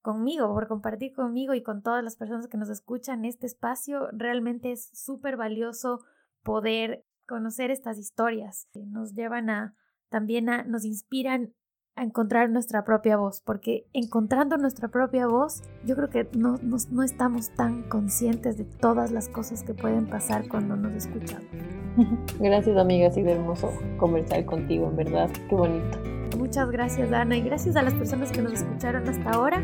conmigo, 0.00 0.46
por 0.54 0.68
compartir 0.68 1.12
conmigo 1.12 1.54
y 1.54 1.62
con 1.62 1.82
todas 1.82 2.02
las 2.02 2.16
personas 2.16 2.46
que 2.46 2.56
nos 2.56 2.70
escuchan 2.70 3.24
este 3.24 3.46
espacio. 3.46 4.08
Realmente 4.12 4.72
es 4.72 4.90
súper 4.94 5.36
valioso 5.36 6.00
poder 6.42 7.04
conocer 7.26 7.70
estas 7.70 7.98
historias 7.98 8.68
que 8.72 8.86
nos 8.86 9.14
llevan 9.14 9.50
a 9.50 9.74
también 10.08 10.48
a 10.48 10.62
nos 10.62 10.84
inspiran 10.84 11.54
a 11.98 12.04
encontrar 12.04 12.48
nuestra 12.48 12.84
propia 12.84 13.16
voz, 13.16 13.42
porque 13.44 13.86
encontrando 13.92 14.56
nuestra 14.56 14.88
propia 14.88 15.26
voz, 15.26 15.62
yo 15.84 15.96
creo 15.96 16.08
que 16.08 16.28
no, 16.36 16.56
no 16.62 17.02
estamos 17.02 17.50
tan 17.50 17.82
conscientes 17.88 18.56
de 18.56 18.64
todas 18.64 19.10
las 19.10 19.28
cosas 19.28 19.64
que 19.64 19.74
pueden 19.74 20.06
pasar 20.06 20.48
cuando 20.48 20.76
nos 20.76 20.92
escuchamos. 20.92 21.48
Gracias 22.40 22.76
amiga, 22.76 23.08
ha 23.08 23.10
sido 23.10 23.30
hermoso 23.30 23.72
conversar 23.98 24.44
contigo, 24.44 24.88
en 24.88 24.96
verdad, 24.96 25.28
qué 25.48 25.54
bonito. 25.54 25.98
Muchas 26.38 26.70
gracias 26.70 27.12
Ana 27.12 27.36
y 27.36 27.42
gracias 27.42 27.74
a 27.74 27.82
las 27.82 27.94
personas 27.94 28.30
que 28.30 28.42
nos 28.42 28.52
escucharon 28.52 29.08
hasta 29.08 29.30
ahora 29.30 29.60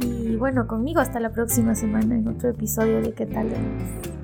y 0.00 0.36
bueno, 0.36 0.66
conmigo 0.66 1.00
hasta 1.00 1.20
la 1.20 1.30
próxima 1.30 1.74
semana 1.74 2.16
en 2.16 2.28
otro 2.28 2.48
episodio 2.48 3.02
de 3.02 3.12
¿Qué 3.12 3.26
tal? 3.26 3.50
De 3.50 4.17